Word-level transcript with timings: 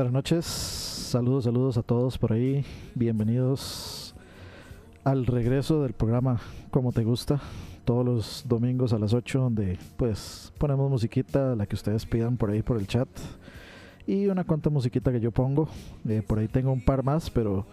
Buenas 0.00 0.14
noches, 0.14 0.46
saludos, 0.46 1.44
saludos 1.44 1.76
a 1.76 1.82
todos 1.82 2.16
por 2.16 2.32
ahí. 2.32 2.64
Bienvenidos 2.94 4.14
al 5.04 5.26
regreso 5.26 5.82
del 5.82 5.92
programa 5.92 6.40
Como 6.70 6.90
Te 6.90 7.04
Gusta, 7.04 7.38
todos 7.84 8.06
los 8.06 8.44
domingos 8.48 8.94
a 8.94 8.98
las 8.98 9.12
8, 9.12 9.38
donde 9.38 9.78
pues 9.98 10.54
ponemos 10.56 10.88
musiquita, 10.88 11.54
la 11.54 11.66
que 11.66 11.74
ustedes 11.74 12.06
pidan 12.06 12.38
por 12.38 12.48
ahí 12.48 12.62
por 12.62 12.78
el 12.78 12.86
chat. 12.86 13.08
Y 14.06 14.26
una 14.28 14.44
cuanta 14.44 14.70
musiquita 14.70 15.12
que 15.12 15.20
yo 15.20 15.32
pongo. 15.32 15.68
Eh, 16.08 16.22
por 16.26 16.38
ahí 16.38 16.48
tengo 16.48 16.72
un 16.72 16.82
par 16.82 17.02
más, 17.02 17.28
pero 17.28 17.66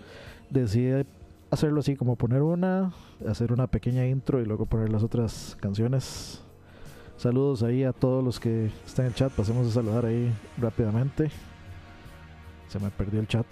decidí 0.50 1.06
hacerlo 1.50 1.79
así, 1.79 1.95
como 1.95 2.18
poner 2.18 2.41
una, 2.41 2.91
hacer 3.25 3.53
una 3.53 3.68
pequeña 3.68 4.06
intro 4.06 4.41
y 4.41 4.45
luego 4.45 4.65
poner 4.65 4.89
las 4.89 5.01
otras 5.01 5.56
canciones. 5.62 6.41
Saludos 7.15 7.63
ahí 7.63 7.85
a 7.85 7.94
todos 7.94 8.21
los 8.21 8.38
que 8.38 8.69
están 8.85 9.06
en 9.06 9.12
el 9.12 9.15
chat. 9.15 9.31
Pasemos 9.31 9.69
a 9.69 9.71
saludar 9.71 10.06
ahí 10.06 10.29
rápidamente. 10.57 11.31
Se 12.68 12.80
me 12.80 12.90
perdió 12.90 13.19
el 13.19 13.28
chat. 13.28 13.46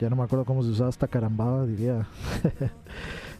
Ya 0.00 0.08
no 0.08 0.16
me 0.16 0.22
acuerdo 0.22 0.44
cómo 0.44 0.62
se 0.62 0.70
usaba 0.70 0.90
esta 0.90 1.08
carambada, 1.08 1.66
diría. 1.66 2.06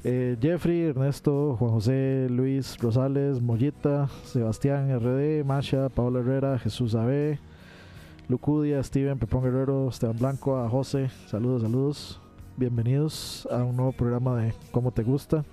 Eh, 0.04 0.36
Jeffrey, 0.40 0.82
Ernesto, 0.82 1.56
Juan 1.58 1.72
José, 1.72 2.28
Luis 2.30 2.78
Rosales, 2.78 3.42
Mollita, 3.42 4.08
Sebastián 4.22 4.96
RD, 4.96 5.44
Masha, 5.44 5.88
Paola 5.88 6.20
Herrera, 6.20 6.56
Jesús 6.56 6.94
Abe, 6.94 7.40
Lucudia, 8.28 8.80
Steven, 8.80 9.18
Pepón 9.18 9.42
Guerrero, 9.42 9.88
Esteban 9.88 10.16
Blanco, 10.16 10.56
a 10.56 10.70
José. 10.70 11.10
Saludos, 11.26 11.62
saludos. 11.62 12.20
Bienvenidos 12.56 13.48
a 13.50 13.64
un 13.64 13.76
nuevo 13.76 13.90
programa 13.90 14.36
de 14.36 14.54
Cómo 14.70 14.92
Te 14.92 15.02
Gusta. 15.02 15.44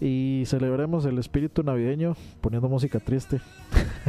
Y 0.00 0.44
celebremos 0.46 1.04
el 1.06 1.18
espíritu 1.18 1.62
navideño 1.62 2.16
poniendo 2.40 2.68
música 2.68 3.00
triste. 3.00 3.40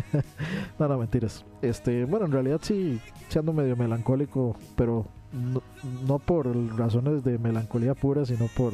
no, 0.80 0.88
no, 0.88 0.98
mentiras. 1.00 1.44
Este, 1.62 2.06
bueno, 2.06 2.28
en 2.28 2.32
realidad 2.32 2.60
sí, 2.62 3.00
siendo 3.28 3.54
medio 3.54 3.76
melancólico, 3.76 4.56
pero 4.76 5.08
no, 6.08 6.20
por 6.20 6.48
razones 6.78 7.24
de 7.24 7.40
melancolía 7.40 7.96
pura, 7.96 8.26
sino 8.26 8.48
por. 8.48 8.74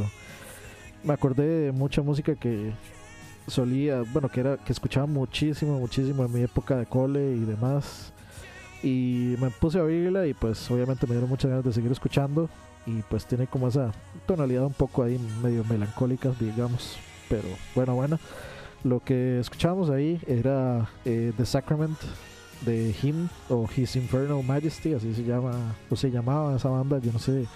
Me 1.03 1.13
acordé 1.13 1.47
de 1.47 1.71
mucha 1.71 2.01
música 2.01 2.35
que 2.35 2.73
solía, 3.47 4.03
bueno, 4.11 4.27
que 4.27 4.41
era 4.41 4.57
que 4.57 4.73
escuchaba 4.73 5.05
muchísimo, 5.05 5.79
muchísimo 5.79 6.25
en 6.25 6.33
mi 6.33 6.41
época 6.41 6.75
de 6.75 6.85
cole 6.85 7.35
y 7.35 7.45
demás. 7.45 8.11
Y 8.83 9.35
me 9.39 9.51
puse 9.51 9.79
a 9.79 9.83
oírla 9.83 10.27
y 10.27 10.33
pues 10.33 10.69
obviamente 10.69 11.07
me 11.07 11.13
dieron 11.13 11.29
muchas 11.29 11.49
ganas 11.49 11.63
de 11.63 11.71
seguir 11.71 11.91
escuchando 11.91 12.49
y 12.85 13.01
pues 13.03 13.25
tiene 13.25 13.47
como 13.47 13.67
esa 13.67 13.91
tonalidad 14.25 14.65
un 14.65 14.73
poco 14.73 15.03
ahí 15.03 15.19
medio 15.41 15.63
melancólica, 15.65 16.31
digamos. 16.39 16.97
Pero 17.29 17.47
bueno, 17.73 17.95
bueno. 17.95 18.19
Lo 18.83 18.99
que 18.99 19.39
escuchábamos 19.39 19.89
ahí 19.89 20.21
era 20.27 20.87
eh, 21.05 21.33
The 21.35 21.45
Sacrament 21.45 21.97
de 22.61 22.93
Him 23.01 23.29
o 23.49 23.67
His 23.75 23.95
Infernal 23.95 24.43
Majesty, 24.43 24.93
así 24.93 25.13
se 25.15 25.23
llama 25.23 25.75
o 25.89 25.95
se 25.95 26.11
llamaba 26.11 26.55
esa 26.55 26.69
banda. 26.69 26.99
Yo 26.99 27.11
no 27.11 27.17
sé, 27.17 27.47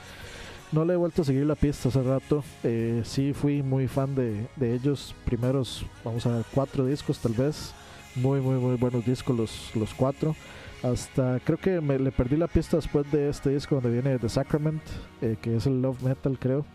no 0.71 0.85
le 0.85 0.93
he 0.93 0.97
vuelto 0.97 1.21
a 1.21 1.25
seguir 1.25 1.45
la 1.45 1.53
pista 1.53 1.89
hace 1.89 2.01
rato. 2.01 2.43
Eh, 2.63 3.03
sí 3.05 3.33
fui 3.33 3.61
muy 3.61 3.87
fan 3.87 4.15
de, 4.15 4.47
de 4.55 4.73
ellos. 4.73 5.13
Primeros, 5.25 5.85
vamos 6.03 6.25
a 6.25 6.29
ver, 6.31 6.45
cuatro 6.51 6.85
discos 6.85 7.19
tal 7.19 7.33
vez. 7.33 7.73
Muy, 8.15 8.41
muy, 8.41 8.55
muy 8.55 8.75
buenos 8.77 9.05
discos 9.05 9.37
los, 9.37 9.75
los 9.75 9.93
cuatro. 9.93 10.35
Hasta 10.81 11.41
creo 11.41 11.57
que 11.57 11.81
me 11.81 11.99
le 11.99 12.11
perdí 12.11 12.37
la 12.37 12.47
pista 12.47 12.77
después 12.77 13.11
de 13.11 13.29
este 13.29 13.49
disco 13.49 13.75
donde 13.75 13.91
viene 13.91 14.17
The 14.17 14.29
Sacrament, 14.29 14.81
eh, 15.21 15.35
que 15.41 15.57
es 15.57 15.65
el 15.65 15.81
Love 15.81 16.01
Metal, 16.03 16.37
creo. 16.39 16.65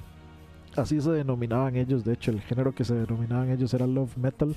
Así 0.76 1.00
se 1.00 1.10
denominaban 1.10 1.76
ellos, 1.76 2.04
de 2.04 2.12
hecho, 2.12 2.30
el 2.30 2.40
género 2.42 2.74
que 2.74 2.84
se 2.84 2.94
denominaban 2.94 3.50
ellos 3.50 3.72
era 3.72 3.86
Love 3.86 4.16
Metal. 4.18 4.54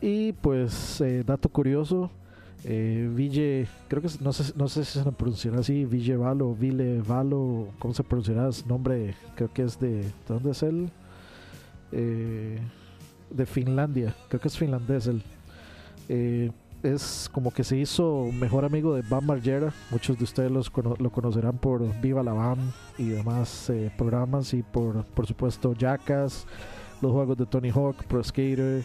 Y 0.00 0.32
pues, 0.32 1.00
eh, 1.00 1.22
dato 1.24 1.48
curioso, 1.50 2.10
eh, 2.64 3.08
Ville, 3.14 3.68
creo 3.86 4.02
que 4.02 4.08
no 4.20 4.32
sé, 4.32 4.52
no 4.56 4.66
sé 4.68 4.84
si 4.84 4.98
se 4.98 5.12
pronunciará 5.12 5.60
así, 5.60 5.84
Ville 5.84 6.16
Valo, 6.16 6.54
Ville 6.54 7.00
Valo, 7.00 7.68
¿cómo 7.78 7.94
se 7.94 8.02
pronunciará? 8.02 8.50
su 8.50 8.66
nombre, 8.66 9.14
creo 9.36 9.52
que 9.52 9.62
es 9.62 9.78
de. 9.78 10.02
¿De 10.02 10.12
dónde 10.26 10.50
es 10.50 10.62
él? 10.64 10.90
Eh, 11.92 12.58
de 13.30 13.46
Finlandia, 13.46 14.14
creo 14.28 14.40
que 14.40 14.48
es 14.48 14.58
finlandés 14.58 15.06
él 15.06 15.22
es 16.82 17.30
como 17.32 17.52
que 17.52 17.64
se 17.64 17.76
hizo 17.76 18.30
mejor 18.32 18.64
amigo 18.64 18.94
de 18.94 19.02
Bam 19.02 19.26
Margera. 19.26 19.72
Muchos 19.90 20.18
de 20.18 20.24
ustedes 20.24 20.50
lo 20.50 21.10
conocerán 21.10 21.58
por 21.58 21.82
Viva 22.00 22.22
la 22.22 22.32
Bam 22.32 22.58
y 22.98 23.08
demás 23.08 23.70
eh, 23.70 23.90
programas 23.96 24.52
y 24.54 24.62
por, 24.62 25.04
por 25.04 25.26
supuesto, 25.26 25.74
Jackass, 25.74 26.46
los 27.00 27.12
juegos 27.12 27.36
de 27.38 27.46
Tony 27.46 27.70
Hawk, 27.70 28.04
Pro 28.04 28.22
Skater, 28.22 28.82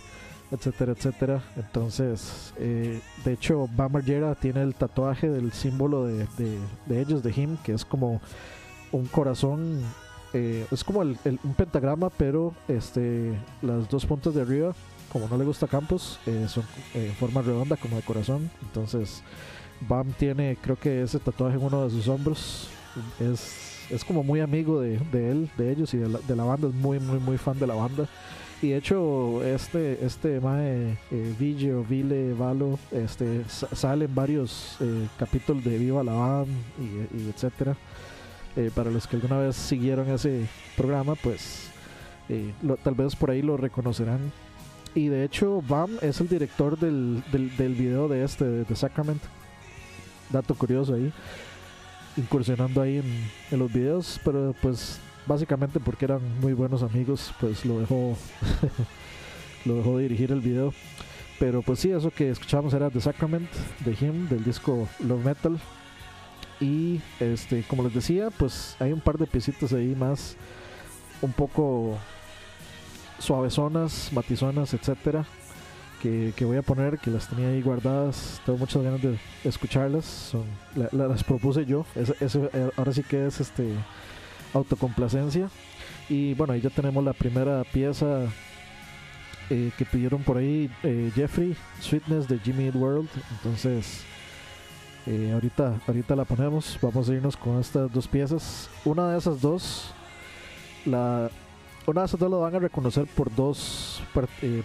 etcétera, 0.52 0.92
etcétera. 0.92 1.44
Entonces, 1.56 2.54
eh, 2.58 3.00
de 3.26 3.34
hecho, 3.34 3.68
Bam 3.76 3.94
Margera 3.94 4.36
tiene 4.36 4.62
el 4.62 4.76
tatuaje 4.76 5.30
del 5.30 5.52
símbolo 5.52 6.06
de, 6.06 6.28
ellos, 6.90 7.24
de 7.24 7.32
Him, 7.36 7.58
que 7.64 7.74
es 7.74 7.84
como 7.84 8.22
un 8.92 9.06
corazón. 9.08 9.82
Eh, 10.34 10.68
es 10.72 10.84
como 10.84 11.00
un 11.00 11.54
pentagrama, 11.56 12.10
pero 12.10 12.54
este, 12.68 13.34
las 13.62 13.90
dos 13.90 14.06
puntas 14.06 14.36
de 14.36 14.42
arriba 14.42 14.76
como 15.12 15.28
no 15.28 15.38
le 15.38 15.46
gusta 15.46 15.68
Campos, 15.68 16.20
eh, 16.26 16.46
son 16.48 16.64
en 16.94 17.14
forma 17.14 17.42
redonda 17.42 17.78
como 17.78 17.96
de 17.96 18.02
corazón. 18.02 18.50
Entonces, 18.62 19.24
Bam 19.82 20.12
tiene, 20.14 20.58
creo 20.62 20.78
que 20.78 21.04
ese 21.04 21.20
tatuaje 21.20 21.58
en 21.58 21.64
uno 21.64 21.84
de 21.84 21.90
sus 21.92 22.08
hombros. 22.08 22.70
Es, 23.20 23.86
es 23.90 24.04
como 24.04 24.24
muy 24.24 24.40
amigo 24.40 24.82
de, 24.82 24.96
él, 25.14 25.50
de 25.58 25.72
ellos 25.72 25.94
y 25.94 25.98
de 25.98 26.10
la, 26.10 26.20
de 26.20 26.36
la, 26.36 26.44
banda. 26.44 26.68
Es 26.68 26.74
muy, 26.74 27.00
muy, 27.00 27.20
muy 27.20 27.38
fan 27.38 27.60
de 27.60 27.68
la 27.68 27.76
banda. 27.76 28.08
Y 28.62 28.70
de 28.70 28.78
hecho, 28.78 29.44
este, 29.44 30.04
este 30.04 30.40
Mae 30.40 30.98
eh, 31.12 31.36
Ville 31.38 31.76
o 31.76 31.84
Vile 31.84 32.34
Valo 32.34 32.80
este, 32.92 33.44
sale 33.48 34.06
en 34.06 34.16
varios 34.16 34.78
eh, 34.80 35.08
capítulos 35.20 35.64
de 35.64 35.78
Viva 35.78 36.04
la 36.04 36.14
Bam 36.14 36.48
y, 36.80 37.30
etcétera. 37.30 37.76
Eh, 38.56 38.72
para 38.74 38.90
los 38.90 39.06
que 39.06 39.18
alguna 39.18 39.38
vez 39.38 39.56
siguieron 39.56 40.10
ese 40.10 40.48
programa, 40.76 41.14
pues 41.14 41.70
tal 42.84 42.96
vez 42.96 43.16
por 43.16 43.30
ahí 43.30 43.44
lo 43.44 43.56
reconocerán 43.56 44.20
y 44.96 45.08
de 45.08 45.24
hecho, 45.24 45.62
Bam 45.68 45.92
es 46.02 46.20
el 46.22 46.28
director 46.28 46.78
del, 46.78 47.24
del, 47.32 47.76
video 47.76 48.08
de 48.08 48.24
este, 48.24 48.46
de 48.46 48.66
The 48.66 48.76
Sacrament. 48.76 49.22
Dato 50.30 50.56
curioso 50.56 50.94
ahí. 50.94 51.12
Incursionando 52.16 52.82
ahí 52.82 53.02
en, 53.52 53.60
los 53.60 53.72
videos. 53.72 54.20
Pero 54.24 54.56
pues 54.62 55.00
básicamente 55.26 55.80
porque 55.80 56.06
eran 56.06 56.22
muy 56.40 56.54
buenos 56.54 56.84
amigos, 56.84 57.34
pues 57.40 57.66
lo 57.66 57.80
dejó, 57.80 58.18
lo 59.66 59.76
dejó 59.76 59.98
dirigir 59.98 60.32
el 60.32 60.42
video. 60.42 60.74
Pero 61.40 61.62
pues 61.62 61.80
sí, 61.80 61.92
eso 61.92 62.10
que 62.10 62.30
escuchamos 62.30 62.74
era 62.74 62.90
The 62.90 63.02
Sacrament 63.02 63.50
de 63.86 63.92
Him, 64.00 64.28
del 64.28 64.44
disco 64.44 64.88
Love 65.00 65.24
Metal. 65.24 65.60
Y 66.60 67.02
este, 67.20 67.64
como 67.64 67.84
les 67.84 67.94
decía, 67.94 68.30
pues 68.32 68.76
hay 68.80 68.92
un 68.92 69.02
par 69.02 69.18
de 69.18 69.28
piecitas 69.28 69.74
ahí 69.74 69.96
más 69.96 70.36
un 71.22 71.32
poco 71.32 71.98
suavezonas, 73.20 74.12
matizonas, 74.14 74.74
etcétera, 74.74 75.26
que, 76.02 76.46
voy 76.46 76.58
a 76.58 76.62
poner, 76.62 77.00
que 77.00 77.12
las 77.12 77.28
tenía 77.28 77.50
ahí 77.50 77.62
guardadas. 77.62 78.42
Tengo 78.46 78.60
muchas 78.60 78.82
ganas 78.84 79.02
de 79.02 79.18
escucharlas. 79.44 80.34
Las 80.92 81.24
propuse 81.24 81.66
yo. 81.66 81.86
Eh, 81.96 82.70
ahora 82.78 82.94
sí 82.94 83.04
que 83.04 83.28
es 83.28 83.42
este 83.42 83.74
autocomplacencia. 84.54 85.50
Y 86.10 86.34
bueno, 86.36 86.54
ahí 86.54 86.62
ya 86.62 86.70
tenemos 86.70 87.04
la 87.04 87.14
primera 87.14 87.64
pieza 87.64 88.28
eh, 89.50 89.72
que 89.78 89.86
pidieron 89.86 90.24
por 90.24 90.38
ahí 90.38 90.70
eh, 90.84 91.12
Jeffrey, 91.14 91.56
Sweetness 91.82 92.28
de 92.28 92.40
Jimmy 92.40 92.70
World. 92.70 93.10
Entonces, 93.32 94.04
ahorita, 95.34 95.80
ahorita 95.88 96.16
la 96.16 96.26
ponemos. 96.26 96.78
Vamos 96.82 97.10
a 97.10 97.14
irnos 97.14 97.36
con 97.36 97.60
estas 97.60 97.92
dos 97.92 98.08
piezas. 98.08 98.70
Una 98.86 99.12
de 99.12 99.18
esas 99.18 99.42
dos, 99.42 99.94
la 100.86 101.30
esas 101.96 102.20
dos 102.20 102.30
lo 102.30 102.42
van 102.42 102.56
a 102.56 102.60
reconocer 102.60 103.06
por 103.08 103.34
dos 103.34 104.02
por, 104.14 104.28
eh, 104.42 104.64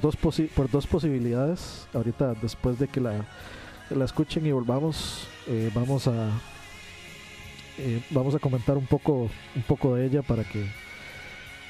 dos 0.00 0.16
por 0.16 0.70
dos 0.70 0.86
posibilidades. 0.86 1.86
Ahorita 1.94 2.34
después 2.34 2.78
de 2.78 2.88
que 2.88 3.00
la, 3.00 3.24
la 3.90 4.04
escuchen 4.04 4.44
y 4.46 4.52
volvamos 4.52 5.28
eh, 5.46 5.70
vamos 5.74 6.08
a 6.08 6.30
eh, 7.78 8.02
vamos 8.10 8.34
a 8.34 8.38
comentar 8.38 8.76
un 8.76 8.86
poco 8.86 9.30
un 9.54 9.62
poco 9.66 9.94
de 9.94 10.06
ella 10.06 10.22
para 10.22 10.44
que 10.44 10.68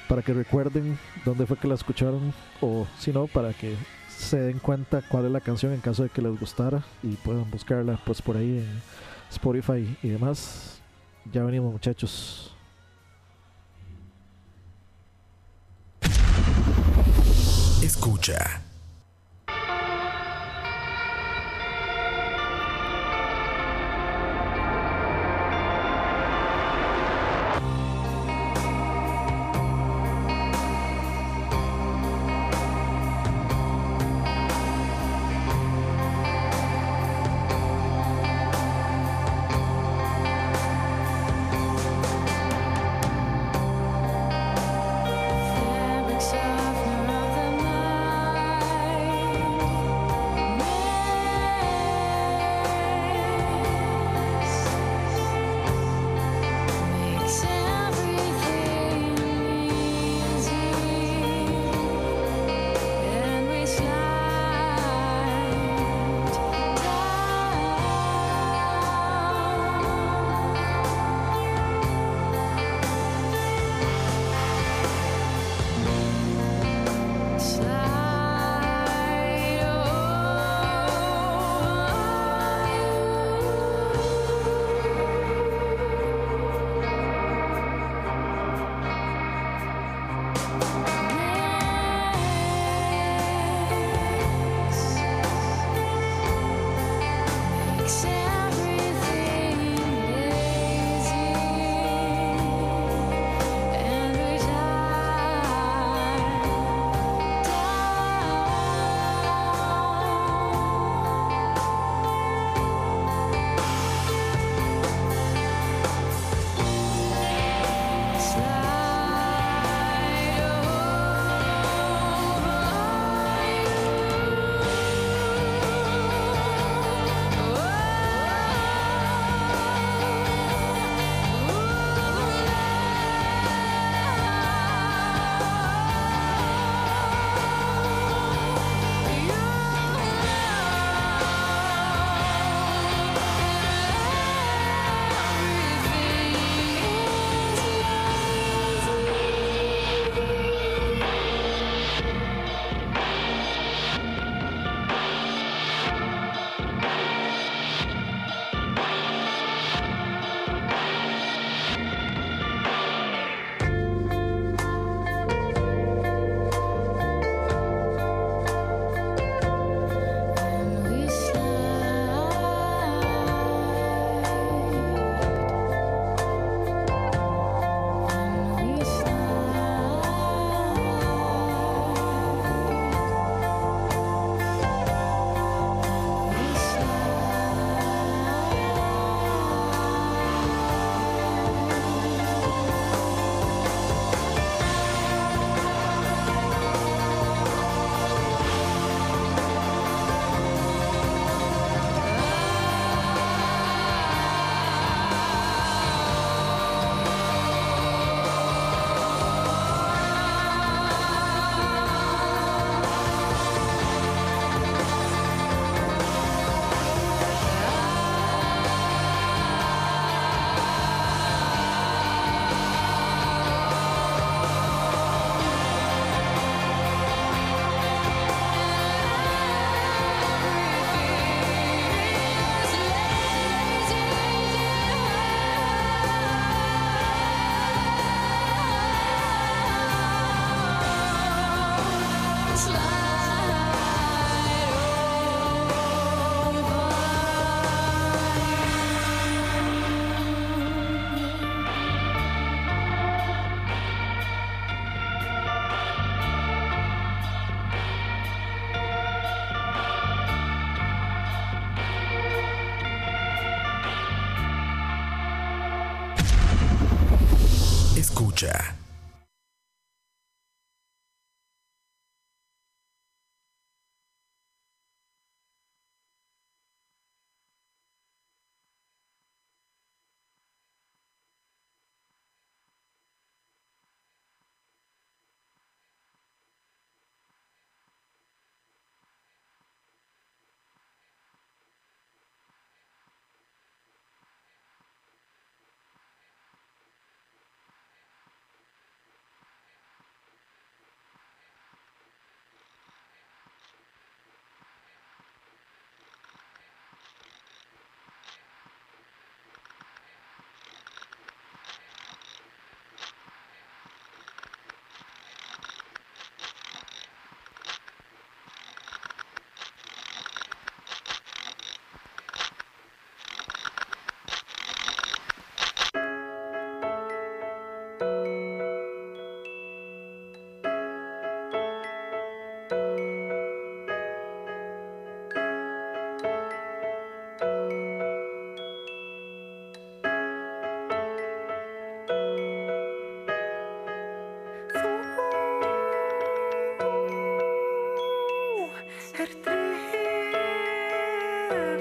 para 0.09 0.23
que 0.23 0.33
recuerden 0.33 0.99
dónde 1.25 1.45
fue 1.45 1.59
que 1.59 1.68
la 1.68 1.75
escucharon 1.75 2.33
o 2.62 2.87
si 2.99 3.12
no 3.12 3.26
para 3.26 3.52
que 3.52 3.75
se 4.09 4.38
den 4.38 4.59
cuenta 4.59 5.02
cuál 5.02 5.26
es 5.26 5.30
la 5.30 5.40
canción 5.40 5.73
en 5.73 5.80
caso 5.80 6.02
de 6.02 6.09
que 6.09 6.23
les 6.23 6.40
gustara 6.40 6.83
y 7.02 7.09
puedan 7.16 7.50
buscarla 7.50 8.00
pues 8.04 8.23
por 8.23 8.37
ahí 8.37 8.59
en 8.59 8.83
Spotify 9.30 9.97
y 10.02 10.09
demás. 10.09 10.80
Ya 11.30 11.45
venimos 11.45 11.71
muchachos 11.71 12.57
Escucha. 17.82 18.67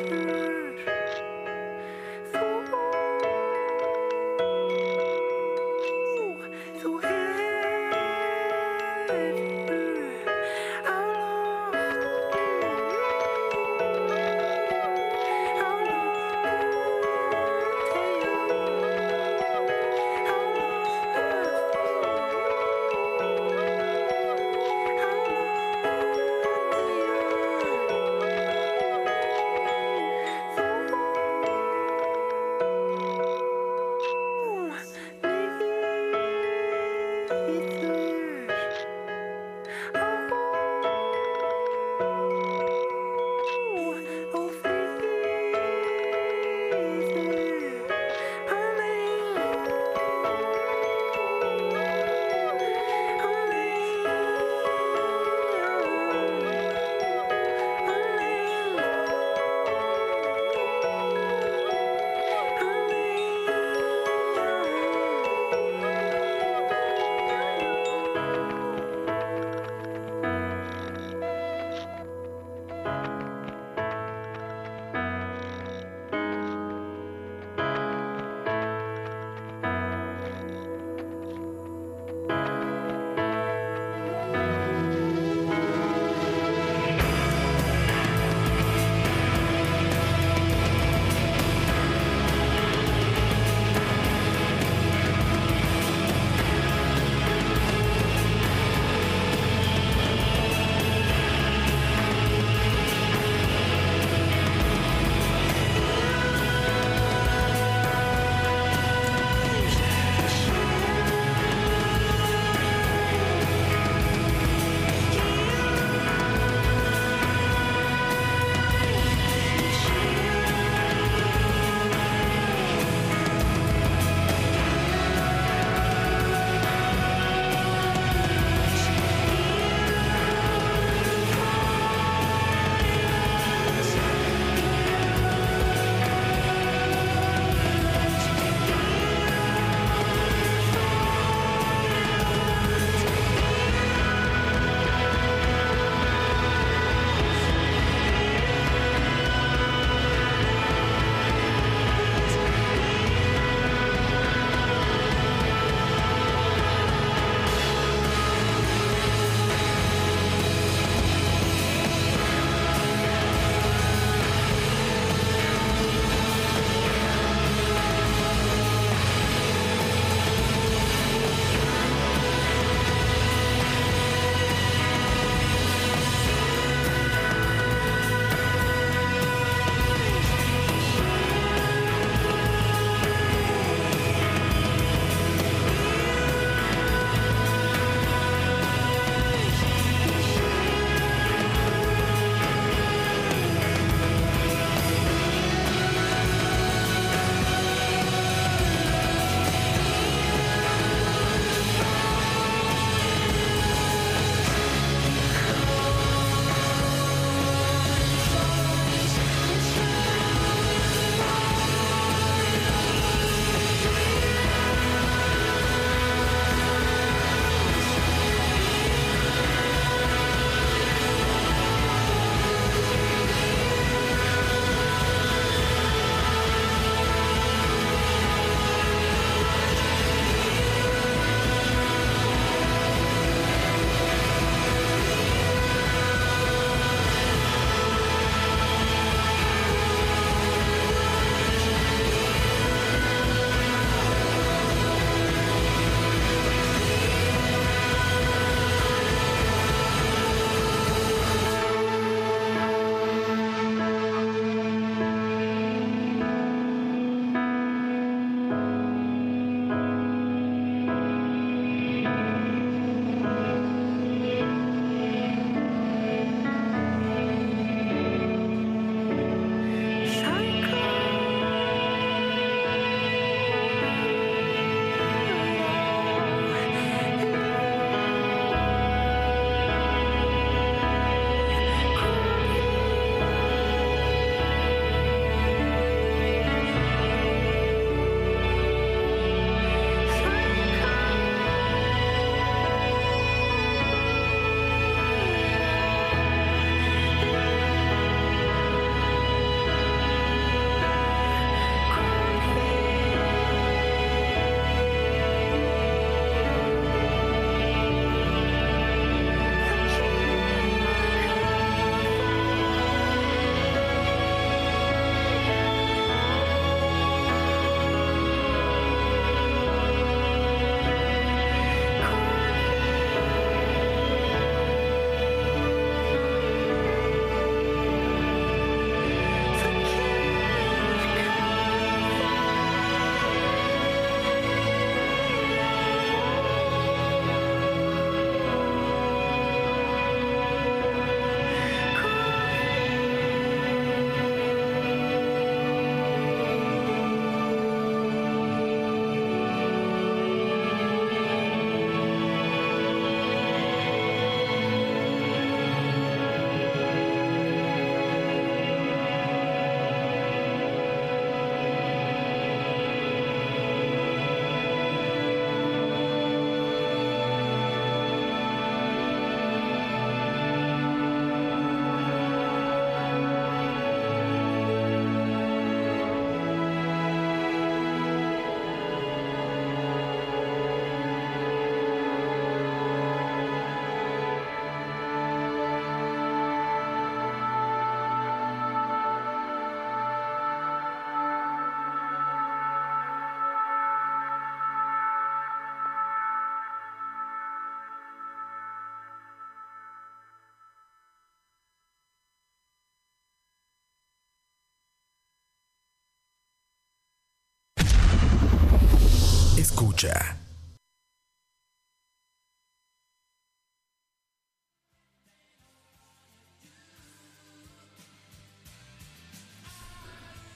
Lord. 0.05 0.96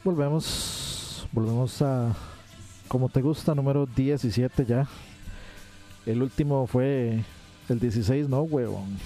Volvemos, 0.04 1.28
volvemos 1.32 1.82
a 1.82 2.16
como 2.88 3.08
te 3.10 3.22
gusta, 3.22 3.56
número 3.56 3.86
17 3.86 4.66
ya. 4.66 4.88
El 6.06 6.22
último 6.22 6.68
fue 6.68 7.24
el 7.70 7.80
16, 7.80 8.28
no, 8.28 8.42
huevón. 8.42 8.98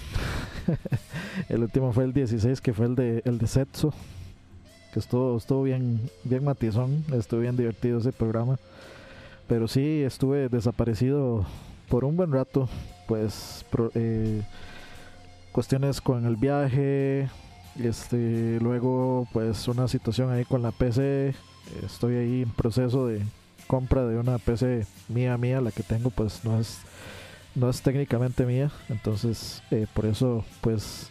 el 1.49 1.61
último 1.61 1.93
fue 1.93 2.05
el 2.05 2.13
16, 2.13 2.61
que 2.61 2.73
fue 2.73 2.87
el 2.87 2.95
de 2.95 3.21
el 3.25 3.37
de 3.37 3.47
Setso. 3.47 3.93
Que 4.91 4.99
estuvo, 4.99 5.37
estuvo 5.37 5.63
bien, 5.63 6.09
bien 6.23 6.43
matizón, 6.43 7.05
estuvo 7.13 7.41
bien 7.41 7.55
divertido 7.55 7.99
ese 7.99 8.11
programa. 8.11 8.57
Pero 9.47 9.67
sí, 9.67 10.01
estuve 10.01 10.49
desaparecido 10.49 11.45
por 11.89 12.05
un 12.05 12.17
buen 12.17 12.31
rato. 12.31 12.67
Pues 13.07 13.65
eh, 13.93 14.41
cuestiones 15.51 16.01
con 16.01 16.25
el 16.25 16.35
viaje, 16.35 17.29
este, 17.79 18.57
luego, 18.61 19.27
pues 19.33 19.67
una 19.67 19.87
situación 19.87 20.31
ahí 20.31 20.45
con 20.45 20.61
la 20.61 20.71
PC. 20.71 21.35
Estoy 21.85 22.15
ahí 22.15 22.41
en 22.43 22.49
proceso 22.49 23.07
de 23.07 23.21
compra 23.67 24.05
de 24.05 24.17
una 24.17 24.37
PC 24.37 24.85
mía, 25.09 25.37
mía. 25.37 25.61
La 25.61 25.71
que 25.71 25.83
tengo, 25.83 26.09
pues 26.09 26.43
no 26.43 26.59
es, 26.59 26.79
no 27.53 27.69
es 27.69 27.81
técnicamente 27.81 28.45
mía. 28.45 28.71
Entonces, 28.89 29.61
eh, 29.71 29.85
por 29.93 30.05
eso, 30.05 30.43
pues 30.61 31.09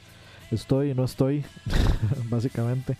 estoy 0.50 0.90
y 0.90 0.94
no 0.94 1.04
estoy, 1.04 1.44
básicamente. 2.30 2.96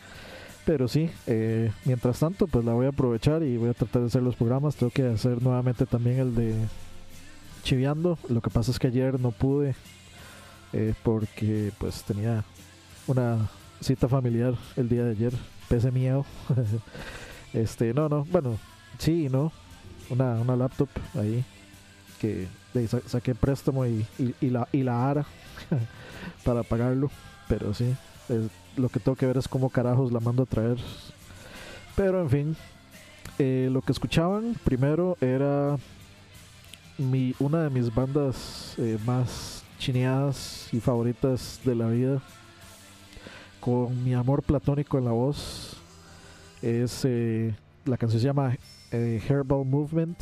Pero 0.65 0.89
sí, 0.89 1.11
eh, 1.27 1.71
mientras 1.85 2.19
tanto, 2.19 2.47
pues 2.47 2.65
la 2.65 2.73
voy 2.73 2.87
a 2.87 2.91
aprovechar 2.91 3.43
y 3.43 3.57
voy 3.59 3.69
a 3.69 3.75
tratar 3.75 4.03
de 4.03 4.09
hacer 4.09 4.23
los 4.23 4.37
programas. 4.37 4.77
Tengo 4.77 4.91
que 4.91 5.07
hacer 5.07 5.43
nuevamente 5.43 5.85
también 5.85 6.19
el 6.19 6.35
de 6.35 6.55
chiviando. 7.63 8.19
Lo 8.29 8.41
que 8.41 8.51
pasa 8.51 8.71
es 8.71 8.79
que 8.79 8.87
ayer 8.87 9.21
no 9.21 9.31
pude 9.31 9.75
eh, 10.73 10.95
porque 11.03 11.71
pues 11.79 12.03
tenía 12.03 12.45
una 13.07 13.49
cita 13.81 14.09
familiar 14.09 14.55
el 14.77 14.89
día 14.89 15.05
de 15.05 15.11
ayer, 15.11 15.33
pese 15.69 15.91
miedo. 15.91 16.25
este, 17.53 17.93
no, 17.93 18.09
no, 18.09 18.25
bueno, 18.25 18.59
sí, 18.99 19.29
no, 19.31 19.53
una, 20.09 20.35
una 20.35 20.57
laptop 20.57 20.89
ahí 21.15 21.45
que 22.21 22.49
saqué 23.07 23.35
préstamo 23.35 23.87
y, 23.87 24.07
y, 24.41 24.51
la, 24.51 24.67
y 24.73 24.83
la 24.83 25.11
ARA 25.11 25.27
para 26.45 26.63
pagarlo, 26.63 27.11
pero 27.49 27.75
sí, 27.75 27.95
lo 28.77 28.89
que 28.89 29.01
tengo 29.01 29.17
que 29.17 29.27
ver 29.27 29.37
es 29.37 29.49
cómo 29.49 29.71
carajos 29.71 30.13
la 30.13 30.21
mando 30.21 30.43
a 30.43 30.47
traer. 30.47 30.79
Pero 31.97 32.21
en 32.21 32.31
fin, 32.31 32.57
eh, 33.39 33.69
lo 33.73 33.83
que 33.83 33.93
escuchaban 33.93 34.55
primero 34.65 35.17
era 35.21 35.77
mi, 36.99 37.35
una 37.39 37.63
de 37.65 37.71
mis 37.71 37.93
bandas 37.95 38.75
eh, 38.79 38.99
más 39.05 39.65
chineadas 39.79 40.69
y 40.73 40.81
favoritas 40.81 41.61
de 41.65 41.75
la 41.75 41.89
vida 41.89 42.23
con 43.61 44.05
mi 44.05 44.15
amor 44.15 44.43
platónico 44.43 44.99
en 44.99 45.05
la 45.05 45.13
voz. 45.13 45.77
Es 46.63 47.05
eh, 47.05 47.55
la 47.85 47.97
canción 47.97 48.21
se 48.21 48.27
llama 48.27 48.57
Herbal 48.91 49.65
Movement 49.65 50.19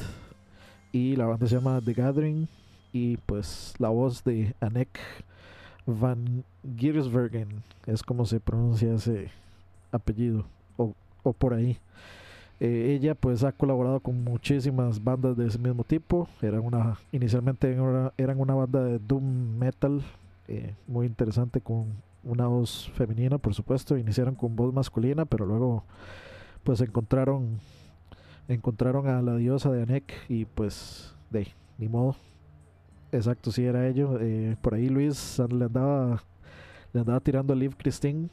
y 0.93 1.17
la 1.17 1.27
banda 1.27 1.47
se 1.47 1.55
llama 1.55 1.81
The 1.85 1.93
Gathering 1.93 2.49
y 2.93 3.17
pues 3.19 3.75
la 3.79 3.89
voz 3.89 4.25
de 4.25 4.55
Anek 4.61 4.99
Van 5.87 6.45
Giersbergen 6.77 7.63
es 7.87 8.03
como 8.03 8.27
se 8.27 8.41
pronuncia 8.41 8.95
ese 8.95 9.31
apellido 9.91 10.45
o, 10.77 10.95
por 11.33 11.55
ahí. 11.55 11.79
Eh, 12.61 12.97
ella 12.97 13.15
pues 13.15 13.43
ha 13.45 13.53
colaborado 13.53 14.01
con 14.01 14.23
muchísimas 14.23 15.03
bandas 15.03 15.37
de 15.37 15.47
ese 15.47 15.59
mismo 15.59 15.85
tipo. 15.85 16.29
Eran 16.41 16.61
una, 16.61 16.99
inicialmente 17.11 17.77
eran 18.17 18.41
una 18.41 18.55
banda 18.55 18.83
de 18.85 18.99
doom 18.99 19.59
metal 19.59 20.03
muy 20.87 21.07
interesante 21.07 21.61
con 21.61 21.87
una 22.25 22.47
voz 22.47 22.91
femenina, 22.95 23.39
por 23.39 23.55
supuesto, 23.55 23.97
iniciaron 23.97 24.35
con 24.35 24.55
voz 24.55 24.73
masculina, 24.73 25.25
pero 25.25 25.47
luego 25.47 25.85
pues 26.63 26.81
encontraron 26.81 27.59
encontraron 28.49 29.09
a 29.09 29.23
la 29.23 29.37
diosa 29.37 29.71
de 29.71 29.83
Anek 29.83 30.13
y 30.29 30.45
pues 30.45 31.15
de 31.31 31.49
ni 31.79 31.89
modo. 31.89 32.17
Exacto, 33.13 33.53
sí 33.53 33.65
era 33.65 33.87
ello. 33.87 34.19
Eh, 34.21 34.57
por 34.63 34.75
ahí 34.75 34.89
Luis 34.89 35.39
le 35.51 35.67
andaba 35.67 36.25
le 36.93 37.01
andaba 37.01 37.21
tirando 37.21 37.53
a 37.53 37.57
Liv 37.57 37.77
Christine. 37.77 38.29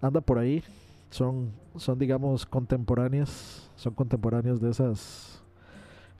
Anda 0.00 0.20
por 0.20 0.38
ahí. 0.38 0.62
Son 1.10 1.50
son 1.76 1.98
digamos 1.98 2.46
contemporáneas, 2.46 3.70
son 3.76 3.94
contemporáneos 3.94 4.60
de 4.60 4.70
esas 4.70 5.42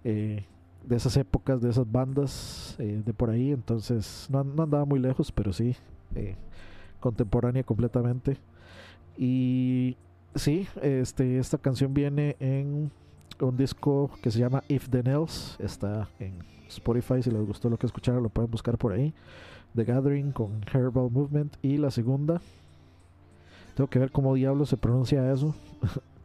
eh, 0.04 0.44
de 0.84 0.96
esas 0.96 1.16
épocas, 1.16 1.60
de 1.62 1.70
esas 1.70 1.90
bandas 1.90 2.74
eh, 2.78 3.02
de 3.04 3.14
por 3.14 3.30
ahí, 3.30 3.52
entonces 3.52 4.26
no, 4.30 4.42
no 4.42 4.64
andaba 4.64 4.84
muy 4.84 4.98
lejos, 4.98 5.30
pero 5.30 5.52
sí, 5.52 5.76
contemporánea 6.98 7.62
completamente. 7.62 8.36
Y 9.16 9.96
sí, 10.34 10.66
este, 10.82 11.38
esta 11.38 11.58
canción 11.58 11.94
viene 11.94 12.36
en 12.40 12.90
un 13.40 13.56
disco 13.56 14.10
que 14.22 14.30
se 14.30 14.40
llama 14.40 14.64
If 14.68 14.88
the 14.88 15.02
Nails. 15.02 15.56
Está 15.60 16.08
en 16.18 16.34
Spotify. 16.72 17.22
Si 17.22 17.30
les 17.30 17.46
gustó 17.46 17.68
lo 17.68 17.76
que 17.76 17.86
escucharon, 17.86 18.22
lo 18.22 18.28
pueden 18.28 18.50
buscar 18.50 18.78
por 18.78 18.92
ahí. 18.92 19.14
The 19.74 19.84
Gathering 19.84 20.32
con 20.32 20.60
Herbal 20.72 21.10
Movement. 21.10 21.56
Y 21.62 21.78
la 21.78 21.90
segunda, 21.90 22.40
tengo 23.74 23.88
que 23.88 23.98
ver 23.98 24.10
cómo 24.10 24.34
diablo 24.34 24.66
se 24.66 24.76
pronuncia 24.76 25.32
eso. 25.32 25.54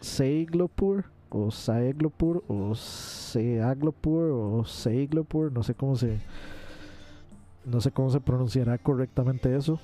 Seiglopur 0.00 1.04
o 1.30 1.50
Saeglopur 1.50 2.42
o 2.48 2.74
Seaglopur 2.74 4.30
o 4.30 4.64
Seiglopur, 4.64 5.52
no 5.52 5.62
sé 5.62 5.74
cómo 5.74 5.94
se 5.94 6.18
no 7.64 7.80
sé 7.80 7.90
cómo 7.90 8.10
se 8.10 8.20
pronunciará 8.20 8.78
correctamente 8.78 9.54
eso. 9.54 9.78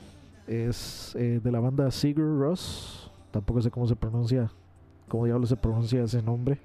Es 0.47 1.15
eh, 1.17 1.41
de 1.43 1.53
la 1.53 1.61
banda 1.61 1.91
Sigur 1.91 2.39
Ross. 2.41 3.11
Tampoco 3.31 3.61
sé 3.61 3.71
cómo 3.71 3.87
se 3.87 3.97
pronuncia, 3.97 4.51
cómo 5.09 5.27
diablos 5.27 5.51
se 5.51 5.57
pronuncia 5.57 6.03
ese 6.03 6.23
nombre. 6.23 6.59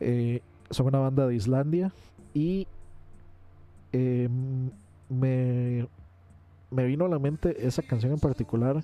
Eh, 0.00 0.42
son 0.70 0.86
una 0.86 0.98
banda 0.98 1.26
de 1.26 1.34
Islandia 1.34 1.92
y 2.34 2.66
em, 3.92 4.70
me, 5.08 5.88
me 6.70 6.84
vino 6.84 7.04
a 7.04 7.08
la 7.08 7.18
mente 7.18 7.66
esa 7.66 7.82
canción 7.82 8.12
en 8.12 8.20
particular 8.20 8.82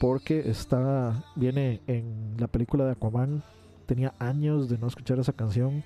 porque 0.00 0.48
está 0.48 1.24
viene 1.36 1.80
en 1.86 2.36
la 2.38 2.46
película 2.46 2.84
de 2.84 2.92
Aquaman. 2.92 3.42
Tenía 3.86 4.14
años 4.18 4.68
de 4.68 4.78
no 4.78 4.86
escuchar 4.86 5.18
esa 5.18 5.32
canción 5.32 5.84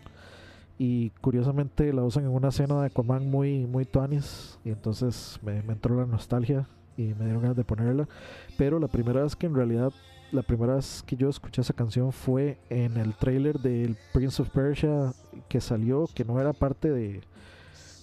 y 0.79 1.11
curiosamente 1.21 1.93
la 1.93 2.05
usan 2.05 2.25
en 2.25 2.31
una 2.31 2.49
escena 2.49 2.81
de 2.81 2.87
Aquaman 2.87 3.29
muy, 3.29 3.67
muy 3.67 3.85
tuanis 3.85 4.59
y 4.65 4.71
entonces 4.71 5.39
me, 5.43 5.59
entró 5.59 5.97
la 5.97 6.07
nostalgia 6.07 6.69
y 6.97 7.15
me 7.15 7.25
dieron 7.25 7.43
ganas 7.43 7.57
de 7.57 7.65
ponerla. 7.65 8.09
Pero 8.57 8.79
la 8.79 8.89
primera 8.89 9.23
vez 9.23 9.35
que 9.35 9.47
en 9.47 9.55
realidad, 9.55 9.93
la 10.33 10.43
primera 10.43 10.75
vez 10.75 11.03
que 11.07 11.17
yo 11.17 11.29
escuché 11.29 11.63
esa 11.63 11.73
canción 11.73 12.13
fue 12.13 12.59
en 12.69 12.97
el 12.97 13.15
trailer 13.15 13.59
del 13.59 13.97
Prince 14.13 14.43
of 14.43 14.51
Persia 14.51 15.13
que 15.49 15.61
salió, 15.61 16.07
que 16.15 16.25
no 16.25 16.41
era 16.41 16.53
parte 16.53 16.91
de, 16.91 17.21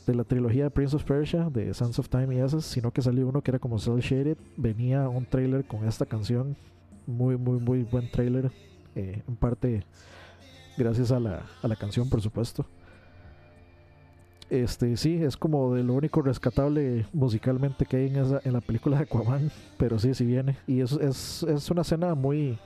la 0.08 0.24
trilogía 0.24 0.66
de 0.66 0.70
Prince 0.72 0.96
of 0.96 1.04
Persia, 1.04 1.50
de 1.50 1.74
Sands 1.74 2.00
of 2.00 2.10
Time 2.10 2.36
y 2.36 2.40
esas, 2.40 2.66
sino 2.66 2.92
que 2.92 3.02
salió 3.02 3.28
uno 3.28 3.42
que 3.42 3.52
era 3.52 3.60
como 3.60 3.80
Cell 3.80 4.00
Shaded. 4.00 4.38
Venía 4.58 5.08
un 5.10 5.26
trailer 5.26 5.66
con 5.66 5.88
esta 5.88 6.06
canción, 6.06 6.56
muy, 7.06 7.38
muy, 7.38 7.60
muy 7.60 7.84
buen 7.84 8.10
trailer, 8.10 8.52
eh, 8.96 9.22
en 9.28 9.36
parte 9.36 9.84
gracias 10.78 11.12
a 11.12 11.20
la, 11.20 11.46
a 11.62 11.68
la 11.68 11.76
canción, 11.76 12.10
por 12.10 12.22
supuesto. 12.22 12.66
Este, 14.50 14.96
sí, 14.96 15.24
es 15.24 15.38
como 15.38 15.74
de 15.74 15.84
lo 15.84 15.94
único 15.94 16.22
rescatable 16.22 17.06
musicalmente 17.14 17.86
que 17.86 17.98
hay 17.98 18.08
en, 18.08 18.18
esa, 18.18 18.42
en 18.44 18.54
la 18.54 18.62
película 18.62 18.98
de 18.98 19.04
Aquaman, 19.04 19.52
pero 19.78 19.98
sí, 19.98 20.14
sí 20.14 20.26
viene. 20.26 20.58
Y 20.68 20.82
es, 20.82 20.92
es, 20.94 21.44
es 21.44 21.72
una 21.72 21.82
escena 21.82 22.14
muy, 22.14 22.60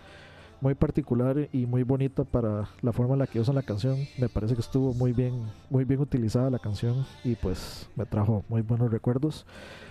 muy 0.61 0.75
particular 0.75 1.47
y 1.53 1.65
muy 1.65 1.83
bonita 1.83 2.25
para 2.25 2.69
la 2.81 2.91
forma 2.91 3.13
en 3.13 3.19
la 3.19 3.27
que 3.27 3.39
usan 3.39 3.55
la 3.55 3.63
canción. 3.63 3.97
Me 4.17 4.27
parece 4.27 4.55
que 4.55 4.61
estuvo 4.61 4.93
muy 4.93 5.13
bien, 5.13 5.45
muy 5.69 5.85
bien 5.85 6.01
utilizada 6.01 6.49
la 6.49 6.59
canción 6.59 7.05
y 7.23 7.35
pues 7.35 7.89
me 7.95 8.05
trajo 8.05 8.43
muy 8.49 8.61
buenos 8.61 8.91
recuerdos. 8.91 9.45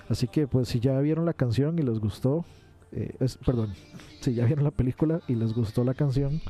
Así 0.08 0.28
que 0.28 0.46
pues 0.46 0.68
si 0.68 0.80
ya 0.80 0.98
vieron 1.00 1.24
la 1.24 1.32
canción 1.32 1.78
y 1.78 1.82
les 1.82 1.98
gustó, 1.98 2.44
eh, 2.92 3.14
perdón, 3.46 3.72
si 4.20 4.34
ya 4.34 4.44
vieron 4.44 4.64
la 4.64 4.70
película 4.70 5.20
y 5.26 5.34
les 5.36 5.54
gustó 5.54 5.84
la 5.84 5.94
canción, 5.94 6.40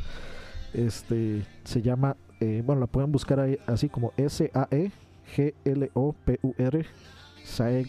este 0.74 1.44
se 1.62 1.81
llama, 1.81 2.16
eh, 2.40 2.62
bueno, 2.66 2.81
la 2.81 2.87
pueden 2.88 3.12
buscar 3.12 3.38
ahí 3.38 3.59
así 3.66 3.88
como 3.88 4.12
S-A-E 4.16 4.90
G-L-O-P-U-R, 5.36 6.86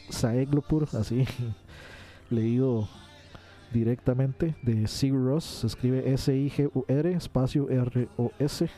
Saeglopur, 0.10 0.88
así 0.94 1.26
leído 2.30 2.88
directamente 3.74 4.56
de 4.64 4.88
Sigur 4.88 5.26
Ross, 5.26 5.44
se 5.44 5.68
escribe 5.68 6.12
S-I-G-U-R, 6.14 7.12
espacio 7.12 7.70
R-O-S. 7.70 8.70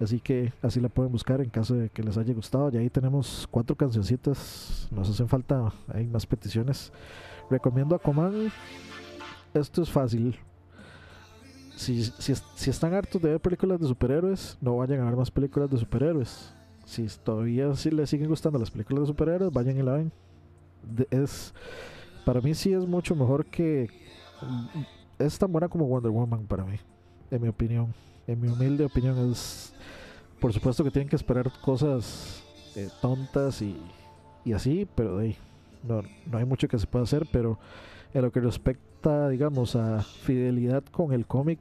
Así 0.00 0.20
que 0.20 0.52
así 0.60 0.80
la 0.80 0.88
pueden 0.88 1.12
buscar 1.12 1.40
en 1.40 1.50
caso 1.50 1.74
de 1.74 1.88
que 1.88 2.02
les 2.02 2.18
haya 2.18 2.34
gustado. 2.34 2.68
Y 2.72 2.78
ahí 2.78 2.90
tenemos 2.90 3.46
cuatro 3.48 3.76
cancioncitas. 3.76 4.88
Nos 4.90 5.08
hacen 5.08 5.28
falta, 5.28 5.72
hay 5.86 6.06
más 6.06 6.26
peticiones. 6.26 6.92
Recomiendo 7.48 7.94
a 7.94 8.00
Coman. 8.00 8.50
Esto 9.54 9.82
es 9.82 9.90
fácil 9.90 10.36
si, 11.76 12.04
si, 12.04 12.70
están 12.70 12.94
hartos 12.94 13.20
de 13.20 13.30
ver 13.30 13.40
películas 13.40 13.80
de 13.80 13.88
superhéroes, 13.88 14.56
no 14.60 14.76
vayan 14.76 15.00
a 15.00 15.04
ver 15.04 15.16
más 15.16 15.30
películas 15.30 15.70
de 15.70 15.78
superhéroes. 15.78 16.54
Si 16.84 17.06
todavía 17.22 17.74
si 17.74 17.90
les 17.90 18.10
siguen 18.10 18.28
gustando 18.28 18.58
las 18.58 18.70
películas 18.70 19.02
de 19.02 19.06
superhéroes, 19.06 19.52
vayan 19.52 19.78
y 19.78 19.82
la 19.82 19.92
ven. 19.94 20.12
es, 21.10 21.54
para 22.24 22.40
mí 22.40 22.54
sí 22.54 22.72
es 22.72 22.86
mucho 22.86 23.14
mejor 23.14 23.46
que... 23.46 23.88
Es 25.18 25.38
tan 25.38 25.52
buena 25.52 25.68
como 25.68 25.86
Wonder 25.86 26.10
Woman 26.10 26.46
para 26.46 26.64
mí, 26.64 26.76
en 27.30 27.42
mi 27.42 27.48
opinión. 27.48 27.94
En 28.26 28.40
mi 28.40 28.48
humilde 28.48 28.84
opinión 28.84 29.30
es... 29.30 29.72
Por 30.40 30.52
supuesto 30.52 30.84
que 30.84 30.90
tienen 30.90 31.08
que 31.08 31.16
esperar 31.16 31.50
cosas 31.62 32.42
eh, 32.76 32.88
tontas 33.00 33.62
y, 33.62 33.80
y 34.44 34.52
así, 34.52 34.86
pero 34.94 35.16
de 35.16 35.26
ahí 35.26 35.36
no, 35.82 36.02
no 36.30 36.38
hay 36.38 36.44
mucho 36.44 36.68
que 36.68 36.78
se 36.78 36.86
pueda 36.86 37.04
hacer, 37.04 37.26
pero 37.32 37.58
en 38.12 38.22
lo 38.22 38.32
que 38.32 38.40
respecta, 38.40 39.28
digamos, 39.28 39.76
a 39.76 40.02
fidelidad 40.02 40.84
con 40.84 41.12
el 41.12 41.26
cómic, 41.26 41.60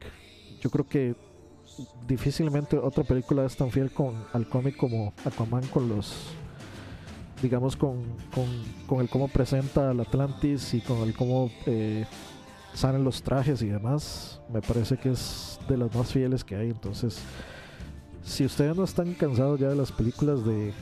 yo 0.60 0.70
creo 0.70 0.88
que 0.88 1.16
difícilmente 2.08 2.78
otra 2.78 3.04
película 3.04 3.46
es 3.46 3.56
tan 3.56 3.72
fiel 3.72 3.92
con, 3.92 4.26
al 4.34 4.48
cómic 4.48 4.78
como 4.78 5.14
Aquaman 5.26 5.66
con 5.68 5.90
los 5.90 6.14
digamos 7.42 7.76
con, 7.76 8.04
con, 8.88 9.02
el 9.02 9.10
cómo 9.10 9.28
presenta 9.28 9.90
al 9.90 10.00
Atlantis 10.00 10.74
y 10.74 10.82
con 10.82 11.00
el 11.00 11.14
cómo 11.14 11.52
eh, 11.66 12.06
salen 12.74 13.04
los 13.04 13.22
trajes 13.22 13.62
y 13.62 13.68
demás 13.68 14.42
me 14.52 14.62
parece 14.62 14.98
que 14.98 15.12
es 15.12 15.60
de 15.68 15.78
las 15.78 15.94
más 15.94 16.12
fieles 16.12 16.44
que 16.44 16.56
hay 16.56 16.70
entonces 16.70 17.22
si 18.24 18.46
ustedes 18.46 18.76
no 18.76 18.84
están 18.84 19.14
cansados 19.14 19.60
ya 19.60 19.70
de 19.70 19.76
las 19.76 19.92
películas 19.92 20.46
de, 20.46 20.74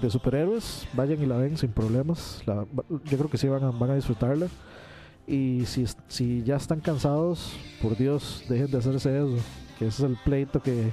de 0.00 0.10
superhéroes, 0.10 0.86
vayan 0.94 1.22
y 1.22 1.26
la 1.26 1.36
ven 1.36 1.56
sin 1.56 1.70
problemas. 1.70 2.42
yo 2.46 3.18
creo 3.18 3.30
que 3.30 3.38
sí 3.38 3.48
van 3.48 3.64
a, 3.64 3.70
van 3.70 3.90
a 3.90 3.94
disfrutarla. 3.94 4.48
Y 5.26 5.64
si, 5.66 5.84
si 6.08 6.42
ya 6.44 6.56
están 6.56 6.80
cansados, 6.80 7.52
por 7.82 7.96
Dios, 7.96 8.44
dejen 8.48 8.70
de 8.70 8.78
hacerse 8.78 9.16
eso. 9.16 9.36
Que 9.78 9.86
ese 9.86 10.04
es 10.04 10.10
el 10.10 10.16
pleito 10.24 10.60
que, 10.60 10.90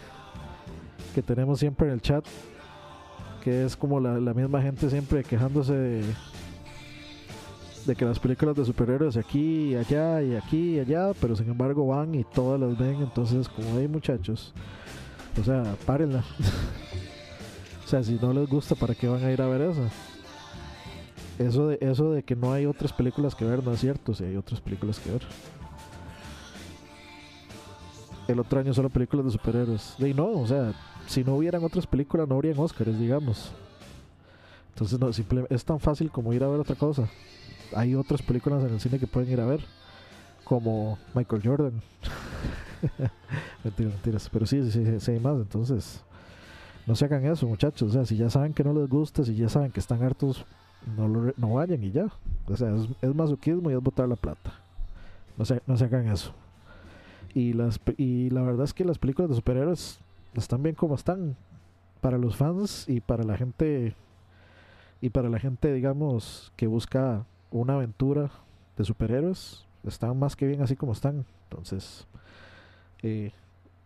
que 1.15 1.21
tenemos 1.21 1.59
siempre 1.59 1.87
en 1.87 1.93
el 1.93 2.01
chat. 2.01 2.25
Que 3.43 3.65
es 3.65 3.75
como 3.75 3.99
la, 3.99 4.33
misma 4.33 4.61
gente 4.61 4.89
siempre 4.89 5.23
quejándose 5.23 5.73
de, 5.73 6.03
de 7.85 7.95
que 7.95 8.05
las 8.05 8.19
películas 8.19 8.55
de 8.55 8.63
superhéroes 8.63 9.17
aquí 9.17 9.71
y 9.71 9.75
allá 9.75 10.21
y 10.21 10.35
aquí 10.35 10.75
y 10.75 10.79
allá, 10.79 11.11
pero 11.19 11.35
sin 11.35 11.49
embargo 11.49 11.85
van 11.87 12.15
y 12.15 12.23
todas 12.23 12.59
las 12.59 12.77
ven. 12.77 13.01
Entonces, 13.01 13.49
como 13.49 13.77
hay 13.77 13.87
muchachos, 13.87 14.53
o 15.39 15.43
sea, 15.43 15.75
párenla. 15.85 16.23
O 17.85 17.95
sea, 17.95 18.01
si 18.01 18.13
no 18.13 18.33
les 18.33 18.49
gusta, 18.49 18.75
¿para 18.75 18.95
qué 18.95 19.07
van 19.07 19.23
a 19.23 19.31
ir 19.31 19.41
a 19.41 19.47
ver 19.47 19.61
eso? 19.61 19.81
Eso 21.37 21.67
de, 21.67 21.77
eso 21.81 22.11
de 22.11 22.23
que 22.23 22.35
no 22.35 22.53
hay 22.53 22.65
otras 22.65 22.93
películas 22.93 23.35
que 23.35 23.45
ver 23.45 23.63
no 23.63 23.73
es 23.73 23.81
cierto, 23.81 24.13
si 24.13 24.23
hay 24.23 24.35
otras 24.35 24.61
películas 24.61 24.99
que 24.99 25.11
ver. 25.11 25.21
El 28.27 28.39
otro 28.39 28.59
año 28.59 28.73
solo 28.73 28.89
películas 28.89 29.25
de 29.25 29.31
superhéroes. 29.31 29.95
Y 29.99 30.13
no, 30.13 30.27
o 30.27 30.47
sea, 30.47 30.73
si 31.07 31.23
no 31.23 31.35
hubieran 31.35 31.63
otras 31.63 31.85
películas 31.85 32.27
no 32.27 32.35
habrían 32.35 32.57
Oscars, 32.57 32.97
digamos. 32.97 33.51
Entonces 34.69 34.99
no, 34.99 35.11
simplemente 35.13 35.53
es 35.53 35.63
tan 35.63 35.79
fácil 35.79 36.09
como 36.09 36.33
ir 36.33 36.43
a 36.43 36.47
ver 36.47 36.59
otra 36.59 36.75
cosa. 36.75 37.07
Hay 37.75 37.95
otras 37.95 38.21
películas 38.21 38.63
en 38.63 38.73
el 38.73 38.79
cine 38.79 38.99
que 38.99 39.07
pueden 39.07 39.31
ir 39.31 39.39
a 39.39 39.45
ver, 39.45 39.63
como 40.43 40.97
Michael 41.13 41.41
Jordan. 41.43 41.81
mentiras, 43.63 43.93
mentiras. 43.93 44.29
Pero 44.31 44.45
sí, 44.45 44.63
sí, 44.63 44.71
sí, 44.71 44.99
sí, 44.99 45.11
hay 45.11 45.19
más. 45.19 45.35
Entonces, 45.35 46.03
no 46.85 46.95
se 46.95 47.05
hagan 47.05 47.25
eso, 47.25 47.47
muchachos. 47.47 47.89
O 47.89 47.93
sea, 47.93 48.05
si 48.05 48.17
ya 48.17 48.29
saben 48.29 48.53
que 48.53 48.63
no 48.63 48.73
les 48.73 48.89
gusta, 48.89 49.23
si 49.23 49.35
ya 49.35 49.49
saben 49.49 49.71
que 49.71 49.79
están 49.79 50.01
hartos, 50.03 50.45
no, 50.97 51.07
no 51.07 51.53
vayan 51.53 51.83
y 51.83 51.91
ya. 51.91 52.07
O 52.47 52.57
sea, 52.57 52.73
es, 53.01 53.15
masoquismo 53.15 53.69
y 53.71 53.73
es 53.73 53.81
botar 53.81 54.07
la 54.07 54.15
plata. 54.15 54.53
No 55.37 55.45
se, 55.45 55.61
no 55.65 55.77
se 55.77 55.85
hagan 55.85 56.07
eso. 56.07 56.33
Y, 57.33 57.53
las, 57.53 57.79
y 57.97 58.29
la 58.29 58.41
verdad 58.41 58.65
es 58.65 58.73
que 58.73 58.85
las 58.85 58.99
películas 58.99 59.29
de 59.29 59.35
superhéroes 59.35 59.99
están 60.35 60.63
bien 60.63 60.75
como 60.75 60.95
están. 60.95 61.35
Para 62.01 62.17
los 62.17 62.35
fans 62.35 62.87
y 62.87 62.99
para 62.99 63.23
la 63.23 63.37
gente. 63.37 63.95
Y 65.01 65.09
para 65.09 65.29
la 65.29 65.39
gente, 65.39 65.73
digamos, 65.73 66.51
que 66.55 66.67
busca 66.67 67.25
una 67.51 67.75
aventura 67.75 68.29
de 68.77 68.83
superhéroes. 68.83 69.65
Están 69.83 70.17
más 70.17 70.35
que 70.35 70.47
bien 70.47 70.61
así 70.61 70.75
como 70.75 70.93
están. 70.93 71.25
Entonces, 71.49 72.07
eh, 73.01 73.31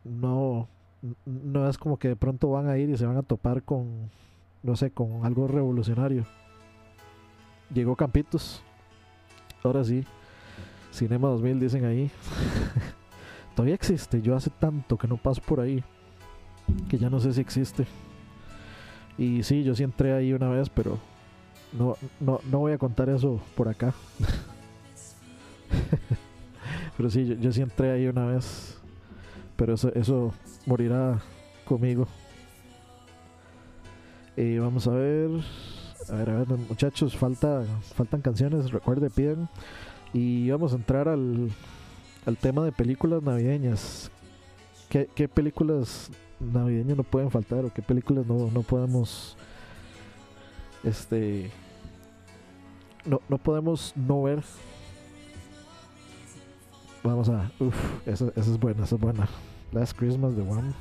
no, 0.04 0.68
no 1.26 1.70
es 1.70 1.78
como 1.78 1.98
que 1.98 2.10
de 2.10 2.16
pronto 2.16 2.50
van 2.50 2.68
a 2.68 2.78
ir 2.78 2.90
y 2.90 2.98
se 2.98 3.06
van 3.06 3.18
a 3.18 3.24
topar 3.24 3.64
con, 3.64 4.10
no 4.64 4.76
sé, 4.76 4.92
con 4.92 5.26
algo 5.26 5.48
revolucionario. 5.48 6.26
Llegó 7.74 7.96
Campitos. 7.96 8.62
Ahora 9.64 9.84
sí. 9.84 10.06
Cinema 10.92 11.28
2000 11.30 11.60
dicen 11.60 11.86
ahí. 11.86 12.12
Todavía 13.58 13.74
existe. 13.74 14.22
Yo 14.22 14.36
hace 14.36 14.52
tanto 14.52 15.00
que 15.00 15.08
no 15.08 15.18
paso 15.18 15.42
por 15.42 15.60
ahí. 15.60 15.84
Que 16.88 17.00
ya 17.00 17.10
no 17.10 17.20
sé 17.20 17.34
si 17.34 17.42
existe. 17.42 17.88
Y 19.18 19.42
sí, 19.42 19.64
yo 19.64 19.74
sí 19.74 19.82
entré 19.82 20.14
ahí 20.14 20.32
una 20.32 20.48
vez, 20.48 20.70
pero 20.70 21.00
no, 21.74 21.98
no, 22.20 22.40
no 22.52 22.60
voy 22.60 22.74
a 22.74 22.78
contar 22.78 23.10
eso 23.10 23.42
por 23.56 23.68
acá. 23.68 23.96
pero 26.98 27.10
sí, 27.10 27.36
yo, 27.42 27.52
sí 27.52 27.64
entré 27.64 27.90
ahí 27.90 28.06
una 28.06 28.28
vez 28.28 28.78
pero 29.56 29.74
eso, 29.74 29.92
eso 29.96 30.36
morirá 30.68 31.20
conmigo. 31.66 32.08
Y 34.36 34.60
vamos 34.60 34.88
a 34.88 34.92
ver. 34.92 35.32
A 36.10 36.14
ver, 36.14 36.30
a 36.30 36.38
ver, 36.44 36.48
muchachos, 36.70 37.18
falta, 37.18 37.64
faltan 37.96 38.22
canciones, 38.22 38.70
recuerde, 38.70 39.10
piden. 39.10 39.50
Y 40.14 40.52
vamos 40.52 40.74
a 40.74 40.76
entrar 40.76 41.08
al, 41.08 41.50
al 42.26 42.38
tema 42.38 42.64
de 42.64 42.72
películas 42.72 43.24
navideñas. 43.24 44.12
¿Qué, 44.90 45.10
¿Qué, 45.14 45.28
películas 45.28 46.10
navideñas 46.40 46.98
no 46.98 47.04
pueden 47.04 47.30
faltar 47.32 47.66
o 47.66 47.74
qué 47.74 47.82
películas 47.82 48.26
no, 48.26 48.50
no 48.52 48.62
podemos 48.62 49.36
este 50.84 51.52
no, 53.04 53.20
no 53.28 53.38
podemos 53.38 53.92
no 53.96 54.22
ver 54.22 54.44
vamos 57.04 57.28
a 57.28 57.52
uff 57.60 57.76
esa, 58.06 58.28
esa 58.28 58.52
es 58.52 58.60
buena 58.60 58.84
esa 58.84 58.96
es 58.96 59.02
buena 59.02 59.28
Last 59.72 59.98
Christmas 59.98 60.36
de 60.36 60.42
One. 60.44 60.74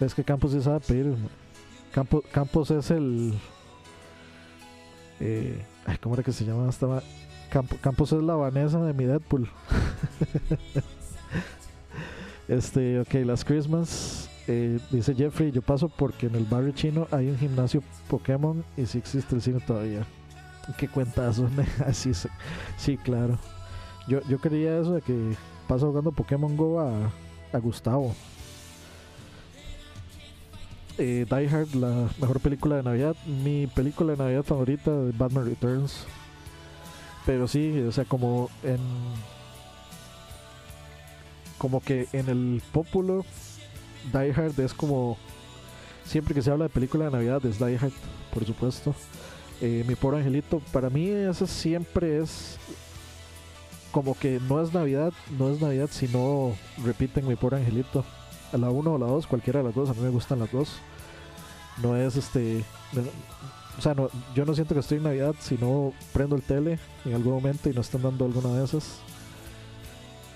¿Ves 0.00 0.14
que 0.14 0.24
Campos 0.24 0.52
se 0.52 0.62
sabe 0.62 0.80
pedir? 0.80 1.16
Campos, 2.32 2.70
es 2.70 2.90
el. 2.90 3.34
Eh, 5.20 5.60
¿Cómo 6.00 6.14
era 6.14 6.22
que 6.22 6.32
se 6.32 6.44
llama? 6.44 6.68
Estaba, 6.68 7.02
Campos 7.80 8.12
es 8.12 8.22
la 8.22 8.34
Vanessa 8.34 8.82
de 8.82 8.92
mi 8.92 9.04
Deadpool. 9.04 9.48
este, 12.48 13.00
ok, 13.00 13.14
Last 13.24 13.46
Christmas. 13.46 14.30
Eh, 14.46 14.78
dice 14.90 15.14
Jeffrey: 15.14 15.50
Yo 15.50 15.62
paso 15.62 15.88
porque 15.88 16.26
en 16.26 16.34
el 16.34 16.44
barrio 16.44 16.72
chino 16.72 17.06
hay 17.10 17.28
un 17.28 17.38
gimnasio 17.38 17.82
Pokémon 18.08 18.64
y 18.76 18.86
si 18.86 18.98
existe 18.98 19.34
el 19.34 19.42
cine 19.42 19.60
todavía. 19.60 20.06
Qué 20.76 20.86
cuentazo, 20.88 21.48
así 21.86 22.12
sí, 22.76 22.98
claro. 22.98 23.38
Yo, 24.06 24.20
yo 24.28 24.38
quería 24.38 24.78
eso 24.78 24.94
de 24.94 25.00
que 25.00 25.34
pasa 25.66 25.86
jugando 25.86 26.12
Pokémon 26.12 26.56
Go 26.56 26.80
a, 26.80 27.10
a 27.52 27.58
Gustavo. 27.58 28.14
Eh, 30.98 31.26
Die 31.30 31.48
Hard, 31.48 31.74
la 31.76 32.08
mejor 32.20 32.40
película 32.40 32.76
de 32.76 32.82
Navidad. 32.82 33.14
Mi 33.24 33.68
película 33.68 34.12
de 34.12 34.18
Navidad 34.18 34.42
favorita 34.42 34.90
Batman 35.16 35.46
Returns. 35.46 36.04
Pero 37.24 37.46
sí, 37.46 37.80
o 37.80 37.92
sea, 37.92 38.04
como 38.04 38.50
en. 38.64 38.78
Como 41.56 41.80
que 41.80 42.08
en 42.12 42.28
el 42.28 42.62
populo, 42.72 43.24
Die 44.12 44.32
Hard 44.32 44.58
es 44.58 44.74
como. 44.74 45.16
Siempre 46.04 46.34
que 46.34 46.42
se 46.42 46.50
habla 46.50 46.64
de 46.64 46.70
película 46.70 47.04
de 47.04 47.10
Navidad 47.12 47.44
es 47.46 47.58
Die 47.58 47.76
Hard, 47.76 47.92
por 48.34 48.44
supuesto. 48.44 48.94
Eh, 49.60 49.84
mi 49.86 49.94
pobre 49.94 50.18
angelito, 50.18 50.60
para 50.72 50.88
mí 50.90 51.08
eso 51.08 51.46
siempre 51.46 52.18
es 52.18 52.58
como 53.92 54.16
que 54.16 54.40
no 54.48 54.62
es 54.62 54.72
Navidad, 54.72 55.12
no 55.36 55.50
es 55.50 55.60
Navidad 55.60 55.88
si 55.90 56.06
no 56.08 56.54
repiten 56.84 57.26
mi 57.26 57.36
pobre 57.36 57.58
angelito. 57.58 58.04
A 58.52 58.56
la 58.56 58.70
1 58.70 58.94
o 58.94 58.98
la 58.98 59.06
2, 59.06 59.26
cualquiera 59.26 59.58
de 59.58 59.66
las 59.66 59.74
dos, 59.74 59.90
a 59.90 59.94
mí 59.94 60.00
me 60.00 60.08
gustan 60.08 60.38
las 60.38 60.50
dos. 60.50 60.80
No 61.82 61.96
es 61.96 62.16
este. 62.16 62.64
O 63.78 63.80
sea, 63.80 63.94
no, 63.94 64.10
yo 64.34 64.44
no 64.44 64.54
siento 64.54 64.74
que 64.74 64.80
estoy 64.80 64.98
en 64.98 65.04
Navidad 65.04 65.34
si 65.38 65.56
no 65.56 65.92
prendo 66.12 66.34
el 66.34 66.42
tele 66.42 66.78
en 67.04 67.14
algún 67.14 67.34
momento 67.34 67.70
y 67.70 67.74
no 67.74 67.80
están 67.80 68.02
dando 68.02 68.24
alguna 68.24 68.54
de 68.54 68.64
esas. 68.64 68.98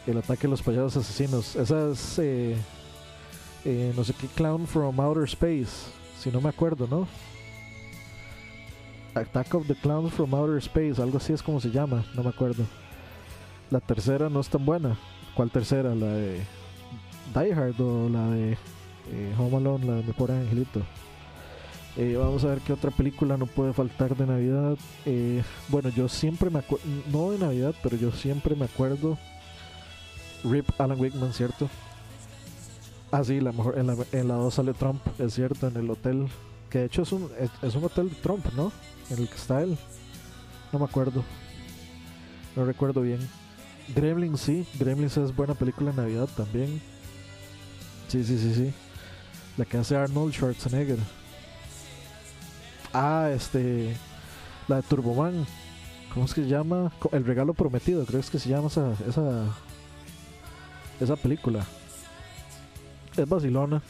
El 0.07 0.19
ataque 0.19 0.43
de 0.43 0.49
los 0.49 0.63
payasos 0.63 0.97
asesinos. 0.97 1.57
Esa 1.57 1.91
es. 1.91 2.19
Eh, 2.19 2.57
eh, 3.65 3.93
no 3.97 4.05
sé 4.05 4.15
qué, 4.15 4.27
Clown 4.29 4.67
from 4.67 4.99
Outer 5.01 5.25
Space. 5.25 5.91
Si 6.19 6.31
no 6.31 6.41
me 6.41 6.49
acuerdo, 6.49 6.87
¿no? 6.89 7.07
Attack 9.15 9.55
of 9.55 9.67
the 9.67 9.75
Clowns 9.75 10.13
from 10.15 10.35
Outer 10.35 10.57
Space, 10.59 11.01
algo 11.01 11.19
así 11.19 11.33
es 11.33 11.43
como 11.43 11.61
se 11.61 11.71
llama, 11.71 12.05
no 12.15 12.23
me 12.23 12.31
acuerdo. 12.31 12.65
La 13.71 13.81
tercera 13.81 14.29
no 14.29 14.41
es 14.41 14.49
tan 14.49 14.65
buena. 14.65 14.97
¿Cuál 15.35 15.51
tercera? 15.51 15.95
¿La 15.95 16.07
de 16.07 16.41
Die 17.35 17.53
Hard 17.53 17.81
o 17.81 18.09
la 18.09 18.29
de 18.31 18.53
eh, 18.53 19.35
Home 19.39 19.57
Alone, 19.57 19.87
la 19.87 19.95
de 19.95 20.03
Mi 20.03 20.41
Angelito? 20.41 20.83
Eh, 21.97 22.17
vamos 22.19 22.43
a 22.45 22.49
ver 22.49 22.61
qué 22.61 22.73
otra 22.73 22.91
película 22.91 23.37
no 23.37 23.47
puede 23.47 23.73
faltar 23.73 24.17
de 24.17 24.27
Navidad. 24.27 24.79
Eh, 25.05 25.43
bueno, 25.69 25.91
yo 25.91 26.09
siempre 26.09 26.49
me 26.49 26.61
acuerdo, 26.61 26.85
no 27.11 27.31
de 27.31 27.39
Navidad, 27.39 27.75
pero 27.83 27.97
yo 27.97 28.11
siempre 28.13 28.55
me 28.55 28.65
acuerdo. 28.65 29.19
Rip 30.45 30.69
Alan 30.79 30.99
Wickman, 30.99 31.33
¿cierto? 31.33 31.69
Ah, 33.11 33.23
sí, 33.23 33.41
la 33.41 33.53
mejor, 33.53 33.79
en 33.79 33.87
la, 33.87 33.97
en 34.13 34.29
la 34.29 34.35
2 34.35 34.55
sale 34.55 34.73
Trump, 34.73 35.01
es 35.19 35.35
cierto, 35.35 35.69
en 35.69 35.77
el 35.77 35.91
hotel. 35.91 36.29
Que 36.71 36.79
de 36.79 36.85
hecho 36.87 37.03
es 37.03 37.13
un, 37.13 37.31
es, 37.63 37.75
un 37.75 37.85
hotel 37.85 38.09
de 38.09 38.15
Trump, 38.17 38.47
¿no? 38.57 38.73
En 39.11 39.19
el 39.19 39.29
que 39.29 39.35
está 39.35 39.63
él. 39.63 39.77
No 40.73 40.79
me 40.79 40.87
acuerdo. 40.87 41.23
No 42.57 42.65
recuerdo 42.65 43.03
bien. 43.03 43.21
Gremlins, 43.95 44.41
sí. 44.41 44.67
Gremlins 44.79 45.19
es 45.19 45.37
buena 45.37 45.55
película 45.55 45.91
de 45.91 45.99
Navidad 45.99 46.29
también. 46.35 46.81
Sí, 48.09 48.25
sí, 48.25 48.39
sí, 48.39 48.55
sí. 48.55 48.73
La 49.59 49.67
que 49.67 49.77
hace 49.77 49.95
Arnold 49.95 50.33
Schwarzenegger. 50.33 50.99
Ah, 52.93 53.31
este. 53.35 53.97
La 54.69 54.77
de 54.77 54.83
Turboman. 54.83 55.47
¿Cómo 56.13 56.27
es 56.27 56.35
que 56.35 56.43
se 56.43 56.49
llama? 56.49 56.93
El 57.13 57.25
regalo 57.25 57.55
prometido, 57.55 58.05
creo 58.05 58.21
que 58.21 58.39
se 58.39 58.49
llama 58.49 58.69
esa. 58.69 58.93
Esa, 59.09 59.47
esa 61.01 61.17
película. 61.17 61.67
Es 63.17 63.29
vacilona. 63.29 63.83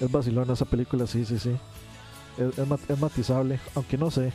Es 0.00 0.10
vacilona 0.10 0.52
esa 0.52 0.64
película, 0.64 1.06
sí, 1.06 1.24
sí, 1.24 1.38
sí. 1.38 1.56
Es, 2.38 2.98
matizable, 2.98 3.58
aunque 3.74 3.98
no 3.98 4.10
sé. 4.10 4.32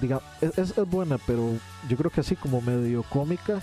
Diga, 0.00 0.20
es, 0.40 0.58
es, 0.58 0.74
buena, 0.88 1.18
pero 1.18 1.52
yo 1.88 1.96
creo 1.96 2.10
que 2.10 2.20
así 2.20 2.36
como 2.36 2.60
medio 2.60 3.02
cómica, 3.04 3.60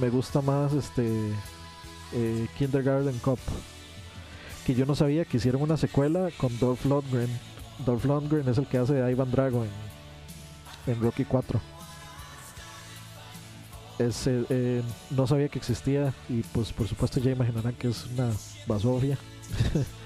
me 0.00 0.08
gusta 0.08 0.40
más 0.40 0.72
este 0.72 1.32
eh, 2.12 2.46
Kindergarten 2.58 3.18
Cop 3.18 3.38
que 4.64 4.74
yo 4.74 4.86
no 4.86 4.94
sabía 4.94 5.24
que 5.24 5.38
hicieron 5.38 5.62
una 5.62 5.76
secuela 5.76 6.30
con 6.36 6.56
Dolph 6.58 6.84
Lundgren. 6.84 7.28
Dolph 7.84 8.04
Lundgren 8.04 8.48
es 8.48 8.58
el 8.58 8.66
que 8.66 8.78
hace 8.78 8.98
Ivan 9.10 9.30
Drago 9.30 9.64
en, 10.86 11.00
Rocky 11.00 11.24
4. 11.24 11.60
Es, 13.98 14.26
eh, 14.26 14.44
eh, 14.48 14.82
no 15.10 15.26
sabía 15.26 15.48
que 15.48 15.58
existía 15.58 16.12
y 16.28 16.42
pues 16.42 16.72
por 16.72 16.88
supuesto 16.88 17.20
ya 17.20 17.30
imaginarán 17.30 17.74
que 17.74 17.88
es 17.88 18.06
una 18.06 18.30
basofia. 18.66 19.18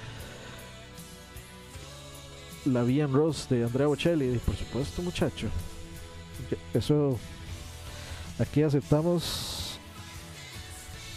La 2.64 2.82
vi 2.82 3.00
en 3.00 3.12
Rose 3.12 3.54
de 3.54 3.64
Andrea 3.64 3.86
Bocelli, 3.86 4.38
por 4.38 4.56
supuesto 4.56 5.02
muchacho. 5.02 5.48
Eso 6.74 7.18
aquí 8.38 8.62
aceptamos 8.62 9.78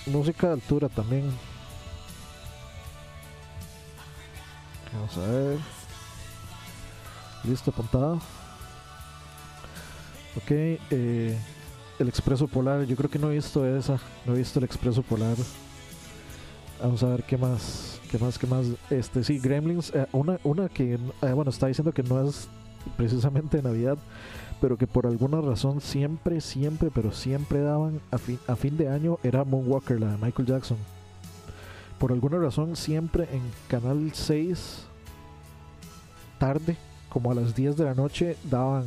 música 0.06 0.48
de 0.48 0.54
altura 0.54 0.90
también. 0.90 1.32
Vamos 4.94 5.18
a 5.18 5.32
ver. 5.32 5.58
Listo, 7.44 7.72
apuntado. 7.72 8.16
Ok, 10.36 10.52
eh, 10.52 11.38
el 12.00 12.08
expreso 12.08 12.48
polar. 12.48 12.86
Yo 12.86 12.96
creo 12.96 13.10
que 13.10 13.20
no 13.20 13.32
he 13.32 13.36
visto 13.36 13.66
esa. 13.66 14.00
No 14.26 14.36
he 14.36 14.38
visto 14.38 14.60
el 14.60 14.66
expreso 14.66 15.02
polar. 15.02 15.36
Vamos 16.82 17.04
a 17.04 17.08
ver 17.08 17.24
qué 17.24 17.38
más. 17.38 18.00
¿Qué 18.10 18.18
más? 18.18 18.38
¿Qué 18.38 18.48
más? 18.48 18.66
Este, 18.90 19.24
sí, 19.24 19.40
Gremlins. 19.40 19.92
Eh, 19.94 20.08
una, 20.12 20.40
una 20.44 20.70
que, 20.70 20.94
eh, 20.94 21.32
bueno, 21.34 21.52
está 21.52 21.68
diciendo 21.68 21.92
que 21.92 22.04
no 22.04 22.28
es 22.28 22.48
precisamente 22.98 23.58
de 23.58 23.64
Navidad, 23.64 23.98
pero 24.62 24.78
que 24.78 24.88
por 24.88 25.06
alguna 25.06 25.42
razón 25.42 25.82
siempre, 25.82 26.42
siempre, 26.42 26.90
pero 26.94 27.12
siempre 27.12 27.62
daban 27.62 28.02
a 28.12 28.18
fin, 28.18 28.40
a 28.48 28.56
fin 28.56 28.78
de 28.78 28.90
año 28.90 29.20
era 29.24 29.44
Moonwalker, 29.44 30.00
la 30.00 30.12
de 30.12 30.18
Michael 30.18 30.48
Jackson 30.48 30.78
por 32.00 32.12
alguna 32.14 32.38
razón 32.38 32.76
siempre 32.76 33.28
en 33.32 33.42
Canal 33.68 34.12
6 34.14 34.88
tarde, 36.40 36.78
como 37.10 37.32
a 37.32 37.36
las 37.36 37.54
10 37.54 37.76
de 37.76 37.84
la 37.84 37.94
noche, 37.94 38.38
daban 38.50 38.86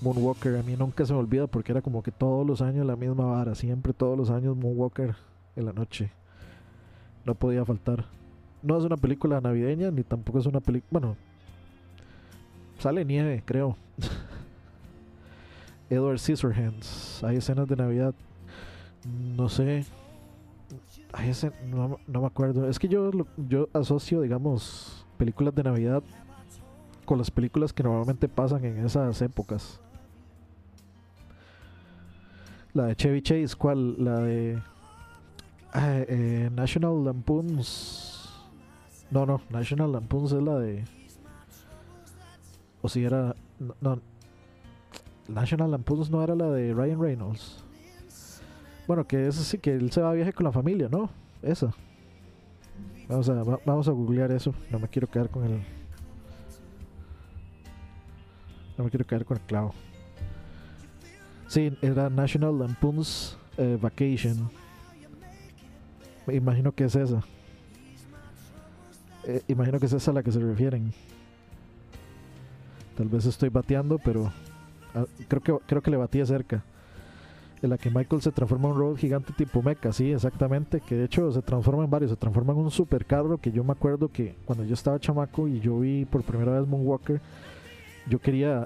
Moonwalker. 0.00 0.56
A 0.56 0.62
mí 0.62 0.74
nunca 0.76 1.04
se 1.04 1.12
me 1.12 1.18
olvida 1.18 1.46
porque 1.46 1.72
era 1.72 1.82
como 1.82 2.02
que 2.02 2.10
todos 2.10 2.46
los 2.46 2.62
años 2.62 2.86
la 2.86 2.96
misma 2.96 3.26
vara, 3.26 3.54
siempre 3.54 3.92
todos 3.92 4.16
los 4.16 4.30
años 4.30 4.56
Moonwalker 4.56 5.14
en 5.54 5.66
la 5.66 5.72
noche. 5.72 6.10
No 7.24 7.34
podía 7.34 7.64
faltar. 7.64 8.06
No 8.62 8.78
es 8.78 8.84
una 8.84 8.96
película 8.96 9.40
navideña, 9.40 9.90
ni 9.90 10.02
tampoco 10.02 10.38
es 10.38 10.46
una 10.46 10.60
película... 10.60 10.88
Bueno, 10.90 11.16
sale 12.78 13.04
nieve, 13.04 13.42
creo. 13.44 13.76
Edward 15.90 16.18
Scissorhands. 16.18 17.22
Hay 17.22 17.36
escenas 17.36 17.68
de 17.68 17.76
Navidad. 17.76 18.14
No 19.36 19.48
sé, 19.48 19.84
ese, 21.20 21.52
no, 21.66 21.98
me 22.06 22.26
acuerdo. 22.26 22.68
Es 22.68 22.78
que 22.78 22.88
yo, 22.88 23.10
yo 23.36 23.68
asocio, 23.72 24.22
digamos, 24.22 25.06
películas 25.18 25.54
de 25.54 25.62
Navidad 25.62 26.02
con 27.04 27.18
las 27.18 27.30
películas 27.30 27.72
que 27.72 27.82
normalmente 27.82 28.28
pasan 28.28 28.64
en 28.64 28.84
esas 28.84 29.20
épocas. 29.20 29.80
La 32.72 32.86
de 32.86 32.96
Chevy 32.96 33.20
Chase, 33.20 33.54
¿cuál? 33.56 34.02
La 34.02 34.20
de 34.20 34.62
ah, 35.72 35.98
eh, 36.08 36.48
National 36.52 37.04
Lampoons. 37.04 38.30
No, 39.10 39.26
no, 39.26 39.42
National 39.50 39.92
Lampoons 39.92 40.32
es 40.32 40.42
la 40.42 40.58
de. 40.58 40.84
O 42.80 42.88
si 42.88 43.04
era. 43.04 43.36
No, 43.80 44.00
National 45.28 45.70
Lampoons 45.70 46.10
no 46.10 46.22
era 46.22 46.34
la 46.34 46.50
de 46.50 46.72
Ryan 46.72 47.00
Reynolds. 47.00 47.64
Bueno, 48.86 49.06
que 49.06 49.28
es 49.28 49.38
así, 49.38 49.58
que 49.58 49.74
él 49.74 49.92
se 49.92 50.00
va 50.00 50.10
a 50.10 50.14
viaje 50.14 50.32
con 50.32 50.44
la 50.44 50.52
familia, 50.52 50.88
¿no? 50.90 51.08
Esa. 51.40 51.72
Vamos 53.08 53.28
a, 53.28 53.42
vamos 53.64 53.88
a 53.88 53.92
googlear 53.92 54.32
eso. 54.32 54.54
No 54.70 54.78
me 54.78 54.88
quiero 54.88 55.08
quedar 55.08 55.28
con 55.28 55.44
el. 55.44 55.62
No 58.76 58.84
me 58.84 58.90
quiero 58.90 59.06
quedar 59.06 59.24
con 59.24 59.36
el 59.36 59.42
clavo. 59.44 59.74
Sí, 61.46 61.76
era 61.82 62.10
National 62.10 62.58
Lampoon's 62.58 63.36
eh, 63.58 63.78
Vacation. 63.80 64.50
Me 66.26 66.34
imagino 66.34 66.72
que 66.72 66.84
es 66.84 66.96
esa. 66.96 67.22
Eh, 69.24 69.42
imagino 69.46 69.78
que 69.78 69.86
es 69.86 69.92
esa 69.92 70.10
a 70.10 70.14
la 70.14 70.22
que 70.22 70.32
se 70.32 70.40
refieren. 70.40 70.92
Tal 72.96 73.08
vez 73.08 73.26
estoy 73.26 73.48
bateando, 73.48 73.98
pero 73.98 74.32
ah, 74.94 75.04
creo 75.28 75.40
que 75.40 75.66
creo 75.66 75.82
que 75.82 75.90
le 75.90 75.96
batía 75.96 76.26
cerca 76.26 76.64
en 77.62 77.70
la 77.70 77.78
que 77.78 77.90
Michael 77.90 78.20
se 78.20 78.32
transforma 78.32 78.68
en 78.68 78.74
un 78.74 78.80
robot 78.80 78.98
gigante 78.98 79.32
tipo 79.32 79.62
mecha, 79.62 79.92
sí, 79.92 80.10
exactamente, 80.10 80.80
que 80.80 80.96
de 80.96 81.04
hecho 81.04 81.30
se 81.30 81.42
transforma 81.42 81.84
en 81.84 81.90
varios, 81.90 82.10
se 82.10 82.16
transforma 82.16 82.52
en 82.52 82.58
un 82.58 82.70
supercarro 82.72 83.38
que 83.38 83.52
yo 83.52 83.62
me 83.62 83.72
acuerdo 83.72 84.08
que 84.08 84.34
cuando 84.44 84.64
yo 84.64 84.74
estaba 84.74 84.98
chamaco 84.98 85.46
y 85.46 85.60
yo 85.60 85.78
vi 85.78 86.04
por 86.04 86.24
primera 86.24 86.58
vez 86.58 86.68
Moonwalker, 86.68 87.20
yo 88.08 88.18
quería, 88.18 88.64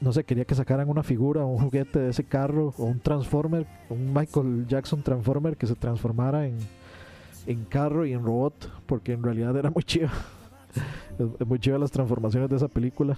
no 0.00 0.12
sé, 0.12 0.24
quería 0.24 0.44
que 0.44 0.56
sacaran 0.56 0.88
una 0.88 1.04
figura, 1.04 1.44
un 1.44 1.58
juguete 1.58 2.00
de 2.00 2.10
ese 2.10 2.24
carro, 2.24 2.74
o 2.78 2.84
un 2.84 2.98
Transformer, 2.98 3.64
un 3.88 4.12
Michael 4.12 4.66
Jackson 4.66 5.00
Transformer 5.00 5.56
que 5.56 5.68
se 5.68 5.76
transformara 5.76 6.48
en, 6.48 6.58
en 7.46 7.64
carro 7.64 8.04
y 8.04 8.12
en 8.12 8.24
robot, 8.24 8.72
porque 8.86 9.12
en 9.12 9.22
realidad 9.22 9.56
era 9.56 9.70
muy 9.70 9.84
chiva, 9.84 10.10
muy 11.46 11.60
chiva 11.60 11.78
las 11.78 11.92
transformaciones 11.92 12.50
de 12.50 12.56
esa 12.56 12.66
película. 12.66 13.16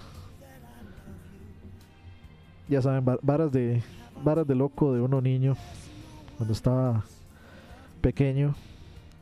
Ya 2.69 2.81
saben, 2.81 3.03
varas 3.23 3.51
de, 3.51 3.81
varas 4.23 4.47
de 4.47 4.55
loco 4.55 4.93
de 4.93 5.01
uno 5.01 5.21
niño 5.21 5.55
cuando 6.37 6.53
estaba 6.53 7.03
pequeño 8.01 8.55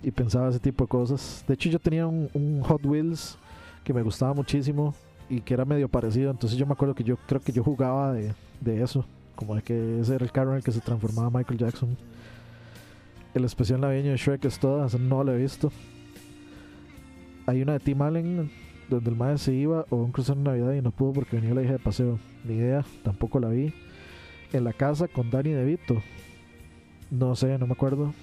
y 0.04 0.12
pensaba 0.12 0.50
ese 0.50 0.60
tipo 0.60 0.84
de 0.84 0.88
cosas. 0.88 1.44
De 1.48 1.54
hecho, 1.54 1.70
yo 1.70 1.80
tenía 1.80 2.06
un, 2.06 2.62
Hot 2.64 2.86
Wheels 2.86 3.38
que 3.84 3.94
me 3.94 4.02
gustaba 4.02 4.34
muchísimo 4.34 4.94
y 5.30 5.42
que 5.42 5.54
era 5.54 5.66
medio 5.66 5.88
parecido. 5.90 6.32
Entonces, 6.32 6.58
yo 6.58 6.66
me 6.66 6.74
acuerdo 6.74 6.94
que 6.94 7.04
yo 7.04 7.18
creo 7.28 7.42
que 7.42 7.52
yo 7.52 7.64
jugaba 7.64 8.14
de, 8.14 8.34
eso, 8.82 9.06
como 9.36 9.56
de 9.56 9.62
que 9.62 10.00
ese 10.00 10.16
era 10.16 10.26
el 10.26 10.32
carro 10.32 10.52
en 10.52 10.58
el 10.58 10.64
que 10.64 10.72
se 10.72 10.82
transformaba 10.82 11.30
Michael 11.30 11.60
Jackson. 11.60 11.98
El 13.34 13.44
especial 13.46 13.82
navideño 13.82 14.12
de 14.12 14.18
Shrek 14.18 14.46
es 14.46 14.60
toda, 14.60 14.88
no 14.98 15.24
lo 15.24 15.34
he 15.34 15.38
visto. 15.38 15.72
Hay 17.48 17.62
una 17.62 17.74
de 17.74 17.80
Tim 17.80 18.02
Allen 18.02 18.52
donde 18.90 19.10
el 19.10 19.16
madre 19.16 19.38
se 19.38 19.54
iba 19.54 19.86
o 19.90 19.98
un 19.98 20.12
crucero 20.12 20.38
en 20.38 20.44
Navidad 20.44 20.74
y 20.74 20.82
no 20.82 20.92
pudo 20.92 21.14
porque 21.14 21.38
venía 21.38 21.54
la 21.54 21.64
hija 21.64 21.74
de 21.74 21.80
paseo. 21.80 22.20
Ni 22.44 22.54
idea, 22.56 22.86
tampoco 23.04 23.40
la 23.40 23.50
vi 23.50 23.74
en 24.58 24.64
la 24.64 24.74
casa 24.74 25.08
con 25.08 25.30
Danny 25.30 25.52
DeVito. 25.52 26.02
No 27.12 27.36
sé, 27.36 27.58
no 27.58 27.68
me 27.68 27.74
acuerdo. 27.74 28.14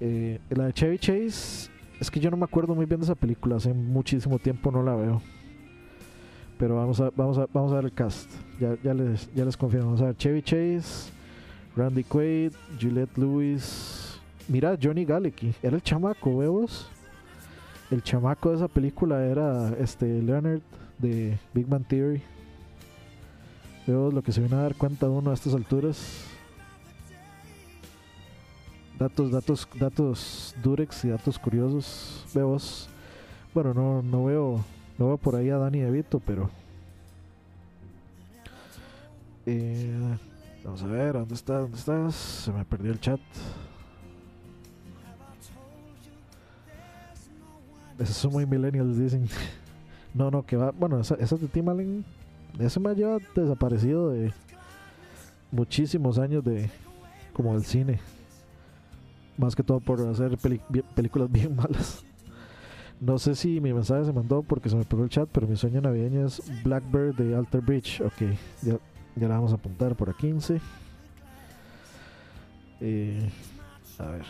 Eh, 0.00 0.38
la 0.50 0.66
de 0.66 0.72
Chevy 0.72 0.98
Chase, 0.98 1.70
es 2.00 2.10
que 2.10 2.20
yo 2.20 2.30
no 2.30 2.36
me 2.36 2.44
acuerdo 2.44 2.74
muy 2.74 2.86
bien 2.86 3.00
de 3.00 3.04
esa 3.04 3.14
película, 3.14 3.56
hace 3.56 3.74
muchísimo 3.74 4.38
tiempo 4.38 4.70
no 4.70 4.82
la 4.82 4.94
veo. 4.94 5.20
Pero 6.58 6.76
vamos 6.76 7.00
a, 7.00 7.10
vamos 7.10 7.38
a, 7.38 7.46
vamos 7.52 7.72
a 7.72 7.76
ver 7.76 7.84
el 7.86 7.92
cast. 7.92 8.30
Ya, 8.58 8.94
les, 8.94 9.32
ya 9.34 9.44
les. 9.44 9.58
Vamos 9.58 10.00
a 10.00 10.06
ver 10.06 10.16
Chevy 10.16 10.42
Chase, 10.42 11.10
Randy 11.76 12.04
Quaid, 12.04 12.52
Juliette 12.80 13.16
Lewis. 13.16 14.20
Mira, 14.48 14.76
Johnny 14.80 15.04
Galecki. 15.04 15.54
Era 15.62 15.76
el 15.76 15.82
chamaco, 15.82 16.38
¿vemos? 16.38 16.90
El 17.90 18.02
chamaco 18.02 18.50
de 18.50 18.56
esa 18.56 18.68
película 18.68 19.24
era 19.24 19.70
este 19.78 20.22
Leonard 20.22 20.60
de 20.98 21.38
Big 21.54 21.66
Bang 21.66 21.84
Theory 21.86 22.22
lo 23.90 24.22
que 24.22 24.32
se 24.32 24.40
viene 24.40 24.56
a 24.56 24.62
dar 24.62 24.74
cuenta 24.74 25.08
uno 25.08 25.30
a 25.30 25.34
estas 25.34 25.54
alturas. 25.54 26.26
datos, 28.98 29.30
datos, 29.30 29.68
datos 29.78 30.54
durex 30.62 31.04
y 31.04 31.08
datos 31.08 31.38
curiosos. 31.38 32.24
Veo 32.34 32.56
Bueno, 33.54 33.74
no, 33.74 34.02
no 34.02 34.24
veo, 34.26 34.64
no 34.98 35.06
veo 35.08 35.16
por 35.16 35.36
ahí 35.36 35.50
a 35.50 35.56
Dani 35.58 35.80
Evito, 35.80 36.20
pero. 36.20 36.50
Eh, 39.46 40.16
vamos 40.64 40.82
a 40.82 40.86
ver, 40.86 41.14
¿dónde 41.14 41.34
estás? 41.34 41.62
¿Dónde 41.62 41.78
estás? 41.78 42.14
Se 42.14 42.52
me 42.52 42.64
perdió 42.64 42.92
el 42.92 43.00
chat. 43.00 43.20
Esos 47.98 48.16
son 48.16 48.32
muy 48.32 48.46
millennials, 48.46 48.96
dicen. 48.98 49.28
no, 50.14 50.30
no, 50.30 50.44
que 50.44 50.56
va. 50.56 50.70
Bueno, 50.70 51.00
esa, 51.00 51.16
esa 51.16 51.36
de 51.36 51.48
Tim 51.48 51.68
Allen. 51.68 52.04
Ese 52.58 52.80
me 52.80 52.90
ha 52.90 52.94
llevado 52.94 53.20
desaparecido 53.34 54.10
de 54.10 54.32
muchísimos 55.50 56.18
años 56.18 56.44
de. 56.44 56.70
como 57.32 57.54
del 57.54 57.64
cine. 57.64 58.00
Más 59.36 59.56
que 59.56 59.62
todo 59.62 59.80
por 59.80 60.00
hacer 60.08 60.36
películas 60.94 61.30
bien 61.32 61.56
malas. 61.56 62.04
No 63.00 63.18
sé 63.18 63.34
si 63.34 63.60
mi 63.60 63.72
mensaje 63.72 64.04
se 64.04 64.12
mandó 64.12 64.42
porque 64.42 64.68
se 64.68 64.76
me 64.76 64.84
pegó 64.84 65.04
el 65.04 65.08
chat, 65.08 65.26
pero 65.32 65.46
mi 65.46 65.56
sueño 65.56 65.80
navideño 65.80 66.26
es 66.26 66.42
Blackbird 66.62 67.14
de 67.16 67.34
Alter 67.34 67.62
Bridge. 67.62 68.02
Ok, 68.02 68.36
ya, 68.60 68.78
ya 69.16 69.28
la 69.28 69.36
vamos 69.36 69.52
a 69.52 69.54
apuntar 69.54 69.96
por 69.96 70.10
a 70.10 70.12
15. 70.12 70.60
Eh, 72.82 73.30
a 73.98 74.06
ver. 74.06 74.24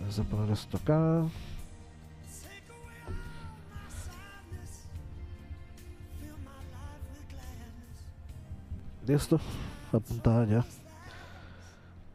Vamos 0.00 0.18
a 0.18 0.24
poner 0.24 0.50
esto 0.50 0.78
acá. 0.78 1.24
Listo, 9.06 9.40
apuntada 9.92 10.46
ya. 10.46 10.64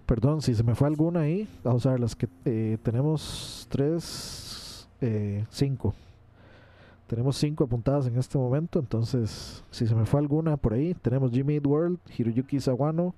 Perdón, 0.05 0.41
si 0.41 0.55
se 0.55 0.63
me 0.63 0.73
fue 0.73 0.87
alguna 0.87 1.21
ahí, 1.21 1.47
vamos 1.63 1.85
a 1.85 1.91
ver 1.91 1.99
las 1.99 2.15
que 2.15 2.29
eh, 2.45 2.77
tenemos 2.81 3.67
tres, 3.69 4.87
eh, 5.01 5.45
cinco. 5.49 5.93
Tenemos 7.07 7.35
cinco 7.35 7.65
apuntadas 7.65 8.07
en 8.07 8.17
este 8.17 8.37
momento, 8.37 8.79
entonces 8.79 9.63
si 9.69 9.85
se 9.85 9.95
me 9.95 10.05
fue 10.05 10.21
alguna 10.21 10.55
por 10.55 10.73
ahí, 10.73 10.93
tenemos 10.93 11.31
Jimmy 11.31 11.55
Eat 11.55 11.67
World, 11.67 11.99
Hiroyuki 12.17 12.59
Sawano, 12.59 13.15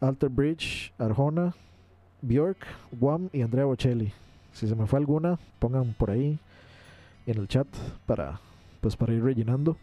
Alter 0.00 0.28
Bridge, 0.28 0.92
Arjona, 0.98 1.54
Bjork, 2.20 2.58
Guam 2.92 3.28
y 3.32 3.42
Andrea 3.42 3.64
Bocelli. 3.64 4.12
Si 4.52 4.68
se 4.68 4.76
me 4.76 4.86
fue 4.86 5.00
alguna, 5.00 5.40
pongan 5.58 5.92
por 5.94 6.10
ahí 6.10 6.38
en 7.26 7.38
el 7.38 7.48
chat 7.48 7.66
para 8.06 8.40
pues 8.80 8.96
para 8.96 9.12
ir 9.12 9.24
rellenando. 9.24 9.76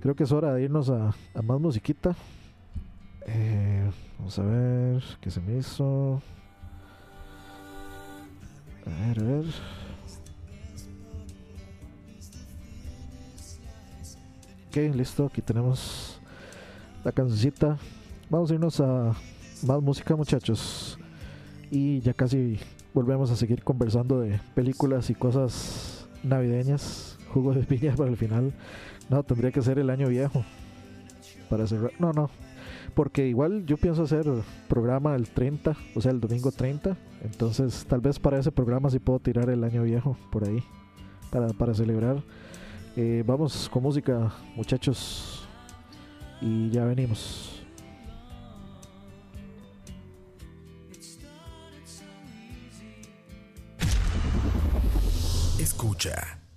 Creo 0.00 0.14
que 0.16 0.24
es 0.24 0.32
hora 0.32 0.54
de 0.54 0.62
irnos 0.62 0.90
a, 0.90 1.14
a 1.34 1.42
más 1.42 1.60
musiquita. 1.60 2.16
Eh, 3.30 3.90
vamos 4.18 4.38
a 4.38 4.42
ver 4.42 5.02
qué 5.20 5.30
se 5.30 5.40
me 5.40 5.58
hizo. 5.58 6.22
A 8.86 9.06
ver, 9.06 9.20
a 9.20 9.22
ver. 9.22 9.44
Ok, 14.68 14.94
listo. 14.94 15.26
Aquí 15.26 15.42
tenemos 15.42 16.20
la 17.04 17.12
cancioncita. 17.12 17.76
Vamos 18.30 18.50
a 18.50 18.54
irnos 18.54 18.80
a 18.80 19.14
más 19.66 19.82
música, 19.82 20.16
muchachos. 20.16 20.98
Y 21.70 22.00
ya 22.00 22.14
casi 22.14 22.58
volvemos 22.94 23.30
a 23.30 23.36
seguir 23.36 23.62
conversando 23.62 24.20
de 24.20 24.40
películas 24.54 25.10
y 25.10 25.14
cosas 25.14 26.08
navideñas. 26.22 27.18
Jugo 27.34 27.52
de 27.52 27.62
piña 27.64 27.94
para 27.96 28.08
el 28.08 28.16
final. 28.16 28.54
No, 29.10 29.22
tendría 29.22 29.52
que 29.52 29.60
ser 29.60 29.78
el 29.78 29.90
año 29.90 30.08
viejo. 30.08 30.44
Para 31.50 31.66
cerrar. 31.66 31.92
No, 31.98 32.12
no, 32.12 32.30
porque 32.94 33.26
igual 33.26 33.64
yo 33.66 33.76
pienso 33.76 34.02
hacer 34.02 34.26
programa 34.68 35.14
el 35.14 35.28
30, 35.28 35.76
o 35.94 36.00
sea, 36.00 36.12
el 36.12 36.20
domingo 36.20 36.50
30. 36.52 36.96
Entonces, 37.22 37.84
tal 37.88 38.00
vez 38.00 38.18
para 38.18 38.38
ese 38.38 38.52
programa 38.52 38.90
sí 38.90 38.98
puedo 38.98 39.18
tirar 39.18 39.50
el 39.50 39.64
año 39.64 39.82
viejo 39.82 40.16
por 40.30 40.46
ahí, 40.46 40.62
para, 41.30 41.48
para 41.48 41.74
celebrar. 41.74 42.22
Eh, 42.96 43.22
vamos 43.26 43.68
con 43.68 43.82
música, 43.82 44.32
muchachos, 44.56 45.48
y 46.40 46.70
ya 46.70 46.84
venimos. 46.84 47.62
Escucha. 55.58 56.47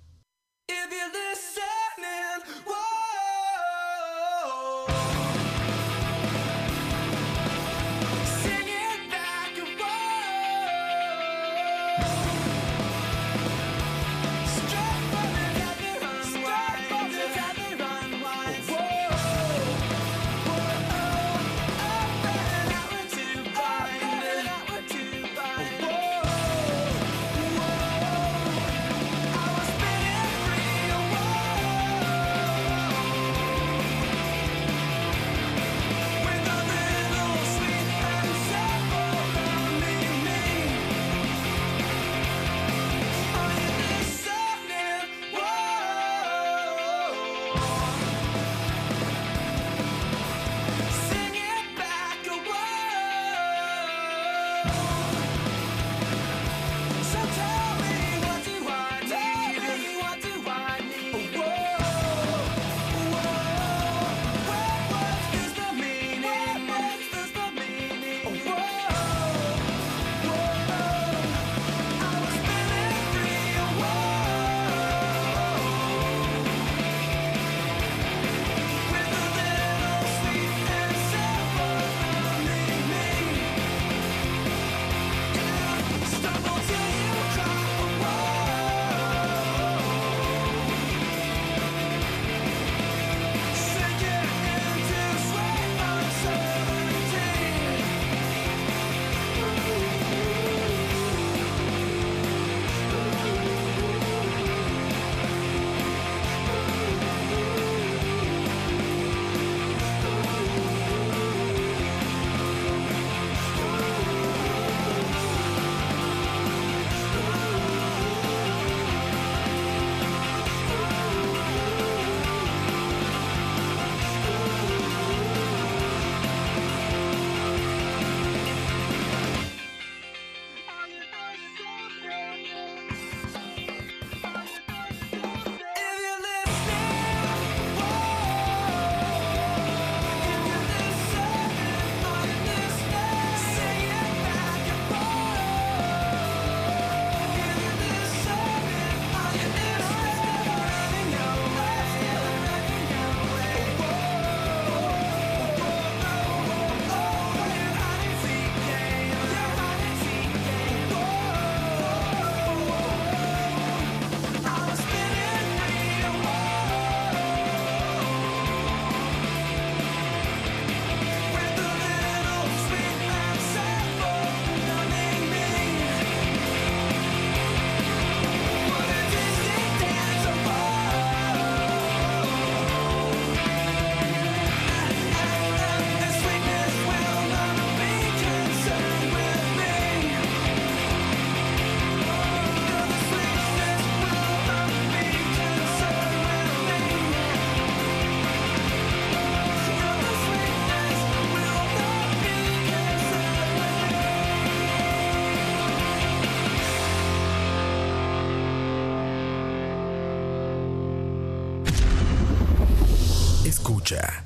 Escucha. 213.92 214.21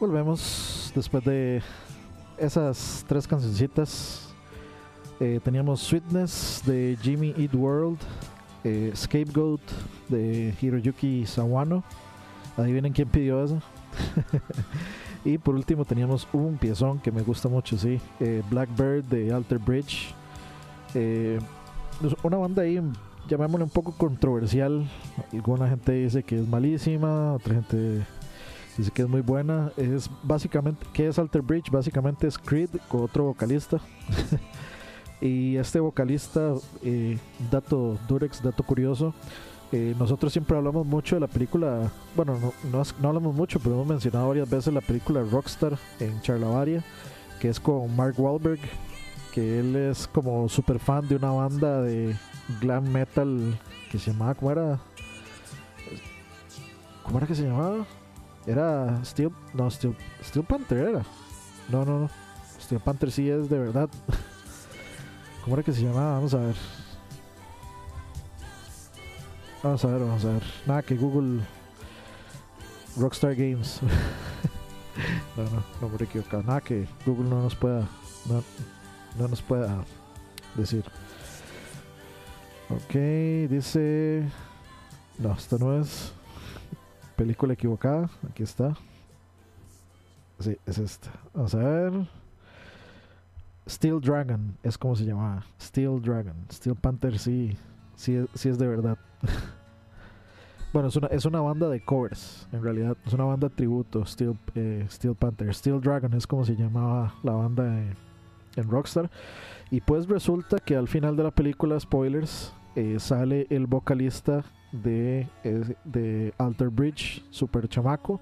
Volvemos 0.00 0.90
después 0.94 1.22
de 1.24 1.62
esas 2.38 3.04
tres 3.06 3.28
cancioncitas. 3.28 4.34
Eh, 5.20 5.38
teníamos 5.44 5.80
Sweetness 5.80 6.62
de 6.64 6.96
Jimmy 7.02 7.34
Eat 7.36 7.54
World, 7.54 7.98
eh, 8.64 8.92
Scapegoat 8.96 9.60
de 10.08 10.54
Hiroyuki 10.60 11.26
Sawano. 11.26 11.84
Adivinen 12.56 12.94
quién 12.94 13.08
pidió 13.08 13.44
eso. 13.44 13.60
y 15.24 15.36
por 15.36 15.54
último 15.54 15.84
teníamos 15.84 16.26
un 16.32 16.56
piezón 16.56 16.98
que 16.98 17.12
me 17.12 17.20
gusta 17.20 17.50
mucho, 17.50 17.76
sí, 17.76 18.00
eh, 18.20 18.42
Blackbird 18.48 19.04
de 19.04 19.34
Alter 19.34 19.58
Bridge. 19.58 20.14
una 22.22 22.38
banda 22.38 22.62
ahí, 22.62 22.80
llamémosle 23.28 23.64
un 23.64 23.70
poco 23.70 23.92
controversial. 23.92 24.88
Alguna 25.30 25.68
gente 25.68 25.92
dice 25.92 26.22
que 26.22 26.40
es 26.40 26.48
malísima, 26.48 27.34
otra 27.34 27.56
gente 27.56 28.06
dice 28.76 28.90
que 28.90 29.02
es 29.02 29.08
muy 29.08 29.20
buena. 29.20 29.72
Es 29.76 30.10
básicamente, 30.22 30.86
¿qué 30.92 31.08
es 31.08 31.18
Alter 31.18 31.42
Bridge? 31.42 31.70
Básicamente 31.70 32.26
es 32.26 32.38
Creed 32.38 32.70
con 32.88 33.02
otro 33.02 33.24
vocalista. 33.24 33.80
y 35.20 35.56
este 35.56 35.80
vocalista, 35.80 36.54
eh, 36.82 37.18
dato 37.50 37.98
Durex, 38.08 38.42
dato 38.42 38.62
curioso. 38.62 39.14
Eh, 39.72 39.94
nosotros 39.98 40.32
siempre 40.32 40.56
hablamos 40.56 40.84
mucho 40.84 41.14
de 41.14 41.20
la 41.20 41.28
película, 41.28 41.92
bueno, 42.16 42.36
no, 42.40 42.82
no, 43.00 43.08
hablamos 43.08 43.34
mucho, 43.36 43.60
pero 43.60 43.76
hemos 43.76 43.86
mencionado 43.86 44.26
varias 44.26 44.50
veces 44.50 44.74
la 44.74 44.80
película 44.80 45.22
Rockstar 45.22 45.78
en 46.00 46.20
Charlavaria, 46.22 46.82
que 47.38 47.50
es 47.50 47.60
con 47.60 47.94
Mark 47.94 48.18
Wahlberg, 48.18 48.58
que 49.32 49.60
él 49.60 49.76
es 49.76 50.08
como 50.08 50.48
super 50.48 50.80
fan 50.80 51.06
de 51.06 51.14
una 51.14 51.30
banda 51.30 51.82
de 51.82 52.16
glam 52.60 52.90
metal 52.90 53.56
que 53.92 53.98
se 54.00 54.10
llamaba, 54.10 54.34
¿cómo 54.34 54.50
era? 54.50 54.80
¿Cómo 57.04 57.18
era 57.18 57.28
que 57.28 57.36
se 57.36 57.44
llamaba? 57.44 57.86
Era 58.46 59.00
Steel. 59.04 59.32
No, 59.54 59.70
Steel, 59.70 59.96
Steel 60.22 60.44
Panther 60.44 60.78
era. 60.78 61.02
No, 61.68 61.84
no, 61.84 62.00
no. 62.00 62.10
Steel 62.60 62.80
Panther 62.80 63.10
sí 63.10 63.28
es 63.28 63.48
de 63.48 63.58
verdad. 63.58 63.88
¿Cómo 65.44 65.56
era 65.56 65.62
que 65.62 65.72
se 65.72 65.82
llamaba? 65.82 66.14
Vamos 66.14 66.34
a 66.34 66.38
ver. 66.38 66.54
Vamos 69.62 69.84
a 69.84 69.88
ver, 69.88 70.00
vamos 70.00 70.24
a 70.24 70.32
ver. 70.32 70.42
Nada 70.66 70.82
que 70.82 70.96
Google. 70.96 71.42
Rockstar 72.96 73.34
Games. 73.34 73.80
no, 75.36 75.44
no, 75.44 75.64
no 75.80 75.88
me 75.88 75.96
he 75.98 76.04
equivocado. 76.04 76.42
Nada 76.42 76.60
que 76.60 76.88
Google 77.06 77.28
no 77.28 77.42
nos 77.42 77.54
pueda. 77.54 77.86
No, 78.26 78.42
no 79.18 79.28
nos 79.28 79.42
pueda 79.42 79.84
decir. 80.56 80.84
Ok, 82.68 82.94
dice. 83.50 84.24
No, 85.18 85.32
esto 85.34 85.58
no 85.58 85.78
es 85.78 86.12
película 87.20 87.52
equivocada. 87.52 88.08
Aquí 88.30 88.42
está. 88.42 88.74
Sí, 90.38 90.56
es 90.64 90.78
esta. 90.78 91.10
Vamos 91.34 91.54
a 91.54 91.58
ver. 91.58 91.92
Steel 93.68 94.00
Dragon 94.00 94.56
es 94.62 94.78
como 94.78 94.96
se 94.96 95.04
llamaba. 95.04 95.44
Steel 95.60 96.00
Dragon. 96.00 96.34
Steel 96.50 96.76
Panther 96.76 97.18
sí, 97.18 97.58
sí, 97.94 98.24
sí 98.32 98.48
es 98.48 98.58
de 98.58 98.66
verdad. 98.66 98.96
bueno, 100.72 100.88
es 100.88 100.96
una, 100.96 101.08
es 101.08 101.26
una 101.26 101.42
banda 101.42 101.68
de 101.68 101.84
covers, 101.84 102.48
en 102.52 102.62
realidad. 102.62 102.96
Es 103.04 103.12
una 103.12 103.24
banda 103.24 103.50
de 103.50 103.54
tributo, 103.54 104.06
Steel, 104.06 104.38
eh, 104.54 104.86
Steel 104.88 105.14
Panther. 105.14 105.54
Steel 105.54 105.78
Dragon 105.78 106.14
es 106.14 106.26
como 106.26 106.46
se 106.46 106.56
llamaba 106.56 107.16
la 107.22 107.32
banda 107.32 107.66
en, 107.66 107.96
en 108.56 108.70
Rockstar. 108.70 109.10
Y 109.70 109.82
pues 109.82 110.08
resulta 110.08 110.56
que 110.58 110.74
al 110.74 110.88
final 110.88 111.16
de 111.16 111.24
la 111.24 111.32
película, 111.32 111.78
spoilers, 111.78 112.54
eh, 112.76 112.96
sale 112.98 113.46
el 113.50 113.66
vocalista 113.66 114.42
de, 114.72 115.26
de 115.84 116.34
Alter 116.38 116.68
Bridge, 116.68 117.22
super 117.30 117.68
chamaco, 117.68 118.20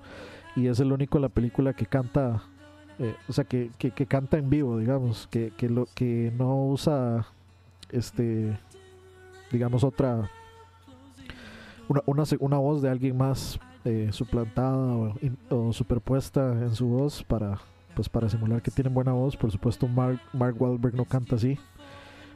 y 0.56 0.66
es 0.66 0.80
el 0.80 0.92
único 0.92 1.18
en 1.18 1.22
la 1.22 1.28
película 1.28 1.72
que 1.72 1.86
canta, 1.86 2.42
eh, 2.98 3.14
o 3.28 3.32
sea, 3.32 3.44
que, 3.44 3.70
que, 3.78 4.06
canta 4.06 4.38
en 4.38 4.50
vivo, 4.50 4.78
digamos, 4.78 5.28
que, 5.30 5.52
que, 5.56 5.68
lo, 5.68 5.86
que 5.94 6.32
no 6.36 6.66
usa, 6.66 7.26
este, 7.90 8.58
digamos, 9.52 9.84
otra, 9.84 10.30
una, 11.88 12.02
una, 12.06 12.24
una 12.40 12.58
voz 12.58 12.82
de 12.82 12.90
alguien 12.90 13.16
más 13.16 13.60
eh, 13.84 14.08
suplantada 14.12 14.76
o, 14.76 15.14
o, 15.50 15.72
superpuesta 15.72 16.52
en 16.52 16.74
su 16.74 16.88
voz 16.88 17.22
para, 17.22 17.58
pues, 17.94 18.08
para 18.08 18.28
simular 18.28 18.60
que 18.60 18.70
tienen 18.70 18.92
buena 18.92 19.12
voz. 19.12 19.36
Por 19.36 19.50
supuesto, 19.50 19.86
Mark, 19.86 20.20
Mark 20.32 20.60
Wahlberg 20.60 20.94
no 20.94 21.04
canta 21.04 21.36
así. 21.36 21.58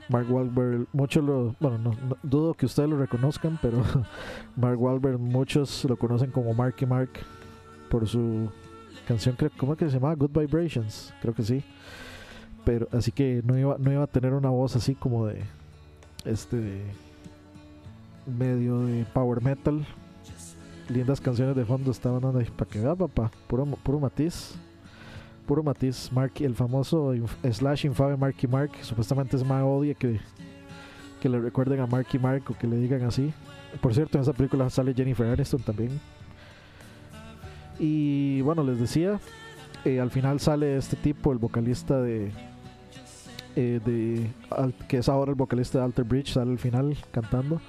Mark 0.09 0.31
Wahlberg, 0.31 0.87
muchos 0.93 1.25
lo, 1.25 1.55
bueno, 1.61 1.79
no, 1.79 1.97
dudo 2.23 2.55
que 2.55 2.67
ustedes 2.67 2.89
lo 2.89 2.99
reconozcan, 2.99 3.59
pero 3.63 3.83
Mark 4.57 4.81
Wahlberg, 4.81 5.19
muchos 5.19 5.85
lo 5.85 5.97
conocen 5.97 6.31
como 6.31 6.55
Marky 6.55 6.87
Mark 6.87 7.11
por 7.89 8.07
su 8.09 8.51
canción, 9.07 9.37
¿cómo 9.57 9.73
es 9.73 9.79
que 9.79 9.87
se 9.87 9.99
llama? 9.99 10.15
Good 10.15 10.39
Vibrations, 10.39 11.13
creo 11.21 11.35
que 11.35 11.43
sí. 11.43 11.63
Pero 12.65 12.89
así 12.93 13.11
que 13.11 13.43
no 13.45 13.59
iba, 13.59 13.77
no 13.79 13.93
iba 13.93 14.05
a 14.05 14.07
tener 14.07 14.33
una 14.35 14.51
voz 14.51 14.77
así 14.77 14.95
como 14.95 15.27
de 15.27 15.43
este 16.25 16.83
medio 18.27 18.81
de 18.81 19.05
power 19.13 19.43
metal. 19.43 19.85
Lindas 20.89 21.21
canciones 21.21 21.57
de 21.57 21.65
fondo 21.65 21.91
estaban 21.91 22.25
ahí 22.37 22.47
para 22.57 22.71
que 22.71 22.81
vea, 22.81 22.95
papá, 22.95 23.31
puro, 23.49 23.65
puro 23.67 23.99
matiz 23.99 24.55
puro 25.43 25.63
matiz. 25.63 26.11
Marky, 26.13 26.45
el 26.45 26.55
famoso 26.55 27.13
slash 27.51 27.85
infame 27.85 28.17
Marky 28.17 28.47
Mark, 28.47 28.71
supuestamente 28.81 29.37
es 29.37 29.45
más 29.45 29.63
odia 29.63 29.95
que, 29.95 30.21
que 31.21 31.29
le 31.29 31.41
recuerden 31.41 31.81
a 31.81 31.87
Marky 31.87 32.19
Mark 32.19 32.45
o 32.49 32.55
que 32.57 32.67
le 32.67 32.77
digan 32.77 33.03
así. 33.03 33.33
Por 33.81 33.95
cierto, 33.95 34.19
en 34.19 34.23
esa 34.23 34.33
película 34.33 34.69
sale 34.71 34.95
Jennifer 34.95 35.27
Aniston 35.27 35.63
también. 35.63 36.01
Y 37.79 38.41
bueno, 38.43 38.63
les 38.63 38.79
decía, 38.79 39.19
eh, 39.85 40.01
al 40.01 40.11
final 40.11 40.41
sale 40.41 40.77
este 40.77 40.97
tipo, 40.97 41.33
el 41.33 41.39
vocalista 41.39 42.01
de, 42.01 42.31
eh, 43.57 43.81
de 43.85 44.31
que 44.89 44.99
es 44.99 45.09
ahora 45.09 45.31
el 45.31 45.37
vocalista 45.37 45.79
de 45.79 45.85
Alter 45.85 46.05
Bridge, 46.05 46.33
sale 46.33 46.53
al 46.53 46.59
final 46.59 46.97
cantando. 47.11 47.61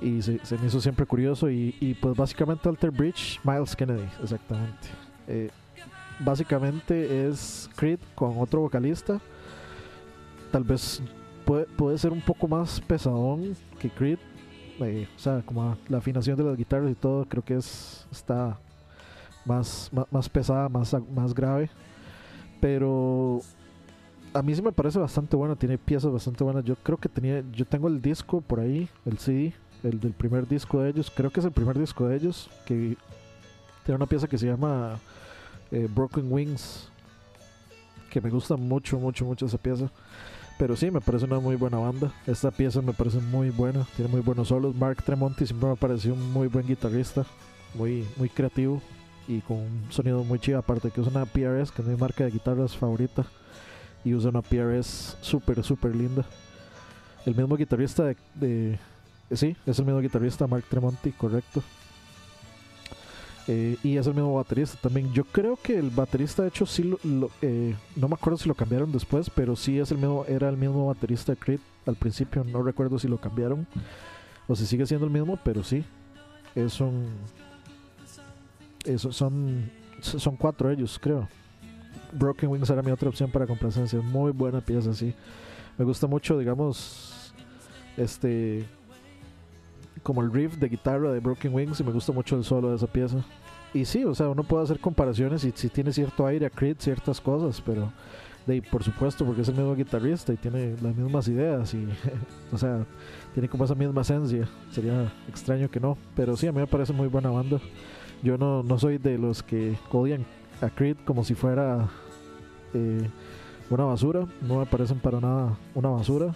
Y 0.00 0.20
se, 0.22 0.38
me 0.58 0.66
hizo 0.66 0.80
siempre 0.80 1.06
curioso. 1.06 1.50
Y, 1.50 1.74
y, 1.80 1.94
pues 1.94 2.16
básicamente 2.16 2.68
Alter 2.68 2.90
Bridge, 2.90 3.40
Miles 3.42 3.74
Kennedy, 3.74 4.06
exactamente. 4.22 4.88
Eh, 5.26 5.50
básicamente 6.20 7.28
es 7.28 7.68
Creed 7.76 7.98
con 8.14 8.38
otro 8.38 8.60
vocalista. 8.60 9.20
Tal 10.50 10.64
vez 10.64 11.02
puede, 11.44 11.66
puede 11.66 11.98
ser 11.98 12.12
un 12.12 12.20
poco 12.20 12.48
más 12.48 12.80
pesadón 12.80 13.56
que 13.78 13.90
Creed. 13.90 14.18
Eh, 14.80 15.06
o 15.14 15.18
sea, 15.18 15.42
como 15.44 15.76
la 15.88 15.98
afinación 15.98 16.36
de 16.36 16.44
las 16.44 16.56
guitarras 16.56 16.90
y 16.90 16.94
todo, 16.94 17.24
creo 17.26 17.44
que 17.44 17.54
es 17.54 18.06
está 18.10 18.58
más, 19.44 19.90
más, 20.10 20.28
pesada, 20.28 20.68
más, 20.68 20.96
más 21.14 21.34
grave. 21.34 21.70
Pero 22.60 23.40
a 24.32 24.42
mí 24.42 24.54
sí 24.54 24.62
me 24.62 24.72
parece 24.72 24.98
bastante 24.98 25.36
bueno, 25.36 25.56
tiene 25.56 25.78
piezas 25.78 26.12
bastante 26.12 26.42
buenas. 26.42 26.64
Yo 26.64 26.76
creo 26.76 26.98
que 26.98 27.08
tenía, 27.08 27.42
yo 27.52 27.64
tengo 27.64 27.88
el 27.88 28.00
disco 28.00 28.40
por 28.40 28.60
ahí, 28.60 28.88
el 29.04 29.18
CD, 29.18 29.54
el 29.82 30.00
del 30.00 30.12
primer 30.12 30.48
disco 30.48 30.80
de 30.80 30.90
ellos, 30.90 31.12
creo 31.14 31.30
que 31.30 31.40
es 31.40 31.46
el 31.46 31.52
primer 31.52 31.78
disco 31.78 32.08
de 32.08 32.16
ellos, 32.16 32.50
que 32.64 32.96
tiene 33.84 33.96
una 33.96 34.06
pieza 34.06 34.26
que 34.26 34.38
se 34.38 34.46
llama 34.46 34.98
eh, 35.70 35.88
Broken 35.92 36.30
Wings, 36.30 36.88
que 38.10 38.20
me 38.20 38.30
gusta 38.30 38.56
mucho, 38.56 38.98
mucho, 38.98 39.24
mucho 39.24 39.46
esa 39.46 39.58
pieza. 39.58 39.90
Pero 40.58 40.76
sí, 40.76 40.90
me 40.90 41.00
parece 41.00 41.24
una 41.24 41.40
muy 41.40 41.56
buena 41.56 41.78
banda. 41.78 42.12
Esta 42.26 42.50
pieza 42.50 42.80
me 42.80 42.92
parece 42.92 43.18
muy 43.18 43.50
buena, 43.50 43.84
tiene 43.96 44.10
muy 44.10 44.20
buenos 44.20 44.48
solos. 44.48 44.74
Mark 44.74 45.02
Tremonti 45.02 45.46
siempre 45.46 45.68
me 45.68 45.76
pareció 45.76 46.14
un 46.14 46.32
muy 46.32 46.46
buen 46.46 46.66
guitarrista, 46.66 47.26
muy, 47.74 48.06
muy 48.16 48.28
creativo 48.28 48.80
y 49.26 49.40
con 49.40 49.56
un 49.56 49.86
sonido 49.90 50.22
muy 50.22 50.38
chido. 50.38 50.58
Aparte 50.58 50.90
que 50.90 51.00
usa 51.00 51.10
una 51.10 51.26
PRS, 51.26 51.72
que 51.72 51.82
es 51.82 51.88
mi 51.88 51.96
marca 51.96 52.24
de 52.24 52.30
guitarras 52.30 52.76
favorita, 52.76 53.24
y 54.04 54.14
usa 54.14 54.30
una 54.30 54.42
PRS 54.42 55.16
súper, 55.20 55.64
súper 55.64 55.96
linda. 55.96 56.24
El 57.26 57.34
mismo 57.34 57.56
guitarrista 57.56 58.04
de, 58.04 58.16
de, 58.34 58.78
Sí, 59.32 59.56
es 59.66 59.78
el 59.78 59.86
mismo 59.86 60.00
guitarrista, 60.00 60.46
Mark 60.46 60.64
Tremonti, 60.68 61.10
correcto. 61.12 61.62
Eh, 63.46 63.76
y 63.82 63.98
es 63.98 64.06
el 64.06 64.14
mismo 64.14 64.34
baterista 64.34 64.78
también. 64.80 65.12
Yo 65.12 65.24
creo 65.24 65.56
que 65.56 65.78
el 65.78 65.90
baterista, 65.90 66.42
de 66.42 66.48
hecho, 66.48 66.64
sí 66.64 66.96
lo, 67.04 67.30
eh, 67.42 67.74
no 67.94 68.08
me 68.08 68.14
acuerdo 68.14 68.38
si 68.38 68.48
lo 68.48 68.54
cambiaron 68.54 68.90
después, 68.90 69.28
pero 69.28 69.54
sí 69.54 69.78
es 69.78 69.90
el 69.90 69.98
mismo, 69.98 70.24
era 70.26 70.48
el 70.48 70.56
mismo 70.56 70.86
baterista 70.86 71.32
de 71.32 71.38
Creed 71.38 71.60
al 71.86 71.96
principio. 71.96 72.42
No 72.44 72.62
recuerdo 72.62 72.98
si 72.98 73.06
lo 73.06 73.18
cambiaron 73.18 73.66
o 74.48 74.56
si 74.56 74.66
sigue 74.66 74.86
siendo 74.86 75.06
el 75.06 75.12
mismo, 75.12 75.38
pero 75.44 75.62
sí. 75.62 75.84
Es 76.54 76.80
un, 76.80 77.08
son, 79.10 79.70
son 80.00 80.36
cuatro 80.36 80.70
ellos, 80.70 80.98
creo. 81.00 81.28
Broken 82.12 82.48
Wings 82.48 82.70
era 82.70 82.82
mi 82.82 82.92
otra 82.92 83.08
opción 83.08 83.30
para 83.30 83.46
complacencia. 83.46 84.00
Muy 84.00 84.32
buena 84.32 84.60
pieza, 84.60 84.94
sí. 84.94 85.14
Me 85.76 85.84
gusta 85.84 86.06
mucho, 86.06 86.38
digamos, 86.38 87.34
este 87.96 88.64
como 90.04 90.22
el 90.22 90.32
riff 90.32 90.58
de 90.58 90.68
guitarra 90.68 91.10
de 91.10 91.18
Broken 91.18 91.52
Wings 91.52 91.80
y 91.80 91.84
me 91.84 91.90
gusta 91.90 92.12
mucho 92.12 92.36
el 92.36 92.44
solo 92.44 92.70
de 92.70 92.76
esa 92.76 92.86
pieza. 92.86 93.24
Y 93.72 93.86
sí, 93.86 94.04
o 94.04 94.14
sea, 94.14 94.28
uno 94.28 94.44
puede 94.44 94.62
hacer 94.62 94.78
comparaciones 94.78 95.44
y 95.44 95.52
si 95.52 95.68
tiene 95.68 95.92
cierto 95.92 96.24
aire 96.26 96.46
a 96.46 96.50
Creed, 96.50 96.76
ciertas 96.78 97.20
cosas, 97.20 97.60
pero 97.60 97.90
de, 98.46 98.62
por 98.62 98.84
supuesto, 98.84 99.24
porque 99.24 99.40
es 99.40 99.48
el 99.48 99.56
mismo 99.56 99.74
guitarrista 99.74 100.32
y 100.32 100.36
tiene 100.36 100.76
las 100.80 100.94
mismas 100.94 101.26
ideas 101.26 101.74
y, 101.74 101.88
o 102.52 102.58
sea, 102.58 102.86
tiene 103.32 103.48
como 103.48 103.64
esa 103.64 103.74
misma 103.74 104.02
esencia. 104.02 104.48
Sería 104.70 105.12
extraño 105.28 105.68
que 105.70 105.80
no, 105.80 105.98
pero 106.14 106.36
sí, 106.36 106.46
a 106.46 106.52
mí 106.52 106.60
me 106.60 106.66
parece 106.66 106.92
muy 106.92 107.08
buena 107.08 107.30
banda. 107.30 107.58
Yo 108.22 108.38
no, 108.38 108.62
no 108.62 108.78
soy 108.78 108.98
de 108.98 109.18
los 109.18 109.42
que 109.42 109.76
odian 109.90 110.24
a 110.60 110.70
Creed 110.70 110.98
como 111.04 111.24
si 111.24 111.34
fuera 111.34 111.88
eh, 112.74 113.08
una 113.70 113.84
basura. 113.84 114.26
No 114.42 114.58
me 114.58 114.66
parecen 114.66 115.00
para 115.00 115.20
nada 115.20 115.58
una 115.74 115.88
basura. 115.88 116.34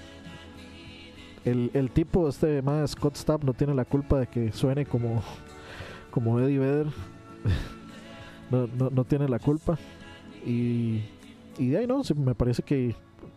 El, 1.48 1.70
el 1.72 1.90
tipo, 1.90 2.28
este 2.28 2.60
más 2.62 2.90
Scott 2.90 3.16
Stapp, 3.16 3.42
no 3.42 3.54
tiene 3.54 3.74
la 3.74 3.84
culpa 3.84 4.20
de 4.20 4.26
que 4.26 4.52
suene 4.52 4.84
como, 4.84 5.22
como 6.10 6.38
Eddie 6.40 6.58
Vedder. 6.58 6.86
no, 8.50 8.66
no, 8.66 8.90
no, 8.90 9.04
tiene 9.04 9.28
la 9.28 9.38
culpa. 9.38 9.78
Y, 10.44 11.04
y 11.58 11.74
ahí 11.74 11.86
no, 11.86 12.02
me 12.16 12.34
parece 12.34 12.62
que 12.62 12.94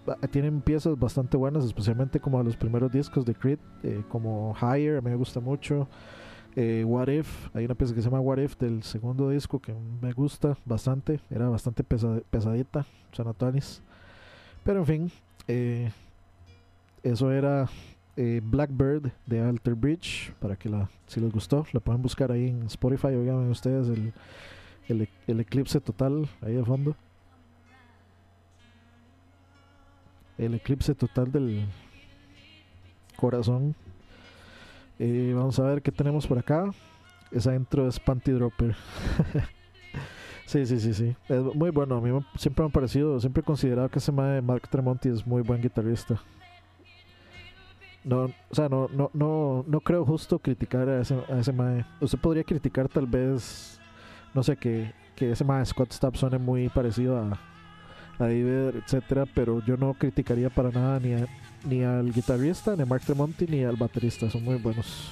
ah, 0.08 0.28
tienen 0.28 0.62
piezas 0.62 1.00
bastante 1.00 1.38
buenas, 1.38 1.64
especialmente 1.64 2.20
como 2.20 2.42
los 2.44 2.58
primeros 2.58 2.92
discos 2.92 3.26
de 3.26 3.34
Creed, 3.34 3.60
eh, 3.84 4.04
como 4.10 4.56
Higher, 4.62 4.98
a 4.98 5.02
mí 5.02 5.10
me 5.10 5.16
gusta 5.16 5.40
mucho. 5.40 5.88
Eh, 6.58 6.84
What 6.86 7.08
If, 7.08 7.56
hay 7.56 7.64
una 7.64 7.76
pieza 7.76 7.96
que 7.96 8.02
se 8.02 8.10
llama 8.10 8.20
What 8.20 8.40
If 8.40 8.58
del 8.58 8.84
segundo 8.84 9.30
disco 9.30 9.60
que 9.60 9.74
me 10.02 10.12
gusta 10.12 10.58
bastante, 10.66 11.22
era 11.30 11.48
bastante 11.48 11.84
pesadita, 11.84 12.86
Sanatonis. 13.14 13.82
Pero 14.66 14.80
en 14.80 14.86
fin, 14.86 15.12
eh, 15.48 15.92
eso 17.04 17.32
era 17.32 17.70
eh, 18.18 18.42
Blackbird 18.44 19.12
de 19.26 19.42
Alter 19.42 19.76
Bridge, 19.76 20.34
para 20.40 20.56
que 20.56 20.70
la, 20.70 20.90
si 21.08 21.20
les 21.20 21.32
gustó, 21.32 21.66
la 21.72 21.80
pueden 21.80 22.02
buscar 22.02 22.32
ahí 22.32 22.50
en 22.50 22.64
Spotify, 22.64 23.08
oigan 23.08 23.50
ustedes 23.50 23.88
el, 23.90 24.14
el, 24.88 25.10
el 25.28 25.40
eclipse 25.40 25.80
total 25.80 26.28
ahí 26.42 26.54
de 26.54 26.64
fondo. 26.64 26.96
El 30.38 30.56
eclipse 30.56 30.96
total 30.96 31.32
del 31.32 31.68
corazón 33.16 33.76
eh, 35.04 35.34
vamos 35.36 35.58
a 35.58 35.64
ver 35.64 35.82
qué 35.82 35.92
tenemos 35.92 36.28
por 36.28 36.38
acá. 36.38 36.70
Esa 37.32 37.56
intro 37.56 37.88
es 37.88 38.00
Panty 38.00 38.34
Dropper. 38.34 38.76
sí, 40.46 40.64
sí, 40.68 40.80
sí, 40.80 40.94
sí. 40.94 41.16
Es 41.28 41.42
muy 41.56 41.72
bueno. 41.72 41.96
A 41.96 42.02
mí 42.02 42.12
siempre 42.38 42.64
me 42.64 42.70
ha 42.70 42.72
parecido, 42.72 43.20
siempre 43.20 43.42
he 43.42 43.44
considerado 43.44 43.90
que 43.90 43.98
ese 43.98 44.12
Mark 44.12 44.70
Tremonti 44.70 45.10
es 45.10 45.26
muy 45.26 45.42
buen 45.42 45.60
guitarrista. 45.60 46.22
No, 48.04 48.24
o 48.50 48.56
sea, 48.56 48.68
no, 48.68 48.90
no, 48.92 49.12
no, 49.14 49.64
no 49.68 49.80
creo 49.82 50.06
justo 50.06 50.40
criticar 50.40 50.90
a 50.90 51.02
ese, 51.02 51.16
a 51.30 51.40
ese 51.40 51.54
mae. 51.54 51.86
Usted 52.00 52.18
podría 52.18 52.44
criticar 52.44 52.90
tal 52.90 53.06
vez, 53.06 53.80
no 54.34 54.42
sé, 54.42 54.58
que, 54.58 54.92
que 55.16 55.32
ese 55.32 55.44
mae 55.44 55.66
Scott 55.66 55.92
Stapp 55.94 56.16
suene 56.16 56.40
muy 56.40 56.70
parecido 56.70 57.18
a, 57.18 57.34
a 58.18 58.24
David, 58.24 58.76
etcétera, 58.84 59.26
pero 59.36 59.64
yo 59.66 59.78
no 59.78 59.94
criticaría 59.94 60.50
para 60.50 60.72
nada 60.72 61.00
ni 61.00 61.14
a, 61.14 61.28
ni 61.64 61.84
al 61.84 62.12
guitarrista, 62.12 62.76
ni 62.76 62.82
a 62.82 62.86
Mark 62.86 63.04
Tremonti, 63.06 63.46
ni 63.46 63.64
al 63.64 63.76
baterista. 63.76 64.30
Son 64.32 64.44
muy 64.44 64.56
buenos. 64.56 65.12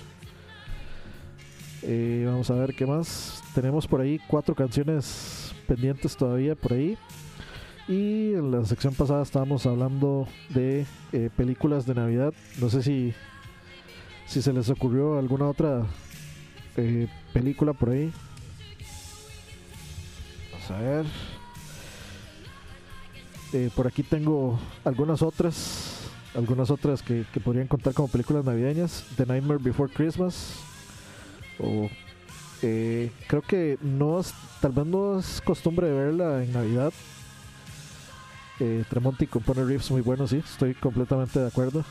Eh, 1.83 2.23
vamos 2.25 2.49
a 2.49 2.55
ver 2.55 2.73
qué 2.73 2.85
más. 2.85 3.43
Tenemos 3.53 3.87
por 3.87 4.01
ahí 4.01 4.19
cuatro 4.27 4.55
canciones 4.55 5.53
pendientes 5.67 6.17
todavía 6.17 6.55
por 6.55 6.73
ahí. 6.73 6.97
Y 7.89 8.35
en 8.35 8.51
la 8.51 8.63
sección 8.65 8.93
pasada 8.93 9.23
estábamos 9.23 9.65
hablando 9.65 10.27
de 10.49 10.85
eh, 11.11 11.29
películas 11.35 11.87
de 11.87 11.95
Navidad. 11.95 12.35
No 12.61 12.69
sé 12.69 12.83
si, 12.83 13.15
si 14.27 14.43
se 14.43 14.53
les 14.53 14.69
ocurrió 14.69 15.17
alguna 15.17 15.49
otra 15.49 15.87
eh, 16.77 17.07
película 17.33 17.73
por 17.73 17.89
ahí. 17.89 18.13
Vamos 20.51 20.71
a 20.71 20.77
ver. 20.77 21.05
por 23.75 23.87
aquí 23.87 24.03
tengo 24.03 24.59
algunas 24.85 25.23
otras 25.23 25.89
algunas 26.35 26.69
otras 26.69 27.01
que, 27.01 27.25
podrían 27.43 27.67
contar 27.67 27.95
como 27.95 28.07
películas 28.07 28.45
navideñas. 28.45 29.03
The 29.17 29.25
Nightmare 29.25 29.59
Before 29.61 29.91
Christmas. 29.91 30.59
O 31.59 31.89
eh, 32.61 33.11
creo 33.27 33.41
que 33.41 33.77
no 33.81 34.19
es, 34.19 34.31
tal 34.61 34.73
vez 34.73 34.85
no 34.85 35.19
es 35.19 35.41
costumbre 35.41 35.87
de 35.87 35.93
verla 35.93 36.43
en 36.43 36.53
Navidad. 36.53 36.93
Eh, 38.59 38.83
Tremonti 38.89 39.27
compone 39.27 39.63
riffs 39.63 39.89
muy 39.91 40.01
buenos, 40.01 40.31
sí, 40.31 40.37
estoy 40.37 40.73
completamente 40.73 41.39
de 41.39 41.47
acuerdo. 41.47 41.83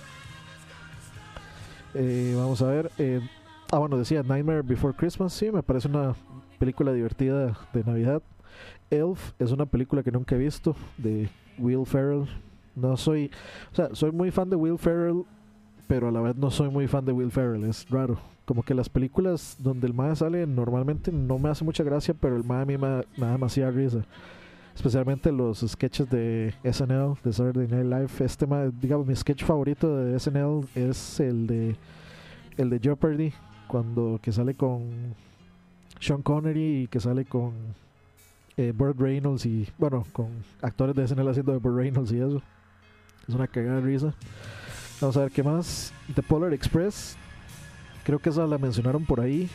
Eh, 1.95 2.35
vamos 2.37 2.61
a 2.63 2.67
ver. 2.67 2.91
ah, 3.73 3.79
bueno, 3.79 3.97
decía 3.97 4.23
Nightmare 4.23 4.63
Before 4.63 4.95
Christmas, 4.95 5.33
sí, 5.33 5.51
me 5.51 5.63
parece 5.63 5.89
una 5.89 6.15
película 6.59 6.93
divertida 6.93 7.59
de 7.73 7.85
Navidad. 7.85 8.23
Elf 8.91 9.33
es 9.39 9.53
una 9.53 9.67
película 9.67 10.03
que 10.03 10.13
nunca 10.13 10.35
he 10.35 10.39
visto 10.39 10.77
de 10.97 11.29
Will 11.59 11.87
Ferrell, 11.87 12.27
no 12.75 12.97
soy, 12.97 13.31
o 13.73 13.75
sea, 13.75 13.89
soy 13.93 14.13
muy 14.13 14.31
fan 14.31 14.49
de 14.51 14.57
Will 14.57 14.79
Ferrell, 14.79 15.25
pero 15.87 16.09
a 16.09 16.11
la 16.13 16.21
vez 16.21 16.37
no 16.37 16.51
soy 16.51 16.71
muy 16.71 16.87
fan 16.87 17.05
de 17.05 17.13
Will 17.13 17.31
Ferrell, 17.31 17.65
es 17.65 17.89
raro. 17.91 18.19
Como 18.45 18.63
que 18.63 18.75
las 18.75 18.89
películas 18.89 19.57
donde 19.59 19.87
el 19.87 19.95
mae 19.95 20.17
sale 20.17 20.47
normalmente 20.47 21.13
no 21.13 21.39
me 21.39 21.51
hace 21.51 21.65
mucha 21.65 21.85
gracia, 21.85 22.15
pero 22.19 22.37
el 22.37 22.45
mae 22.45 22.63
a 22.63 22.65
mí 22.65 22.79
me, 22.79 22.89
da 23.17 23.33
demasiada. 23.33 23.73
Especialmente 24.79 25.33
los 25.33 25.59
sketches 25.67 26.09
de 26.09 26.55
SNL, 26.63 27.19
de 27.25 27.33
Saturday 27.33 27.67
Night 27.67 27.85
Live. 27.85 28.25
Este 28.25 28.47
digamos, 28.81 29.09
mi 29.09 29.17
sketch 29.17 29.43
favorito 29.43 29.97
de 29.97 30.17
SNL 30.21 30.69
es 30.77 31.19
el 31.19 31.49
de 31.49 31.77
el 32.57 32.71
de 32.71 32.79
Jeopardy, 32.79 33.33
cuando 33.67 34.21
que 34.23 34.31
sale 34.31 34.55
con 34.55 35.17
Sean 35.99 36.23
Connery 36.23 36.83
y 36.83 36.87
que 36.87 37.01
sale 37.01 37.25
con 37.25 37.55
eh, 38.57 38.73
Burt 38.73 39.01
Reynolds 39.01 39.47
y, 39.47 39.69
bueno, 39.79 40.07
con 40.13 40.29
actores 40.63 40.95
de 40.95 41.09
SNL 41.09 41.29
haciendo 41.29 41.51
de 41.51 41.59
Burt 41.59 41.77
Reynolds 41.77 42.13
y 42.13 42.21
eso. 42.21 42.41
Es 43.27 43.35
una 43.35 43.49
cagada 43.49 43.81
de 43.81 43.83
risa. 43.83 44.15
Vamos 45.01 45.17
a 45.17 45.23
ver 45.23 45.33
qué 45.33 45.43
más. 45.43 45.93
The 46.15 46.23
Polar 46.23 46.55
Express. 46.55 47.17
Creo 48.05 48.21
que 48.21 48.31
esa 48.31 48.47
la 48.47 48.59
mencionaron 48.59 49.05
por 49.05 49.21
ahí. 49.21 49.51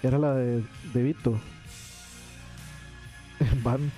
Era 0.00 0.16
la 0.16 0.32
de, 0.34 0.62
de 0.94 1.02
Vito. 1.02 1.40
Van. 3.64 3.90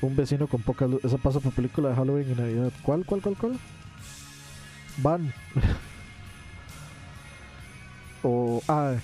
Un 0.00 0.16
vecino 0.16 0.46
con 0.46 0.62
poca 0.62 0.86
luz. 0.86 1.04
Esa 1.04 1.18
pasa 1.18 1.40
por 1.40 1.52
película 1.52 1.90
de 1.90 1.96
Halloween 1.96 2.30
y 2.30 2.34
Navidad. 2.34 2.72
¿Cuál, 2.82 3.04
cuál, 3.04 3.20
cuál, 3.20 3.36
cuál? 3.36 3.58
Van. 4.98 5.32
o. 8.22 8.62
Ah, 8.68 8.94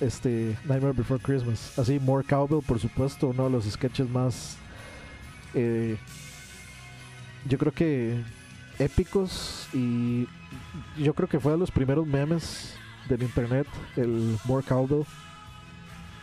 este. 0.00 0.56
Nightmare 0.66 0.92
Before 0.92 1.22
Christmas. 1.22 1.78
Así, 1.78 1.98
More 1.98 2.26
Cowbell, 2.26 2.62
por 2.66 2.78
supuesto. 2.78 3.28
Uno 3.28 3.44
de 3.44 3.50
los 3.50 3.64
sketches 3.64 4.08
más. 4.08 4.56
Eh, 5.54 5.96
yo 7.46 7.58
creo 7.58 7.72
que 7.72 8.22
épicos 8.78 9.68
y 9.72 10.26
yo 10.98 11.14
creo 11.14 11.28
que 11.28 11.40
fue 11.40 11.52
de 11.52 11.58
los 11.58 11.70
primeros 11.70 12.06
memes 12.06 12.74
del 13.08 13.22
internet, 13.22 13.66
el 13.96 14.38
More 14.44 14.64
Cowbell 14.66 15.04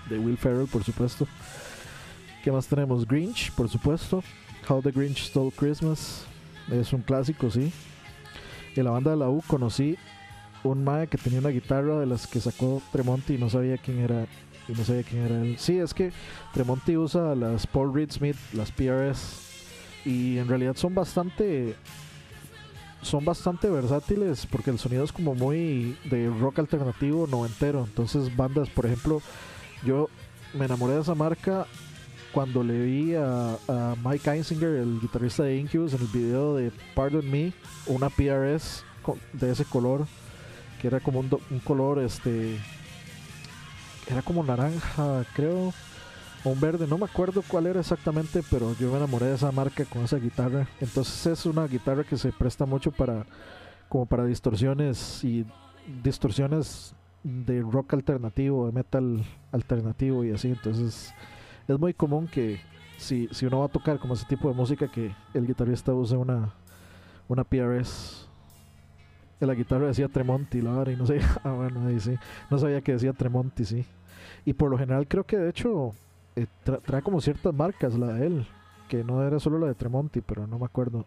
de 0.10 0.18
Will 0.18 0.38
Ferrell, 0.38 0.68
por 0.68 0.84
supuesto. 0.84 1.28
¿Qué 2.44 2.52
más 2.52 2.68
tenemos? 2.68 3.08
Grinch, 3.08 3.52
por 3.52 3.70
supuesto. 3.70 4.24
How 4.68 4.82
the 4.82 4.92
Grinch 4.92 5.26
Stole 5.26 5.52
Christmas. 5.52 6.26
Es 6.72 6.92
un 6.92 7.02
clásico, 7.02 7.52
sí. 7.52 7.72
En 8.76 8.86
la 8.86 8.92
banda 8.92 9.12
de 9.12 9.18
la 9.18 9.30
U 9.30 9.44
conocí 9.46 9.98
un 10.64 10.84
mae 10.84 11.08
que 11.08 11.18
tenía 11.18 11.40
una 11.40 11.50
guitarra 11.50 12.00
de 12.00 12.06
las 12.06 12.26
que 12.26 12.40
sacó 12.40 12.82
Tremonti 12.92 13.36
y 13.36 13.38
no 13.38 13.50
sabía 13.50 13.78
quién 13.78 14.00
era. 14.00 14.26
Y 14.68 14.74
no 14.74 14.84
sabía 14.84 15.04
quién 15.04 15.24
era 15.24 15.42
él. 15.42 15.58
Sí, 15.60 15.78
es 15.78 15.94
que 15.94 16.12
Tremonti 16.54 16.98
usa 16.98 17.36
las 17.36 17.68
Paul 17.68 17.94
Reed 17.94 18.12
Smith, 18.12 18.38
las 18.54 18.72
PRS 18.72 19.52
y 20.06 20.38
en 20.38 20.48
realidad 20.48 20.76
son 20.76 20.96
bastante 20.96 21.76
son 23.02 23.26
bastante 23.26 23.70
versátiles 23.70 24.46
porque 24.46 24.70
el 24.70 24.80
sonido 24.80 25.04
es 25.04 25.12
como 25.12 25.34
muy 25.34 25.98
de 26.06 26.30
rock 26.30 26.60
alternativo 26.60 27.28
noventero 27.28 27.84
entonces 27.84 28.36
bandas 28.36 28.70
por 28.70 28.86
ejemplo 28.86 29.22
yo 29.84 30.10
me 30.54 30.66
enamoré 30.66 30.96
de 30.96 31.02
esa 31.02 31.16
marca 31.16 31.66
cuando 32.34 32.64
le 32.64 32.82
vi 32.82 33.16
a, 33.16 33.58
Mike 34.04 34.30
Einzinger 34.30 34.76
el 34.76 35.00
guitarrista 35.00 35.44
de 35.44 35.58
Incubus 35.58 35.94
en 35.94 36.02
el 36.02 36.08
video 36.08 36.56
de 36.56 36.72
Pardon 36.96 37.30
Me 37.30 37.54
una 37.88 38.10
PRS 38.10 38.84
de 39.34 39.52
ese 39.52 39.66
color 39.66 40.06
que 40.82 40.88
era 40.88 41.00
como 41.00 41.20
un, 41.20 41.30
un 41.50 41.60
color 41.60 42.00
este 42.00 42.58
era 44.10 44.22
como 44.22 44.44
naranja 44.44 45.26
creo 45.36 45.74
un 46.44 46.60
verde, 46.60 46.88
no 46.88 46.98
me 46.98 47.06
acuerdo 47.06 47.44
cuál 47.48 47.68
era 47.68 47.80
exactamente, 47.80 48.42
pero 48.50 48.76
yo 48.80 48.90
me 48.90 48.98
enamoré 48.98 49.28
de 49.28 49.36
esa 49.36 49.52
marca 49.52 49.86
con 49.86 50.04
esa 50.04 50.18
guitarra. 50.18 50.68
Entonces 50.80 51.26
es 51.28 51.46
una 51.46 51.68
guitarra 51.68 52.04
que 52.04 52.18
se 52.18 52.32
presta 52.32 52.66
mucho 52.66 52.92
para 52.92 53.26
como 53.90 54.06
para 54.06 54.26
distorsiones 54.26 55.24
y 55.24 55.46
distorsiones 56.02 56.96
de 57.24 57.62
rock 57.62 57.94
alternativo, 57.94 58.66
de 58.66 58.72
metal 58.72 59.24
alternativo 59.52 60.24
y 60.24 60.32
así. 60.32 60.48
Entonces 60.48 61.14
es 61.72 61.80
muy 61.80 61.94
común 61.94 62.28
que 62.28 62.60
si, 62.98 63.28
si 63.32 63.46
uno 63.46 63.60
va 63.60 63.66
a 63.66 63.70
tocar 63.70 64.00
como 64.00 64.14
ese 64.14 64.26
tipo 64.26 64.48
de 64.48 64.56
música 64.56 64.88
que 64.88 65.14
el 65.34 65.48
guitarrista 65.48 65.94
use 65.94 66.16
una, 66.16 66.54
una 67.28 67.44
PRS. 67.44 68.28
La 69.40 69.56
guitarra 69.56 69.88
decía 69.88 70.08
Tremonti, 70.08 70.62
la 70.62 70.84
y 70.92 70.96
no 70.96 71.08
sé, 71.08 71.20
ah, 71.44 71.52
bueno, 71.52 71.88
ahí 71.88 72.00
sí, 72.00 72.16
no 72.52 72.60
sabía 72.60 72.82
que 72.82 72.92
decía 72.92 73.14
Tremonti, 73.14 73.66
sí. 73.66 73.86
Y 74.46 74.54
por 74.54 74.70
lo 74.70 74.78
general 74.78 75.08
creo 75.08 75.24
que 75.24 75.38
de 75.38 75.50
hecho 75.50 75.92
eh, 76.36 76.46
trae 76.86 77.02
como 77.02 77.20
ciertas 77.22 77.54
marcas 77.54 77.98
la 77.98 78.14
de 78.14 78.28
él, 78.28 78.48
que 78.88 79.04
no 79.04 79.24
era 79.24 79.40
solo 79.40 79.58
la 79.58 79.68
de 79.68 79.74
Tremonti, 79.74 80.22
pero 80.22 80.46
no 80.46 80.60
me 80.60 80.66
acuerdo. 80.66 81.06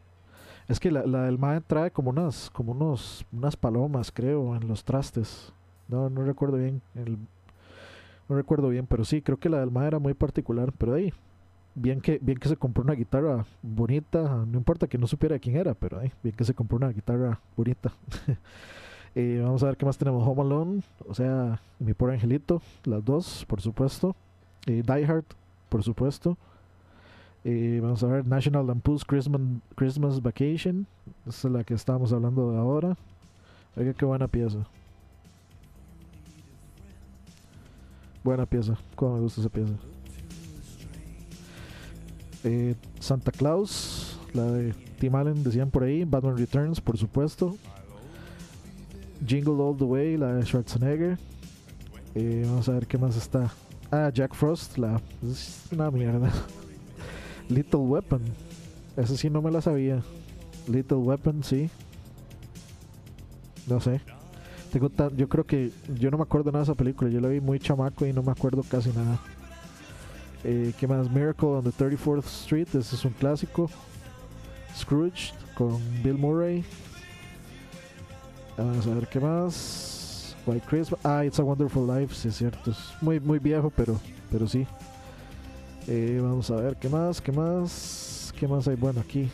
Es 0.67 0.81
que 0.81 0.91
la, 0.91 1.07
la 1.07 1.23
del 1.25 1.39
Mae 1.39 1.61
trae 1.61 1.93
como 1.93 2.11
unas, 2.11 2.51
como 2.51 2.73
unos, 2.73 3.25
unas 3.33 3.57
palomas, 3.57 4.11
creo, 4.11 4.57
en 4.57 4.67
los 4.67 4.83
trastes. 4.83 5.53
No, 5.87 6.11
no 6.11 6.25
recuerdo 6.25 6.57
bien. 6.57 6.81
El, 6.95 7.19
no 8.29 8.37
recuerdo 8.37 8.69
bien, 8.69 8.87
pero 8.87 9.05
sí, 9.05 9.23
creo 9.23 9.39
que 9.39 9.49
la 9.49 9.61
del 9.61 9.71
Mae 9.71 9.87
era 9.87 9.99
muy 9.99 10.15
particular. 10.15 10.73
Pero 10.77 10.95
ahí, 10.95 11.13
bien 11.75 12.01
que, 12.01 12.19
bien 12.23 12.39
que 12.39 12.49
se 12.49 12.57
compró 12.57 12.83
una 12.83 12.95
guitarra 12.95 13.45
bonita, 13.63 14.45
no 14.47 14.59
importa 14.59 14.87
que 14.87 14.99
no 14.99 15.07
supiera 15.07 15.39
quién 15.39 15.57
era, 15.57 15.75
pero 15.75 16.01
bien 16.23 16.35
que 16.37 16.45
se 16.45 16.55
compró 16.55 16.77
una 16.77 16.91
guitarra 16.91 17.41
bonita. 17.57 17.93
Eh, 19.17 19.41
vamos 19.41 19.63
a 19.63 19.67
ver 19.67 19.77
qué 19.77 19.87
más 19.87 19.97
tenemos. 19.97 20.27
Home 20.27 20.43
Alone, 20.43 20.83
o 21.07 21.15
sea, 21.15 21.61
Mi 21.79 21.95
Pobre 21.95 22.15
Angelito, 22.15 22.61
las 22.83 23.05
dos, 23.05 23.45
por 23.47 23.61
supuesto. 23.61 24.17
Die 24.67 25.05
Hard, 25.07 25.23
por 25.69 25.85
supuesto. 25.85 26.37
vamos 27.45 28.03
a 28.03 28.09
ver 28.09 28.27
National 28.27 28.67
Lampoon's 28.67 29.05
Christmas, 29.05 29.41
Christmas 29.77 30.21
Vacation, 30.21 30.85
esa 31.29 31.47
es 31.47 31.55
la 31.55 31.63
que 31.63 31.75
estábamos 31.75 32.13
hablando 32.13 32.51
de 32.51 32.59
ahora. 32.59 32.97
Oiga, 33.77 33.93
qué 33.93 34.05
buena 34.05 34.27
pieza. 34.27 34.67
Buena 38.25 38.47
pieza, 38.47 38.79
cómo 38.97 39.17
me 39.17 39.21
gusta 39.21 39.43
esa 39.43 39.51
pieza. 39.51 39.75
Eh, 42.43 42.75
Santa 42.99 43.31
Claus, 43.31 44.19
la 44.33 44.45
de 44.45 44.73
Tim 44.99 45.15
Allen, 45.15 45.45
decían 45.45 45.71
por 45.71 45.83
ahí. 45.83 46.05
Batman 46.05 46.39
Returns, 46.39 46.81
por 46.81 46.97
supuesto. 46.97 47.55
Jingle 49.27 49.63
All 49.63 49.77
the 49.77 49.85
Way, 49.85 50.17
la 50.17 50.33
de 50.35 50.47
Schwarzenegger. 50.47 51.19
Eh, 52.15 52.45
vamos 52.47 52.67
a 52.71 52.73
ver 52.73 52.87
qué 52.87 52.97
más 52.97 53.15
está. 53.15 53.53
Ah, 53.91 54.11
Jack 54.13 54.35
Frost, 54.35 54.79
la. 54.79 55.03
Una 55.71 55.91
mierda. 55.91 56.33
Little 57.51 57.81
Weapon. 57.81 58.23
Esa 58.97 59.19
sí 59.19 59.29
no 59.29 59.43
me 59.43 59.51
la 59.51 59.61
sabía. 59.61 60.03
Little 60.67 60.97
Weapon, 60.97 61.45
sí. 61.45 61.69
No 63.67 63.81
sé. 63.81 64.01
Tengo 64.75 64.91
yo 65.17 65.29
creo 65.29 65.47
que 65.47 65.71
yo 65.95 66.11
no 66.11 66.17
me 66.17 66.25
acuerdo 66.25 66.51
nada 66.51 66.65
de 66.65 66.73
esa 66.73 66.75
película. 66.75 67.09
Yo 67.09 67.21
la 67.21 67.29
vi 67.29 67.41
muy 67.41 67.61
chamaco 67.61 68.05
y 68.07 68.13
no 68.13 68.25
me 68.25 68.33
acuerdo 68.33 68.65
casi 68.69 68.89
nada. 68.89 69.21
Eh, 70.43 70.73
¿Qué 70.81 70.89
más? 70.89 71.09
Miracle 71.09 71.47
on 71.47 71.63
the 71.63 71.71
34th 71.71 72.25
Street. 72.25 72.67
Ese 72.75 72.97
es 72.97 73.05
un 73.05 73.13
clásico. 73.13 73.71
Scrooge 74.77 75.33
con 75.57 75.81
Bill 76.03 76.19
Murray. 76.19 76.65
Vamos 78.59 78.85
a 78.89 78.95
ver 78.95 79.07
qué 79.07 79.21
más. 79.21 80.35
White 80.45 80.67
Christmas. 80.69 81.01
Ah, 81.05 81.25
It's 81.25 81.39
a 81.39 81.45
Wonderful 81.45 81.87
Life. 81.87 82.13
Sí, 82.13 82.27
es 82.27 82.35
cierto. 82.35 82.73
Es 82.73 82.79
muy, 83.01 83.21
muy 83.21 83.39
viejo, 83.39 83.71
pero, 83.77 84.01
pero 84.29 84.49
sí. 84.49 84.67
Eh, 85.87 86.19
vamos 86.21 86.51
a 86.51 86.57
ver 86.57 86.75
qué 86.79 86.89
más, 86.89 87.21
qué 87.21 87.31
más. 87.31 88.35
¿Qué 88.37 88.49
más 88.49 88.67
hay? 88.67 88.75
Bueno, 88.75 88.99
aquí. 89.03 89.31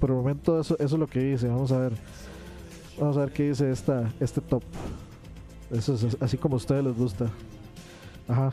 por 0.00 0.08
el 0.08 0.16
momento, 0.16 0.58
eso, 0.58 0.76
eso 0.78 0.94
es 0.96 0.98
lo 0.98 1.06
que 1.06 1.20
dice. 1.20 1.46
Vamos 1.46 1.72
a 1.72 1.78
ver. 1.78 1.92
Vamos 2.98 3.16
a 3.16 3.20
ver 3.20 3.32
qué 3.32 3.48
dice 3.48 3.70
esta, 3.70 4.10
este 4.20 4.40
top. 4.40 4.62
Eso 5.70 5.94
es 5.94 6.16
así 6.20 6.38
como 6.38 6.54
a 6.54 6.56
ustedes 6.56 6.84
les 6.84 6.96
gusta. 6.96 7.26
Ajá. 8.28 8.52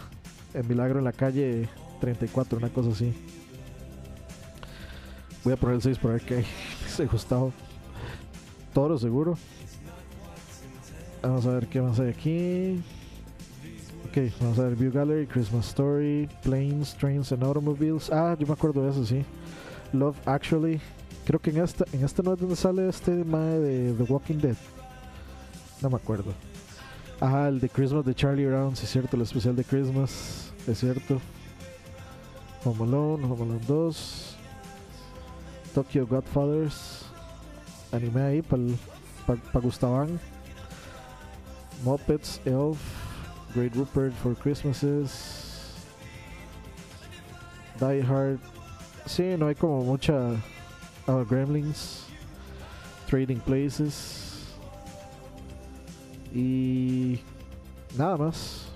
El 0.54 0.66
milagro 0.66 1.00
en 1.00 1.06
la 1.06 1.14
calle 1.14 1.70
34, 2.02 2.58
una 2.58 2.70
cosa 2.70 2.90
así. 2.90 3.14
Voy 5.44 5.54
a 5.54 5.58
poner 5.58 5.76
el 5.76 5.82
6 5.82 5.98
para 5.98 6.14
ver 6.16 6.24
qué 6.24 6.36
hay. 6.36 6.46
Se 6.88 7.06
Gustavo. 7.06 7.54
Toro 8.74 8.98
seguro. 8.98 9.38
Vamos 11.22 11.46
a 11.46 11.52
ver 11.52 11.68
qué 11.68 11.82
más 11.82 12.00
hay 12.00 12.10
aquí. 12.10 12.84
Ok, 14.10 14.32
vamos 14.42 14.60
a 14.60 14.64
ver 14.64 14.76
View 14.76 14.92
Gallery, 14.92 15.26
Christmas 15.26 15.68
Story, 15.70 16.30
Planes, 16.44 16.94
Trains 16.96 17.32
and 17.32 17.44
Automobiles. 17.44 18.12
Ah, 18.12 18.36
yo 18.38 18.46
me 18.46 18.54
acuerdo 18.54 18.84
de 18.84 18.92
eso, 18.92 19.06
sí. 19.06 19.24
Love 19.94 20.18
Actually, 20.26 20.82
Creo 21.26 21.40
que 21.40 21.52
en 21.52 21.64
esta, 21.64 21.86
en 21.94 22.04
esta 22.04 22.22
no 22.22 22.34
es 22.34 22.40
donde 22.40 22.56
sale 22.56 22.90
este 22.90 23.12
mae 23.12 23.60
de 23.60 23.94
The 23.94 24.04
Walking 24.04 24.40
Dead. 24.40 24.58
No 25.82 25.90
me 25.90 25.96
acuerdo. 25.96 26.34
Ajá, 27.20 27.48
el 27.48 27.60
de 27.60 27.70
Christmas 27.70 28.04
de 28.06 28.14
Charlie 28.14 28.46
Brown, 28.46 28.76
sí 28.76 28.84
es 28.84 28.92
cierto, 28.92 29.16
el 29.16 29.22
especial 29.22 29.56
de 29.56 29.64
Christmas, 29.64 30.52
es 30.68 30.80
cierto. 30.80 31.22
Home 32.66 32.84
Alone, 32.84 33.26
Home 33.26 33.44
Alone 33.44 33.60
2. 33.68 34.38
Tokyo 35.74 36.06
Godfathers. 36.06 37.06
Anime 37.92 38.22
ahí 38.22 38.42
para 38.42 38.64
pa, 39.26 39.60
Gustavan. 39.60 40.20
Muppets, 41.84 42.42
Elf. 42.46 42.78
Great 43.56 43.76
Rupert 43.76 44.14
for 44.14 44.36
Christmases. 44.36 45.76
Die 47.80 48.02
Hard. 48.02 48.40
Sí, 49.06 49.36
no 49.38 49.48
hay 49.48 49.56
como 49.56 49.84
mucha 49.84 50.36
Our 51.08 51.26
Gremlins, 51.26 52.06
Trading 53.10 53.40
Places 53.40 54.54
y 56.34 57.20
nada 57.98 58.18
más. 58.18 58.70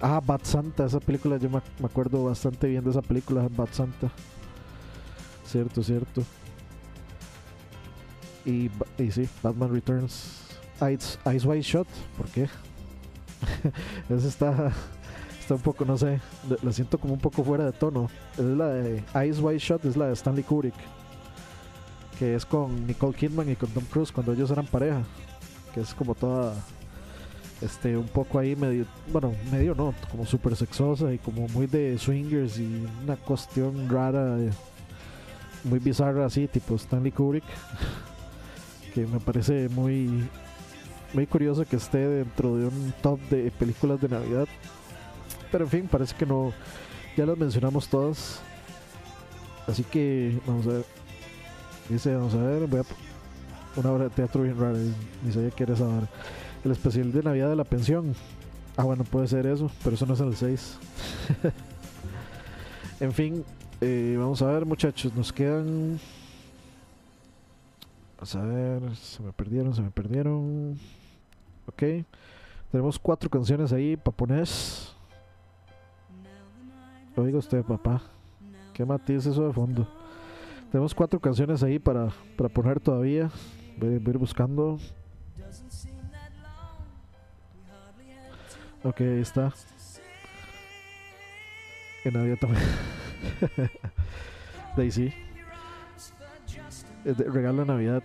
Ah, 0.00 0.20
Bat 0.24 0.44
Santa, 0.44 0.84
esa 0.84 1.00
película 1.00 1.38
yo 1.38 1.48
me, 1.48 1.62
acuerdo 1.82 2.24
bastante 2.24 2.68
bien 2.68 2.84
de 2.84 2.90
esa 2.90 3.00
película, 3.00 3.48
Bat 3.50 3.72
Santa. 3.72 4.10
Cierto, 5.46 5.82
cierto. 5.82 6.22
Y, 8.44 8.70
y 8.98 9.10
sí, 9.10 9.28
Batman 9.42 9.72
Returns. 9.72 10.42
Ice, 10.92 11.18
Ice 11.34 11.46
White 11.46 11.62
Shot, 11.62 11.88
¿por 12.18 12.26
qué? 12.26 12.42
Esa 14.10 14.28
está 14.28 14.72
está 15.40 15.54
un 15.54 15.60
poco, 15.60 15.84
no 15.84 15.98
sé, 15.98 16.20
la 16.62 16.72
siento 16.72 16.98
como 16.98 17.12
un 17.12 17.20
poco 17.20 17.44
fuera 17.44 17.64
de 17.64 17.72
tono. 17.72 18.10
Es 18.36 18.44
la 18.44 18.68
de 18.68 19.04
Ice 19.28 19.40
White 19.40 19.58
Shot, 19.58 19.84
es 19.84 19.96
la 19.96 20.06
de 20.06 20.14
Stanley 20.14 20.42
Kubrick 20.42 20.74
que 22.18 22.34
es 22.34 22.44
con 22.44 22.86
Nicole 22.86 23.16
Kidman 23.16 23.50
y 23.50 23.56
con 23.56 23.70
Tom 23.70 23.84
Cruise 23.90 24.12
cuando 24.12 24.32
ellos 24.32 24.50
eran 24.50 24.66
pareja, 24.66 25.02
que 25.72 25.80
es 25.80 25.94
como 25.94 26.14
toda 26.14 26.54
este 27.60 27.96
un 27.96 28.08
poco 28.08 28.38
ahí 28.38 28.56
medio, 28.56 28.84
bueno, 29.12 29.32
medio 29.50 29.74
no, 29.74 29.94
como 30.10 30.26
súper 30.26 30.56
sexosa 30.56 31.12
y 31.12 31.18
como 31.18 31.48
muy 31.48 31.66
de 31.66 31.98
swingers 31.98 32.58
y 32.58 32.86
una 33.02 33.16
cuestión 33.16 33.88
rara, 33.88 34.38
eh, 34.38 34.50
muy 35.64 35.78
bizarra 35.78 36.26
así, 36.26 36.46
tipo 36.46 36.74
Stanley 36.76 37.12
Kubrick, 37.12 37.44
que 38.94 39.06
me 39.06 39.20
parece 39.20 39.68
muy 39.68 40.28
muy 41.14 41.26
curioso 41.26 41.64
que 41.64 41.76
esté 41.76 41.98
dentro 42.08 42.56
de 42.56 42.66
un 42.66 42.92
top 43.00 43.20
de 43.30 43.50
películas 43.52 44.00
de 44.00 44.08
Navidad. 44.08 44.48
Pero 45.50 45.64
en 45.64 45.70
fin, 45.70 45.88
parece 45.88 46.14
que 46.16 46.26
no 46.26 46.52
ya 47.16 47.24
las 47.24 47.38
mencionamos 47.38 47.88
todas. 47.88 48.40
Así 49.68 49.84
que 49.84 50.38
vamos 50.44 50.66
a 50.66 50.70
ver 50.70 51.03
Dice, 51.88 52.14
vamos 52.14 52.34
a 52.34 52.38
ver, 52.38 52.66
voy 52.66 52.80
a 52.80 52.84
una 53.76 53.90
obra 53.90 54.04
de 54.04 54.10
teatro 54.10 54.42
bien 54.42 54.58
rara. 54.58 54.78
Sabía 55.32 55.50
que 55.50 55.62
era 55.64 55.74
esa 55.74 56.08
El 56.64 56.70
especial 56.70 57.12
de 57.12 57.22
Navidad 57.22 57.50
de 57.50 57.56
la 57.56 57.64
pensión. 57.64 58.14
Ah, 58.76 58.84
bueno, 58.84 59.04
puede 59.04 59.26
ser 59.28 59.46
eso, 59.46 59.70
pero 59.82 59.94
eso 59.94 60.06
no 60.06 60.14
es 60.14 60.20
el 60.20 60.34
6. 60.34 60.78
en 63.00 63.12
fin, 63.12 63.44
eh, 63.80 64.16
vamos 64.18 64.42
a 64.42 64.46
ver, 64.46 64.64
muchachos. 64.64 65.14
Nos 65.14 65.32
quedan. 65.32 66.00
Vamos 68.16 68.36
a 68.36 68.42
ver, 68.42 68.96
se 68.96 69.22
me 69.22 69.32
perdieron, 69.32 69.74
se 69.74 69.82
me 69.82 69.90
perdieron. 69.90 70.78
Ok, 71.66 71.82
tenemos 72.70 72.98
cuatro 72.98 73.28
canciones 73.28 73.72
ahí 73.72 73.96
para 73.96 74.16
poner. 74.16 74.48
Oiga 77.16 77.38
usted, 77.38 77.62
papá. 77.62 78.02
¿Qué 78.72 78.84
matiz 78.84 79.26
eso 79.26 79.46
de 79.46 79.52
fondo? 79.52 79.86
Tenemos 80.74 80.92
cuatro 80.92 81.20
canciones 81.20 81.62
ahí 81.62 81.78
para, 81.78 82.08
para 82.36 82.48
poner 82.48 82.80
todavía. 82.80 83.30
Voy, 83.78 83.90
a 83.90 83.92
ir 83.92 84.18
buscando. 84.18 84.80
Ok, 88.82 89.00
ahí 89.02 89.20
está. 89.20 89.52
En 92.04 92.14
Navidad 92.14 92.38
también. 92.40 92.64
Daisy. 94.76 95.14
Regalo 97.04 97.60
de 97.60 97.66
Navidad. 97.66 98.02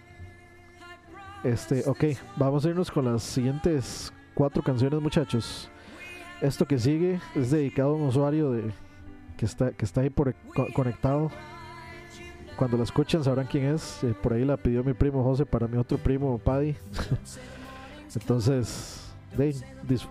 Este, 1.43 1.81
ok, 1.89 2.03
vamos 2.35 2.67
a 2.67 2.69
irnos 2.69 2.91
con 2.91 3.03
las 3.03 3.23
siguientes 3.23 4.13
cuatro 4.35 4.61
canciones, 4.61 5.01
muchachos. 5.01 5.71
Esto 6.39 6.67
que 6.67 6.77
sigue 6.77 7.19
es 7.33 7.49
dedicado 7.49 7.93
a 7.93 7.95
un 7.95 8.03
usuario 8.03 8.51
de, 8.51 8.71
que, 9.37 9.45
está, 9.47 9.71
que 9.71 9.85
está 9.85 10.01
ahí 10.01 10.11
por, 10.11 10.35
conectado 10.75 11.31
cuando 12.59 12.75
la 12.75 12.83
escuchen 12.83 13.23
sabrán 13.23 13.47
quién 13.47 13.73
es. 13.73 14.03
Eh, 14.03 14.13
por 14.21 14.33
ahí 14.33 14.43
la 14.43 14.57
pidió 14.57 14.83
mi 14.83 14.93
primo 14.93 15.23
José 15.23 15.45
para 15.45 15.65
mi 15.65 15.77
otro 15.77 15.97
primo 15.97 16.37
Paddy. 16.37 16.75
Entonces, 18.15 19.13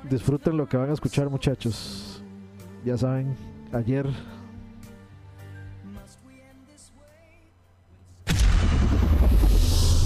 disfruten 0.08 0.56
lo 0.56 0.66
que 0.66 0.78
van 0.78 0.88
a 0.88 0.94
escuchar 0.94 1.28
muchachos. 1.28 2.22
Ya 2.86 2.96
saben, 2.96 3.36
ayer 3.70 4.06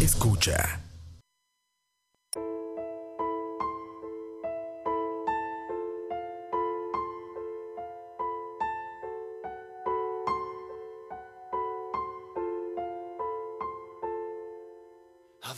Escucha. 0.01 0.81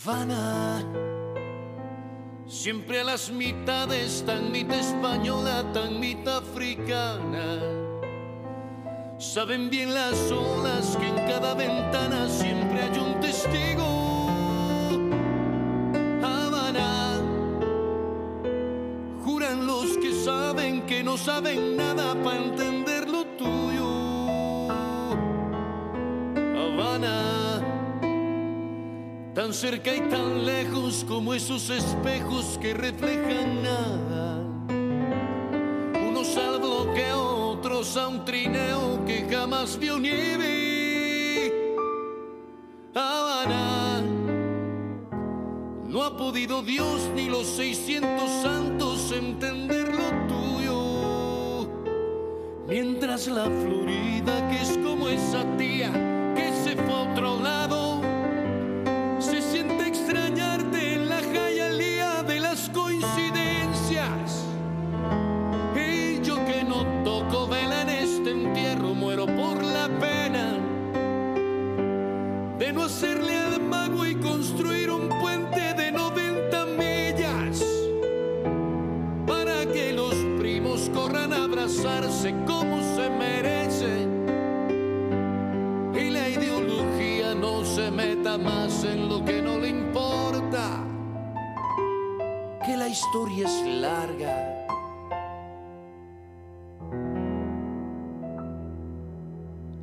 vana. 0.05 0.85
Siempre 2.47 3.01
a 3.01 3.05
las 3.05 3.31
mitades, 3.31 4.23
tan 4.27 4.53
mitad 4.53 4.79
española, 4.79 5.65
tan 5.73 5.99
mitad 5.99 6.39
africana. 6.39 7.61
Saben 9.19 9.71
bien 9.71 9.95
las 9.95 10.31
olas 10.31 10.97
que 10.99 11.09
en 11.09 11.17
cada 11.27 11.55
ventana 11.55 12.29
siempre 12.29 12.83
hay 12.83 12.99
un 12.99 13.21
testigo. 13.21 14.29
Habana. 16.23 17.21
Juran 19.25 19.67
los 19.67 19.97
que 19.97 20.13
saben 20.13 20.83
que 20.87 21.03
no 21.03 21.17
saben 21.17 21.77
nada 21.77 22.15
para 22.23 22.37
entender 22.37 22.74
cerca 29.55 29.95
y 29.95 30.01
tan 30.01 30.45
lejos 30.45 31.05
como 31.07 31.33
esos 31.33 31.71
espejos 31.71 32.59
que 32.61 32.75
reflejan 32.75 33.63
nada. 33.63 34.43
Unos 36.09 36.37
al 36.37 36.59
bloqueo, 36.59 37.51
otros 37.51 37.97
a 37.97 38.09
un 38.09 38.25
trineo 38.25 39.05
que 39.07 39.25
jamás 39.31 39.79
vio 39.79 39.99
nieve. 40.01 41.53
Habana, 42.97 44.03
no 45.87 46.03
ha 46.03 46.17
podido 46.17 46.61
Dios 46.63 47.09
ni 47.15 47.29
los 47.29 47.47
600 47.47 48.29
santos 48.43 49.13
entender 49.13 49.95
lo 49.95 50.27
tuyo. 50.27 51.71
Mientras 52.67 53.29
la 53.29 53.45
Florida, 53.45 54.49
que 54.49 54.63
es 54.63 54.77
como 54.79 55.09
esa 55.09 55.45
tía 55.57 55.93
que 56.35 56.53
se 56.65 56.75
fue 56.75 56.93
a 56.93 57.13
otro 57.13 57.41
lado, 57.41 57.84
historia 93.15 93.47
es 93.47 93.63
larga. 93.81 94.67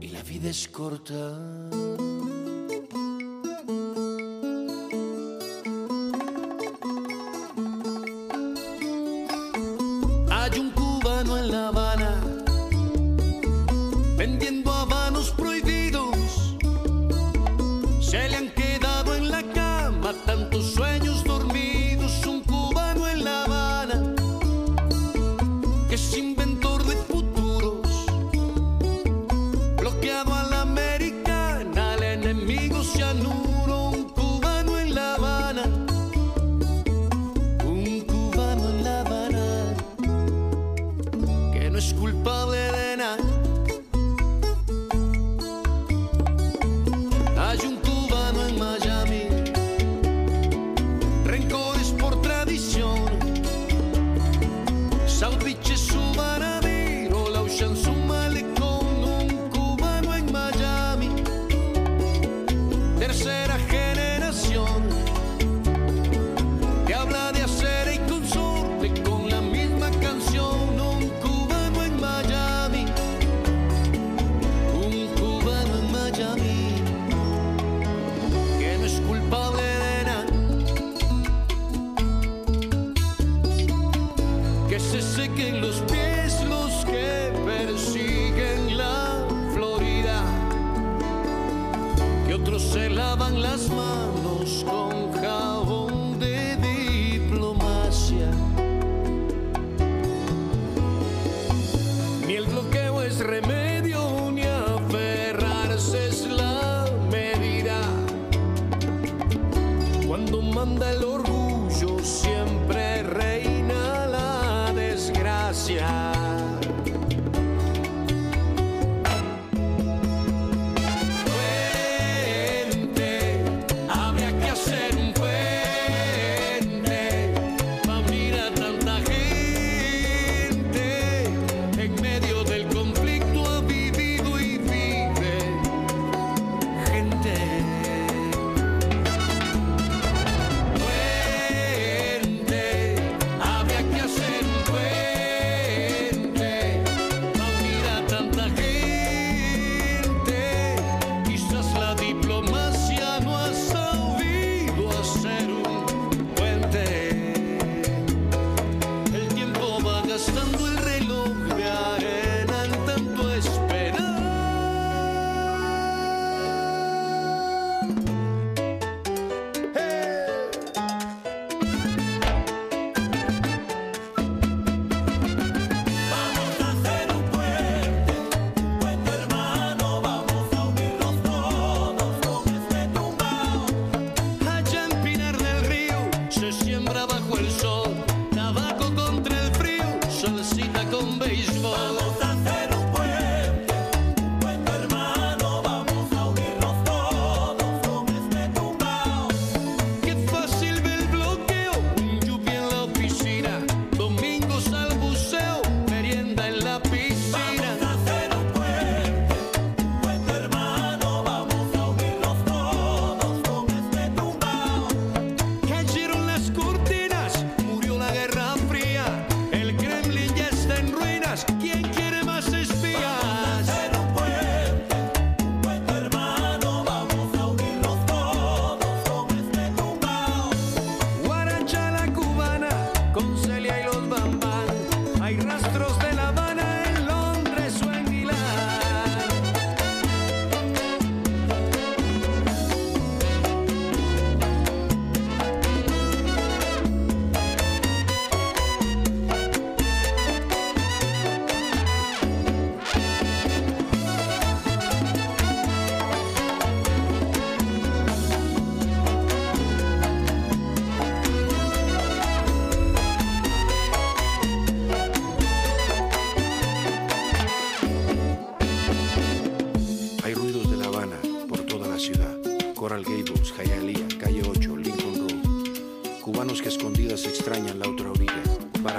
Y 0.01 0.07
la 0.09 0.21
vida 0.23 0.49
es 0.49 0.67
corta. 0.67 1.37
Hay 10.29 10.59
un 10.59 10.71
cubano 10.71 11.37
en 11.37 11.51
la 11.51 11.70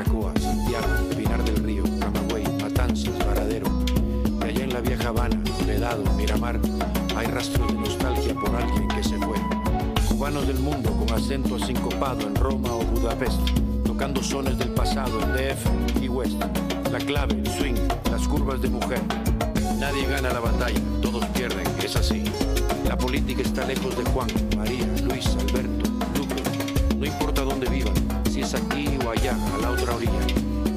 Baracoa, 0.02 0.32
Santiago, 0.40 0.86
Pinar 1.16 1.44
del 1.44 1.56
Río, 1.62 1.84
Camagüey, 2.00 2.44
Matanzas, 2.60 3.16
Varadero. 3.24 3.68
Y 4.40 4.44
allá 4.44 4.64
en 4.64 4.72
la 4.72 4.80
vieja 4.80 5.08
Habana, 5.10 5.40
Vedado, 5.64 6.02
Miramar, 6.16 6.58
hay 7.16 7.26
rastros 7.28 7.68
de 7.68 7.78
nostalgia 7.78 8.34
por 8.34 8.54
alguien 8.56 8.88
que 8.88 9.04
se 9.04 9.16
fue. 9.18 9.36
Cubanos 10.08 10.48
del 10.48 10.58
mundo 10.58 10.90
con 10.90 11.12
acento 11.12 11.54
asincopado 11.54 12.26
en 12.26 12.34
Roma 12.34 12.72
o 12.72 12.82
Budapest, 12.82 13.38
tocando 13.84 14.22
sones 14.24 14.58
del 14.58 14.70
pasado 14.70 15.20
en 15.20 15.32
DF 15.34 16.02
y 16.02 16.08
West. 16.08 16.42
La 16.90 16.98
clave, 16.98 17.34
el 17.34 17.46
swing, 17.46 17.76
las 18.10 18.26
curvas 18.26 18.60
de 18.60 18.70
mujer. 18.70 19.00
Nadie 19.78 20.06
gana 20.06 20.32
la 20.32 20.40
batalla, 20.40 20.80
todos 21.00 21.24
pierden, 21.26 21.66
es 21.82 21.94
así. 21.94 22.24
La 22.88 22.98
política 22.98 23.42
está 23.42 23.64
lejos 23.66 23.96
de 23.96 24.04
Juan, 24.10 24.28
María, 24.56 24.84
Luis, 25.04 25.28
Alberto, 25.38 25.91
allá, 29.12 29.36
a 29.55 29.59
la 29.59 29.70
otra 29.70 29.94
orilla. 29.94 30.20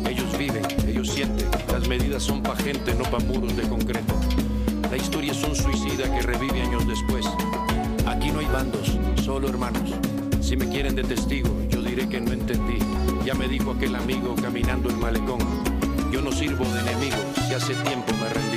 Ellos 0.10 0.38
viven, 0.38 0.64
ellos 0.88 1.10
sienten. 1.10 1.48
Las 1.72 1.88
medidas 1.88 2.24
son 2.24 2.42
pa' 2.44 2.56
gente, 2.56 2.94
no 2.94 3.04
pa' 3.04 3.20
muros 3.20 3.56
de 3.56 3.64
concreto. 3.64 4.14
La 4.90 4.98
historia 4.98 5.32
es 5.32 5.44
un 5.44 5.56
suicida 5.56 6.04
que 6.14 6.22
revive 6.22 6.62
años 6.62 6.88
después. 6.88 7.26
Aquí 8.06 8.32
no 8.32 8.40
hay 8.40 8.48
bandos, 8.48 8.98
solo 9.24 9.48
hermanos. 9.48 9.94
Si 10.42 10.56
me 10.58 10.68
quieren 10.70 10.96
de 10.96 11.04
testigo, 11.04 11.50
yo 11.70 11.82
diré 11.82 12.08
que 12.08 12.22
no 12.22 12.34
entendí. 12.34 12.78
Ya 13.26 13.34
me 13.34 13.48
dijo 13.48 13.72
aquel 13.72 13.96
amigo 13.96 14.36
caminando 14.36 14.90
el 14.90 14.98
malecón. 14.98 15.40
Yo 16.12 16.22
no 16.22 16.32
sirvo 16.32 16.66
de 16.66 16.82
enemigo, 16.82 17.18
si 17.48 17.54
hace 17.54 17.74
tiempo 17.74 18.12
me 18.22 18.30
rendí. 18.30 18.55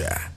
Escucha. 0.00 0.29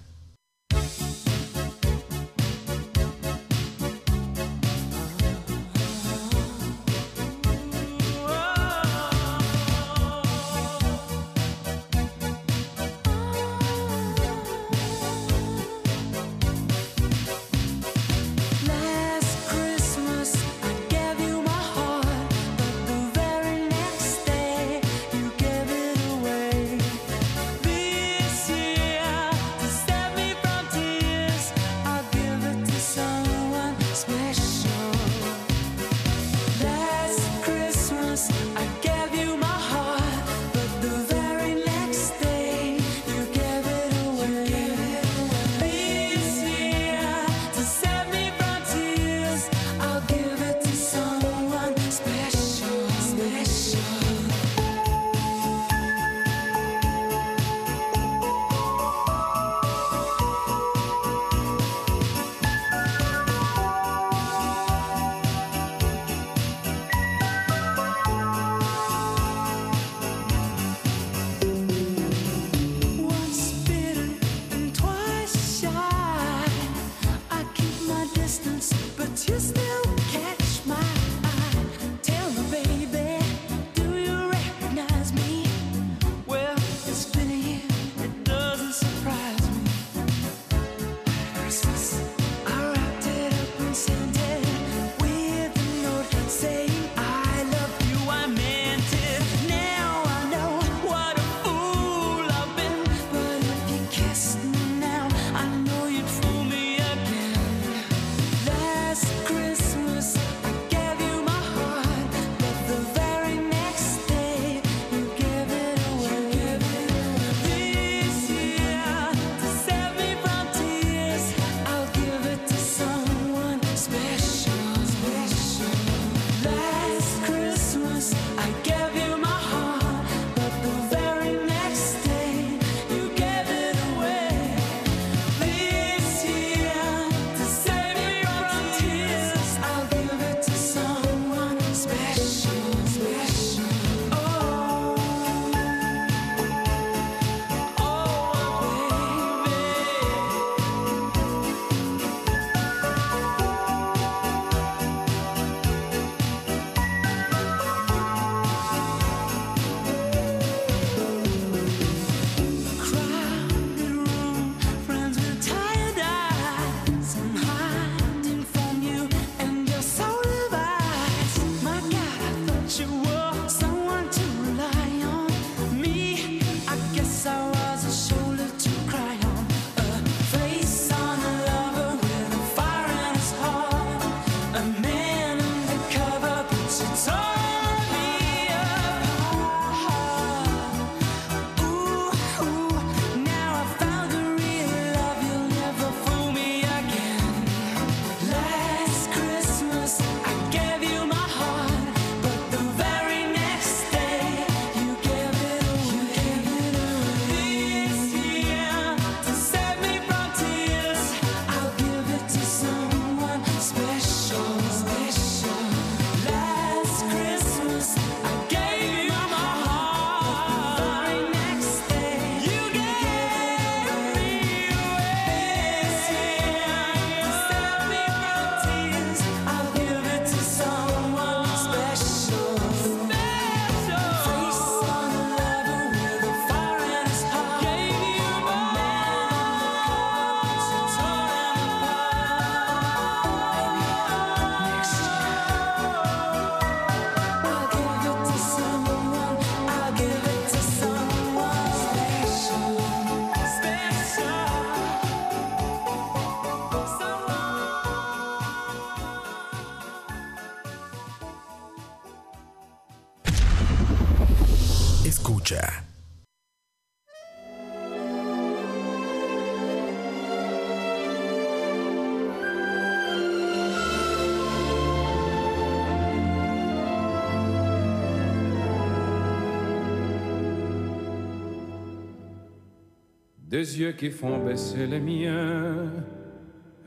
des 283.54 283.80
yeux 283.80 283.92
qui 283.92 284.10
font 284.10 284.40
baisser 284.40 284.88
les 284.88 285.00
miens, 285.00 285.86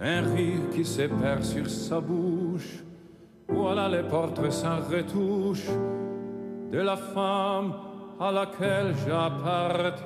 un 0.00 0.22
rire 0.34 0.68
qui 0.74 0.84
s'épare 0.84 1.44
sur 1.44 1.70
sa 1.70 2.00
bouche. 2.00 2.82
Voilà 3.48 3.88
les 3.88 4.02
portraits 4.02 4.50
sans 4.50 4.80
retouche 4.80 5.68
de 6.72 6.78
la 6.78 6.96
femme 6.96 7.72
à 8.18 8.32
laquelle 8.32 8.92
j'appartiens. 9.06 10.02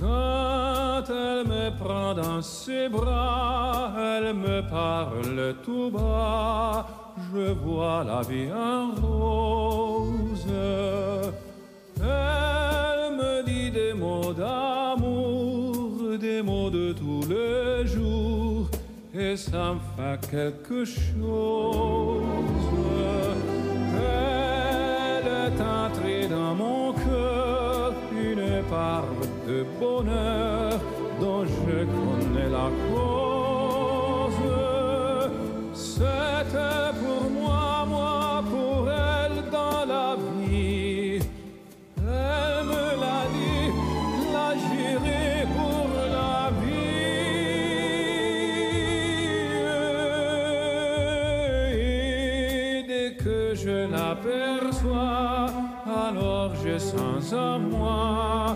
Quand 0.00 1.04
elle 1.10 1.44
me 1.54 1.78
prend 1.82 2.14
dans 2.14 2.40
ses 2.40 2.88
bras, 2.88 3.92
elle 3.98 4.32
me 4.32 4.62
parle 4.66 5.56
tout 5.62 5.90
bas, 5.90 6.86
je 7.30 7.52
vois 7.52 8.04
la 8.04 8.22
vie 8.22 8.50
en 8.50 8.92
rose 8.92 9.87
mots 16.42 16.70
de 16.70 16.92
tous 16.92 17.24
les 17.28 17.86
jours, 17.86 18.68
et 19.14 19.36
ça 19.36 19.74
me 19.74 19.80
fait 19.96 20.20
quelque 20.30 20.84
chose. 20.84 22.24
Elle 23.96 25.26
est 25.26 25.60
entrée 25.60 26.26
dans 26.28 26.54
mon 26.54 26.92
cœur, 26.92 27.92
une 28.12 28.62
part 28.68 29.04
de 29.46 29.64
bonheur 29.80 30.57
someone. 57.28 58.47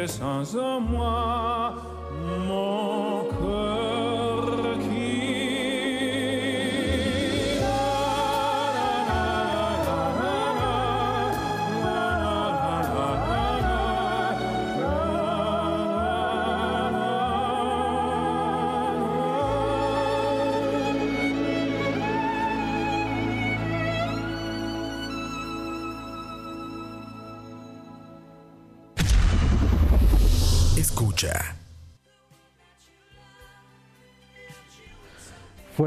que 0.00 0.06
sans 0.06 0.56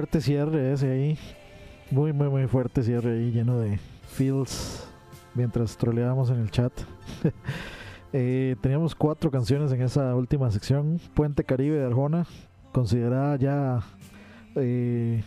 Fuerte 0.03 0.19
cierre 0.19 0.73
ese 0.73 0.91
ahí. 0.91 1.17
Muy, 1.89 2.11
muy, 2.11 2.27
muy 2.27 2.45
fuerte 2.47 2.83
cierre 2.83 3.11
ahí, 3.13 3.31
lleno 3.31 3.57
de 3.57 3.79
feels 4.09 4.85
mientras 5.33 5.77
troleábamos 5.77 6.29
en 6.29 6.39
el 6.41 6.51
chat. 6.51 6.73
Eh, 8.15 8.57
teníamos 8.61 8.93
cuatro 8.93 9.31
canciones 9.31 9.71
en 9.71 9.81
esa 9.81 10.13
última 10.13 10.51
sección. 10.51 10.99
Puente 11.15 11.43
Caribe 11.45 11.77
de 11.79 11.85
Arjona, 11.85 12.27
considerada 12.73 13.37
ya 13.37 13.79
eh, 14.55 15.23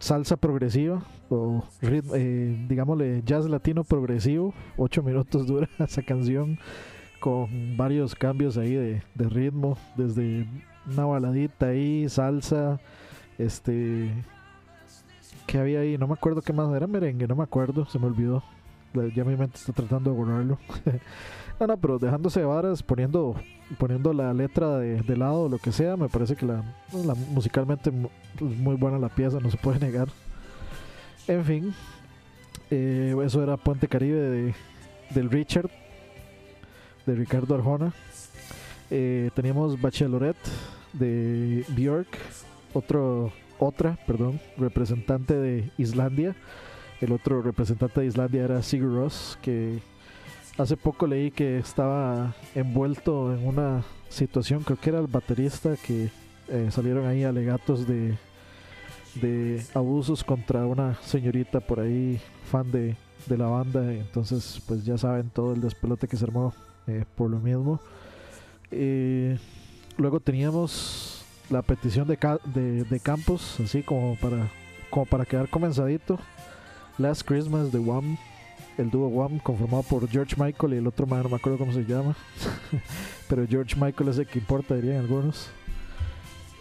salsa 0.00 0.36
progresiva 0.36 1.04
o 1.28 1.62
rit- 1.80 2.10
eh, 2.16 2.64
digámosle 2.66 3.22
jazz 3.26 3.44
latino 3.48 3.84
progresivo. 3.84 4.52
Ocho 4.78 5.02
minutos 5.02 5.46
dura 5.46 5.68
esa 5.78 6.02
canción 6.02 6.58
con 7.20 7.76
varios 7.76 8.14
cambios 8.16 8.56
ahí 8.56 8.72
de, 8.74 9.02
de 9.14 9.28
ritmo, 9.28 9.76
desde 9.96 10.48
una 10.90 11.04
baladita 11.04 11.66
ahí, 11.66 12.08
salsa, 12.08 12.80
este, 13.38 14.10
¿qué 15.46 15.58
había 15.58 15.80
ahí? 15.80 15.98
No 15.98 16.06
me 16.06 16.14
acuerdo 16.14 16.42
qué 16.42 16.52
más, 16.52 16.74
era 16.74 16.86
merengue, 16.86 17.26
no 17.26 17.36
me 17.36 17.42
acuerdo, 17.42 17.86
se 17.86 17.98
me 17.98 18.06
olvidó, 18.06 18.42
La- 18.92 19.08
ya 19.12 19.24
mi 19.24 19.36
mente 19.36 19.56
está 19.56 19.72
tratando 19.72 20.10
de 20.10 20.16
borrarlo. 20.16 20.58
no, 21.60 21.66
no, 21.66 21.76
pero 21.76 21.98
dejándose 21.98 22.40
de 22.40 22.46
varas, 22.46 22.82
poniendo, 22.82 23.34
poniendo 23.78 24.12
la 24.12 24.32
letra 24.32 24.78
de, 24.78 25.16
lado, 25.16 25.48
lo 25.48 25.58
que 25.58 25.72
sea, 25.72 25.96
me 25.96 26.08
parece 26.08 26.36
que 26.36 26.46
la, 26.46 26.62
musicalmente 27.30 27.90
mu- 27.90 28.08
pues, 28.38 28.56
muy 28.56 28.76
buena 28.76 28.98
la 28.98 29.08
pieza, 29.08 29.40
no 29.40 29.50
se 29.50 29.56
puede 29.56 29.80
negar. 29.80 30.08
En 31.26 31.44
fin, 31.44 31.74
eh, 32.70 33.14
eso 33.24 33.42
era 33.42 33.56
Puente 33.56 33.88
Caribe 33.88 34.18
de, 34.20 34.54
del 35.10 35.30
Richard 35.30 35.70
de 37.06 37.14
Ricardo 37.14 37.54
Arjona. 37.54 37.92
Eh, 38.90 39.30
teníamos 39.34 39.80
Bachelorette 39.80 40.38
de 40.92 41.64
Björk, 41.68 42.08
otro, 42.74 43.32
otra, 43.58 43.98
perdón, 44.06 44.40
representante 44.58 45.34
de 45.34 45.70
Islandia. 45.78 46.36
El 47.00 47.12
otro 47.12 47.42
representante 47.42 48.00
de 48.00 48.06
Islandia 48.06 48.44
era 48.44 48.62
Sigur 48.62 48.94
Rós, 48.94 49.38
que 49.42 49.78
hace 50.58 50.76
poco 50.76 51.06
leí 51.06 51.30
que 51.30 51.58
estaba 51.58 52.34
envuelto 52.54 53.34
en 53.34 53.46
una 53.46 53.82
situación, 54.08 54.62
creo 54.62 54.78
que 54.78 54.90
era 54.90 55.00
el 55.00 55.06
baterista, 55.06 55.76
que 55.76 56.10
eh, 56.48 56.68
salieron 56.70 57.06
ahí 57.06 57.24
alegatos 57.24 57.86
de, 57.86 58.16
de 59.20 59.62
abusos 59.74 60.22
contra 60.22 60.66
una 60.66 60.94
señorita 61.02 61.60
por 61.60 61.80
ahí, 61.80 62.20
fan 62.50 62.70
de, 62.70 62.96
de 63.26 63.38
la 63.38 63.46
banda. 63.46 63.92
Entonces, 63.92 64.62
pues 64.66 64.84
ya 64.84 64.96
saben 64.98 65.30
todo 65.30 65.52
el 65.52 65.60
despelote 65.60 66.06
que 66.06 66.16
se 66.16 66.24
armó 66.24 66.54
eh, 66.86 67.04
por 67.16 67.30
lo 67.30 67.38
mismo. 67.38 67.80
Eh, 68.70 69.38
luego 69.96 70.20
teníamos 70.20 71.13
la 71.50 71.62
petición 71.62 72.06
de, 72.06 72.18
de, 72.46 72.84
de 72.84 73.00
Campos, 73.00 73.58
así 73.60 73.82
como 73.82 74.16
para, 74.16 74.48
como 74.90 75.06
para 75.06 75.24
quedar 75.24 75.48
comenzadito. 75.48 76.18
Last 76.98 77.26
Christmas 77.26 77.72
de 77.72 77.78
Wham, 77.78 78.16
el 78.78 78.90
dúo 78.90 79.08
Wham, 79.08 79.38
conformado 79.38 79.82
por 79.82 80.08
George 80.08 80.36
Michael 80.38 80.74
y 80.74 80.76
el 80.76 80.86
otro 80.86 81.06
man, 81.06 81.22
no 81.24 81.28
me 81.28 81.36
acuerdo 81.36 81.58
cómo 81.58 81.72
se 81.72 81.84
llama. 81.84 82.14
Pero 83.28 83.46
George 83.48 83.74
Michael 83.76 84.10
es 84.10 84.18
el 84.18 84.26
que 84.26 84.38
importa, 84.38 84.74
dirían 84.74 84.98
algunos. 84.98 85.50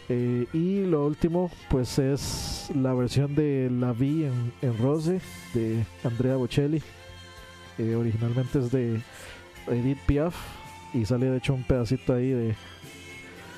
Eh, 0.09 0.47
y 0.53 0.85
lo 0.85 1.05
último, 1.05 1.49
pues 1.69 1.97
es 1.97 2.69
la 2.75 2.93
versión 2.93 3.35
de 3.35 3.69
La 3.71 3.93
Vie 3.93 4.27
en, 4.27 4.53
en 4.61 4.77
Rose 4.77 5.21
de 5.53 5.85
Andrea 6.03 6.35
Bocelli. 6.35 6.81
Eh, 7.77 7.95
originalmente 7.95 8.59
es 8.59 8.71
de 8.71 9.01
Edith 9.67 9.99
Piaf 10.05 10.35
y 10.93 11.05
sale 11.05 11.27
de 11.27 11.37
hecho 11.37 11.53
un 11.53 11.63
pedacito 11.63 12.13
ahí 12.13 12.29
de, 12.29 12.55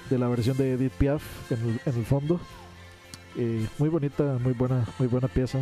de 0.09 0.17
la 0.19 0.27
versión 0.27 0.57
de 0.57 0.73
Edith 0.73 0.93
Piaf 0.93 1.51
en 1.51 1.59
el, 1.61 1.79
en 1.85 1.99
el 1.99 2.05
fondo. 2.05 2.39
Eh, 3.37 3.67
muy 3.79 3.89
bonita, 3.89 4.37
muy 4.41 4.53
buena, 4.53 4.85
muy 4.99 5.07
buena 5.07 5.27
pieza. 5.27 5.59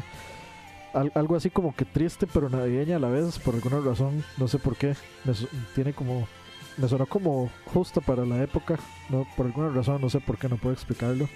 Al- 0.93 1.11
algo 1.15 1.35
así 1.35 1.49
como 1.49 1.75
que 1.75 1.85
triste 1.85 2.27
pero 2.31 2.49
navideña 2.49 2.97
a 2.97 2.99
la 2.99 3.09
vez, 3.09 3.39
por 3.39 3.55
alguna 3.55 3.79
razón, 3.79 4.23
no 4.37 4.47
sé 4.47 4.59
por 4.59 4.75
qué. 4.75 4.95
Me 5.25 5.33
tiene 5.75 5.93
como 5.93 6.27
me 6.77 6.87
sonó 6.87 7.05
como 7.05 7.49
justo 7.73 8.01
para 8.01 8.25
la 8.25 8.41
época, 8.41 8.79
no 9.09 9.27
por 9.37 9.45
alguna 9.45 9.69
razón, 9.69 10.01
no 10.01 10.09
sé 10.09 10.19
por 10.19 10.37
qué, 10.37 10.49
no 10.49 10.57
puedo 10.57 10.73
explicarlo. 10.73 11.27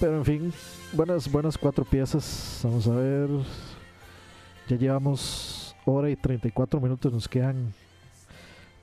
Pero 0.00 0.16
en 0.18 0.24
fin, 0.24 0.52
buenas 0.92 1.30
buenas 1.30 1.56
cuatro 1.58 1.84
piezas. 1.84 2.60
Vamos 2.64 2.86
a 2.88 2.92
ver. 2.94 3.28
Ya 4.68 4.76
llevamos 4.76 5.76
hora 5.84 6.10
y 6.10 6.16
34 6.16 6.80
minutos, 6.80 7.12
nos 7.12 7.28
quedan 7.28 7.72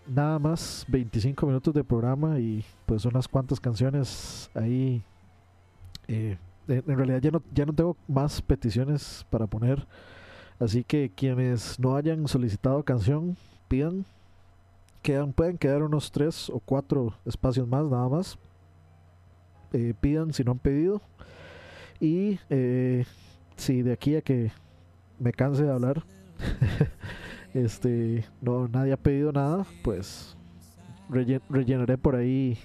nada 0.08 0.40
más 0.40 0.86
25 0.88 1.46
minutos 1.46 1.74
de 1.74 1.84
programa 1.84 2.40
y 2.40 2.64
pues 2.86 3.06
unas 3.06 3.28
cuantas 3.28 3.60
canciones 3.60 4.50
ahí. 4.54 5.04
Eh, 6.08 6.38
en 6.68 6.98
realidad 6.98 7.22
ya 7.22 7.32
no, 7.32 7.42
ya 7.54 7.66
no 7.66 7.74
tengo 7.74 7.98
más 8.08 8.42
peticiones 8.42 9.26
para 9.30 9.48
poner. 9.48 9.86
Así 10.60 10.84
que 10.84 11.12
quienes 11.14 11.80
no 11.80 11.96
hayan 11.96 12.28
solicitado 12.28 12.84
canción, 12.84 13.38
pidan. 13.68 14.06
Quedan, 15.02 15.34
pueden 15.34 15.58
quedar 15.58 15.84
unos 15.84 16.12
tres 16.12 16.50
o 16.50 16.60
cuatro 16.60 17.14
espacios 17.26 17.68
más, 17.68 17.84
nada 17.86 18.08
más. 18.08 18.38
Eh, 19.74 19.94
pidan 20.00 20.32
si 20.32 20.44
no 20.44 20.52
han 20.52 20.60
pedido. 20.60 21.02
Y 22.00 22.40
eh, 22.50 23.06
si 23.58 23.82
de 23.82 23.92
aquí 23.92 24.16
a 24.16 24.22
que 24.22 24.52
me 25.20 25.34
canse 25.34 25.64
de 25.64 25.72
hablar, 25.72 26.04
este, 27.54 28.26
no, 28.42 28.68
nadie 28.68 28.94
ha 28.94 28.98
pedido 28.98 29.32
nada, 29.32 29.66
pues 29.84 30.36
rellenaré 31.50 31.98
por 31.98 32.16
ahí 32.16 32.58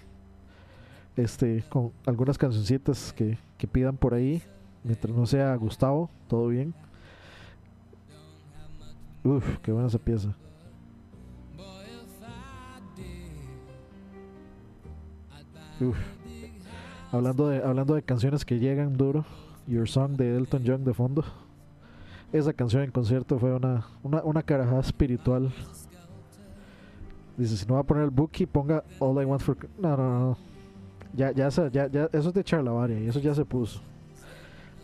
este, 1.16 1.64
con 1.68 1.92
algunas 2.06 2.38
cancioncitas 2.38 3.12
que, 3.12 3.38
que 3.56 3.66
pidan 3.66 3.96
por 3.96 4.14
ahí. 4.14 4.42
Mientras 4.84 5.14
no 5.14 5.26
sea 5.26 5.54
Gustavo, 5.56 6.08
todo 6.28 6.48
bien. 6.48 6.72
Uf, 9.24 9.58
qué 9.58 9.72
buena 9.72 9.88
esa 9.88 9.98
pieza. 9.98 10.34
Uf. 15.80 15.98
Hablando 17.10 17.48
de, 17.48 17.58
hablando 17.58 17.94
de 17.94 18.02
canciones 18.02 18.44
que 18.44 18.58
llegan 18.58 18.96
duro, 18.96 19.24
Your 19.66 19.88
Song 19.88 20.16
de 20.16 20.36
Elton 20.36 20.62
John 20.66 20.84
de 20.84 20.94
fondo. 20.94 21.24
Esa 22.32 22.52
canción 22.52 22.82
en 22.82 22.90
concierto 22.90 23.38
fue 23.38 23.54
una, 23.54 23.86
una, 24.02 24.22
una 24.22 24.42
carajada 24.42 24.80
espiritual. 24.80 25.50
Dice, 27.36 27.56
si 27.56 27.66
no 27.66 27.74
va 27.74 27.80
a 27.80 27.84
poner 27.84 28.04
el 28.04 28.10
Bookie, 28.10 28.46
ponga 28.46 28.84
All 28.98 29.22
I 29.22 29.24
Want 29.24 29.42
for... 29.42 29.56
No, 29.78 29.96
no, 29.96 30.18
no. 30.18 30.38
Ya, 31.14 31.30
ya, 31.32 31.48
ya, 31.48 31.86
ya, 31.86 32.08
eso 32.12 32.28
es 32.28 32.34
de 32.34 32.44
Charlavaria 32.44 33.00
y 33.00 33.08
eso 33.08 33.18
ya 33.18 33.34
se 33.34 33.44
puso. 33.44 33.80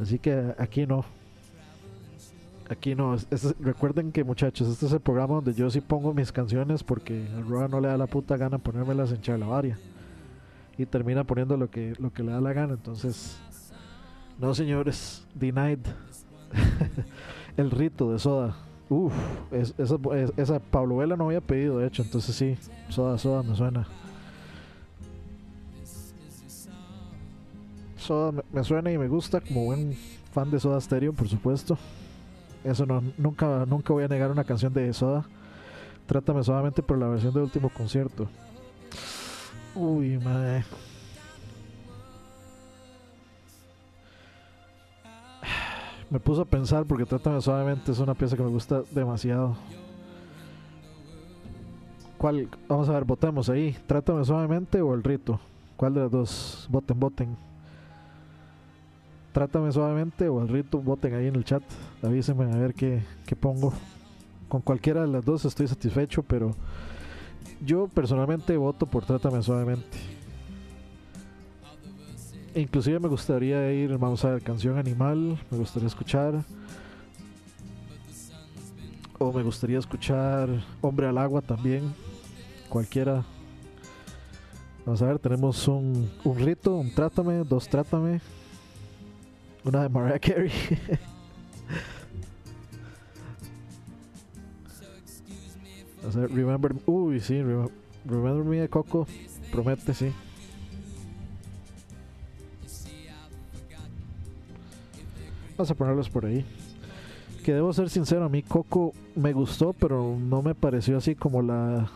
Así 0.01 0.19
que 0.19 0.55
aquí 0.59 0.87
no. 0.87 1.05
Aquí 2.71 2.95
no. 2.95 3.17
recuerden 3.61 4.11
que 4.11 4.25
muchachos, 4.25 4.69
este 4.69 4.87
es 4.87 4.93
el 4.93 5.01
programa 5.01 5.35
donde 5.35 5.53
yo 5.53 5.69
sí 5.69 5.81
pongo 5.81 6.15
mis 6.15 6.33
canciones 6.33 6.83
porque 6.83 7.27
a 7.37 7.41
Roa 7.43 7.69
no 7.69 7.79
le 7.81 7.89
da 7.89 7.99
la 7.99 8.07
puta 8.07 8.37
gana 8.37 8.57
ponérmelas 8.59 9.13
en 9.13 9.21
Charlavaria. 9.21 9.79
Y 10.79 10.87
termina 10.87 11.25
poniendo 11.25 11.57
lo 11.57 11.69
que, 11.71 11.95
lo 11.99 12.13
que 12.13 12.23
le 12.23 12.33
da 12.33 12.41
la 12.41 12.53
gana. 12.53 12.73
Entonces, 12.73 13.39
no 14.39 14.55
señores, 14.55 15.27
denied. 15.35 15.81
el 17.57 17.71
rito 17.71 18.13
de 18.13 18.19
soda. 18.19 18.57
Uf, 18.89 19.13
esa, 19.51 20.59
Pablo 20.59 20.99
Vela 20.99 21.17
no 21.17 21.27
había 21.27 21.41
pedido, 21.41 21.79
de 21.79 21.87
hecho. 21.87 22.03
Entonces 22.03 22.35
sí, 22.35 22.57
soda, 22.89 23.19
soda 23.19 23.43
me 23.43 23.55
suena. 23.57 23.87
Soda 27.97 28.43
me, 28.53 28.65
suena 28.65 28.93
y 28.93 28.99
me 28.99 29.09
gusta 29.09 29.41
como 29.41 29.65
buen 29.65 29.95
fan 30.33 30.51
de 30.51 30.61
Soda 30.61 30.81
Stereo, 30.81 31.15
por 31.15 31.29
supuesto. 31.29 31.79
Eso 32.63 32.85
no, 32.85 33.03
nunca, 33.17 33.65
nunca 33.67 33.93
voy 33.93 34.05
a 34.05 34.09
negar 34.09 34.31
una 34.31 34.45
canción 34.45 34.73
de 34.75 34.93
Soda. 34.93 35.25
Trátame 36.07 36.45
suavemente 36.45 36.83
por 36.83 36.99
la 36.99 37.09
versión 37.09 37.33
del 37.33 37.45
último 37.45 37.71
concierto. 37.71 38.29
Uy, 39.75 40.19
madre. 40.19 40.65
Me 46.15 46.21
puso 46.21 46.43
a 46.43 46.45
pensar 46.45 46.85
porque 46.85 47.05
Trátame 47.05 47.41
suavemente 47.41 47.91
es 47.91 47.99
una 47.99 48.15
pieza 48.15 48.37
que 48.37 48.43
me 48.45 48.49
gusta 48.49 48.85
demasiado. 48.93 49.57
¿Cuál? 52.17 52.49
Vamos 52.69 52.89
a 52.89 52.93
ver, 52.93 53.05
votemos 53.05 53.49
ahí. 53.49 53.77
Trátame 53.89 54.25
suavemente 54.25 54.81
o 54.81 54.95
el 54.95 55.03
rito. 55.03 55.41
¿Cuál 55.77 55.95
de 55.95 56.03
las 56.03 56.13
dos? 56.13 56.69
Voten, 56.71 57.01
voten. 57.01 57.37
Trátame 59.33 59.73
suavemente 59.73 60.29
o 60.29 60.41
el 60.41 60.47
rito, 60.47 60.79
voten 60.81 61.15
ahí 61.15 61.27
en 61.27 61.35
el 61.35 61.45
chat. 61.45 61.65
Avísenme 62.01 62.45
a 62.45 62.59
ver 62.59 62.75
qué, 62.75 63.03
pongo. 63.41 63.73
Con 64.49 64.61
cualquiera 64.61 65.01
de 65.01 65.09
las 65.09 65.25
dos 65.25 65.45
estoy 65.45 65.67
satisfecho, 65.67 66.23
pero 66.23 66.53
yo 67.61 67.89
personalmente 67.89 68.57
voto 68.57 68.87
por 68.87 69.05
Trátame 69.05 69.43
suavemente. 69.43 70.14
Inclusive 72.57 73.01
me 73.01 73.09
gustaría 73.09 73.73
ir, 73.73 73.99
vamos 73.99 74.25
a 74.25 74.31
ver, 74.31 74.41
canción 74.41 74.79
animal, 74.79 75.37
me 75.51 75.59
gustaría 75.59 75.89
escuchar. 75.89 76.45
O 79.19 79.33
me 79.33 79.43
gustaría 79.43 79.79
escuchar 79.79 80.49
Hombre 80.81 81.09
al 81.09 81.19
agua 81.19 81.41
también. 81.41 81.93
Cualquiera. 82.69 83.25
Vamos 84.87 85.03
a 85.03 85.07
ver, 85.07 85.19
tenemos 85.19 85.67
un, 85.67 86.09
un 86.23 86.39
rito, 86.39 86.77
un 86.77 86.95
trátame, 86.95 87.43
dos 87.43 87.69
trátame. 87.69 88.21
Una 89.65 89.83
de 89.83 89.89
Mariah 89.89 90.21
Carey. 90.21 90.53
o 96.07 96.13
sea, 96.13 96.27
Remember. 96.29 96.73
Uy, 96.87 97.19
sí, 97.19 97.43
Remember 98.05 98.45
Me 98.45 98.61
de 98.61 98.69
Coco. 98.69 99.09
Promete, 99.51 99.93
sí. 99.93 100.13
Vamos 105.57 105.71
a 105.71 105.75
ponerlos 105.75 106.11
por 106.11 106.27
ahí. 106.27 106.45
Que 107.45 107.53
debo 107.53 107.73
ser 107.73 107.91
sincero, 107.91 108.25
a 108.25 108.29
mí 108.29 108.43
Coco 108.43 108.93
me 109.15 109.33
gustó, 109.33 109.73
pero 109.73 110.17
no 110.19 110.43
me 110.43 110.55
pareció 110.55 110.97
así 110.97 111.15
como 111.15 111.43
la 111.43 111.89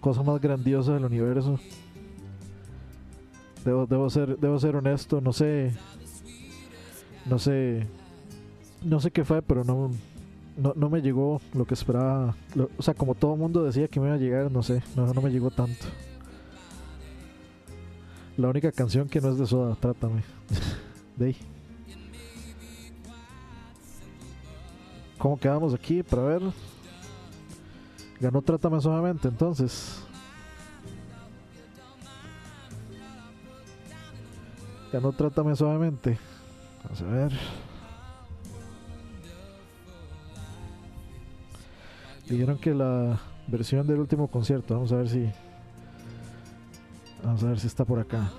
cosa 0.00 0.22
más 0.22 0.40
grandiosa 0.40 0.94
del 0.94 1.04
universo. 1.04 1.58
Debo, 3.64 3.86
debo, 3.86 4.10
ser, 4.10 4.36
debo 4.38 4.58
ser 4.58 4.76
honesto, 4.76 5.20
no 5.20 5.32
sé 5.32 5.72
no 7.28 7.38
sé, 7.38 7.86
no 8.82 9.00
sé 9.00 9.10
qué 9.10 9.24
fue, 9.24 9.42
pero 9.42 9.64
no, 9.64 9.90
no, 10.56 10.90
me 10.90 11.02
llegó 11.02 11.40
lo 11.54 11.64
que 11.66 11.74
esperaba. 11.74 12.36
o 12.78 12.82
sea, 12.82 12.94
como 12.94 13.14
todo 13.14 13.36
mundo 13.36 13.64
decía 13.64 13.88
que 13.88 14.00
me 14.00 14.06
iba 14.06 14.14
a 14.14 14.18
llegar, 14.18 14.50
no 14.50 14.62
sé, 14.62 14.82
no, 14.94 15.12
no 15.12 15.20
me 15.20 15.30
llegó 15.30 15.50
tanto. 15.50 15.86
La 18.36 18.48
única 18.48 18.70
canción 18.70 19.08
que 19.08 19.20
no 19.20 19.30
es 19.30 19.38
de 19.38 19.46
Soda, 19.46 19.74
Trátame. 19.76 20.22
de. 21.16 21.34
¿Cómo 25.18 25.38
quedamos 25.38 25.74
aquí? 25.74 26.02
Para 26.02 26.22
ver. 26.22 26.42
Ganó 28.20 28.42
Trátame 28.42 28.80
suavemente, 28.80 29.28
entonces. 29.28 30.02
Ganó 34.92 35.12
Trátame 35.12 35.54
suavemente. 35.54 36.18
Vamos 36.84 37.02
a 37.02 37.04
ver. 37.06 37.32
Dijeron 42.28 42.58
que 42.58 42.74
la 42.74 43.18
versión 43.46 43.86
del 43.86 44.00
último 44.00 44.28
concierto, 44.28 44.74
vamos 44.74 44.92
a 44.92 44.96
ver 44.96 45.08
si. 45.08 45.30
Vamos 47.22 47.42
a 47.42 47.46
ver 47.48 47.60
si 47.60 47.66
está 47.66 47.84
por 47.84 48.00
acá. 48.00 48.30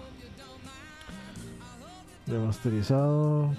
Remasterizado. 2.28 3.52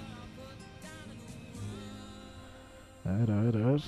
A 3.09 3.17
ver, 3.17 3.31
a 3.31 3.41
ver, 3.41 3.57
a 3.57 3.71
ver. 3.71 3.81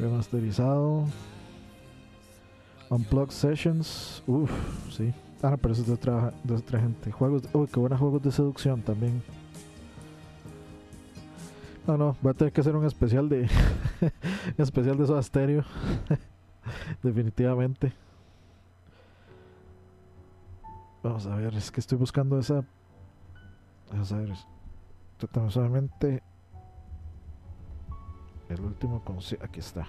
Remasterizado. 0.00 1.06
Unplugged 2.90 3.30
Sessions. 3.30 4.22
Uff, 4.26 4.50
sí. 4.90 5.14
Ah, 5.42 5.56
pero 5.60 5.72
eso 5.72 5.82
es 5.82 5.88
de 5.88 5.94
otra, 5.94 6.32
otra 6.52 6.80
gente. 6.80 7.12
Juegos, 7.12 7.42
uy, 7.52 7.68
qué 7.68 7.78
buenos 7.78 8.00
juegos 8.00 8.22
de 8.22 8.32
seducción 8.32 8.82
también. 8.82 9.22
No, 11.86 11.96
no, 11.96 12.16
voy 12.20 12.30
a 12.30 12.34
tener 12.34 12.52
que 12.52 12.60
hacer 12.60 12.74
un 12.74 12.84
especial 12.84 13.28
de. 13.28 13.48
especial 14.58 14.98
de 14.98 15.06
Soda 15.06 15.22
Stereo. 15.22 15.64
Definitivamente. 17.02 17.92
Vamos 21.02 21.26
a 21.26 21.36
ver, 21.36 21.54
es 21.54 21.70
que 21.70 21.80
estoy 21.80 21.98
buscando 21.98 22.38
esa. 22.38 22.64
Vamos 23.90 24.12
a 24.12 24.16
ver. 24.16 24.32
Tratamos 25.18 25.54
solamente. 25.54 26.22
El 28.52 28.60
último 28.60 29.02
Aquí 29.40 29.60
está. 29.60 29.86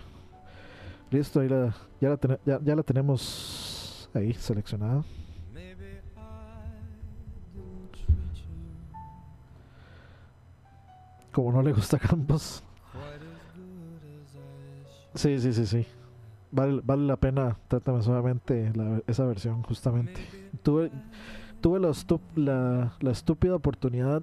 Listo, 1.12 1.42
ahí 1.42 1.50
la, 1.50 1.76
ya, 2.00 2.10
la 2.10 2.40
ya, 2.46 2.60
ya 2.64 2.76
la 2.76 2.84
tenemos 2.84 4.10
ahí 4.14 4.34
seleccionada. 4.34 5.04
como 11.34 11.52
no 11.52 11.62
le 11.62 11.74
gusta 11.74 12.00
Campos. 12.00 12.64
Sí, 15.16 15.40
sí, 15.40 15.52
sí, 15.52 15.66
sí. 15.66 15.86
Vale, 16.52 16.82
vale 16.84 17.04
la 17.04 17.18
pena, 17.18 17.58
trátame 17.68 18.02
suavemente 18.02 18.72
esa 19.08 19.26
versión, 19.26 19.64
justamente. 19.64 20.22
Tuve, 20.62 20.92
tuve 21.62 21.80
la, 21.80 22.94
la, 23.00 23.12
estúpida 23.12 23.56
oportunidad 23.56 24.22